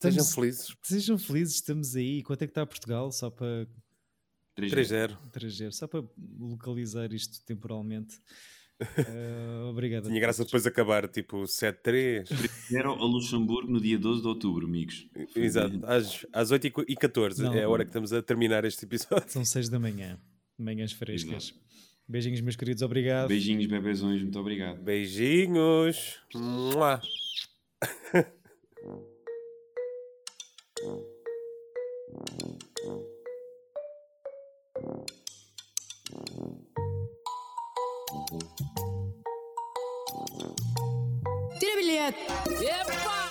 Sejam 0.01 0.17
estamos- 0.23 0.35
felizes. 0.35 0.75
sejam 0.83 1.17
felizes, 1.17 1.55
estamos 1.55 1.95
aí. 1.95 2.23
Quanto 2.23 2.41
é 2.43 2.47
que 2.47 2.51
está 2.51 2.65
Portugal? 2.65 3.11
Só 3.11 3.29
para 3.29 3.67
3-0. 4.57 5.17
3G, 5.31 5.71
só 5.71 5.87
para 5.87 6.03
localizar 6.39 7.11
isto 7.13 7.43
temporalmente. 7.45 8.15
Eh, 9.09 9.63
obrigado. 9.69 10.07
Tinha 10.07 10.21
graça 10.21 10.45
depois 10.45 10.65
acabar 10.65 11.05
tipo 11.09 11.39
7-3. 11.43 12.29
Vieram 12.69 12.93
a 12.93 13.03
Luxemburgo 13.05 13.69
no 13.69 13.81
dia 13.81 13.99
12 13.99 14.21
de 14.21 14.27
outubro, 14.29 14.65
amigos. 14.67 15.05
Exato, 15.35 15.81
às, 15.85 16.25
às 16.31 16.49
8h14 16.49 17.39
Não. 17.39 17.53
é 17.53 17.63
a 17.63 17.69
hora 17.69 17.83
que 17.83 17.89
estamos 17.89 18.13
a 18.13 18.21
terminar 18.21 18.63
este 18.63 18.85
episódio. 18.85 19.29
São 19.29 19.43
6 19.43 19.67
da 19.67 19.77
manhã, 19.77 20.17
manhãs 20.57 20.93
frescas. 20.93 21.49
Exato. 21.49 21.59
Beijinhos, 22.07 22.39
meus 22.39 22.55
queridos, 22.55 22.81
obrigado. 22.81 23.27
Beijinhos, 23.27 23.65
bebezões, 23.65 24.21
muito 24.23 24.39
obrigado. 24.39 24.81
Beijinhos. 24.81 26.15
Mua. 26.33 27.01
Tira 41.59 41.75
bilhete! 41.77 42.17
Epa! 42.61 43.28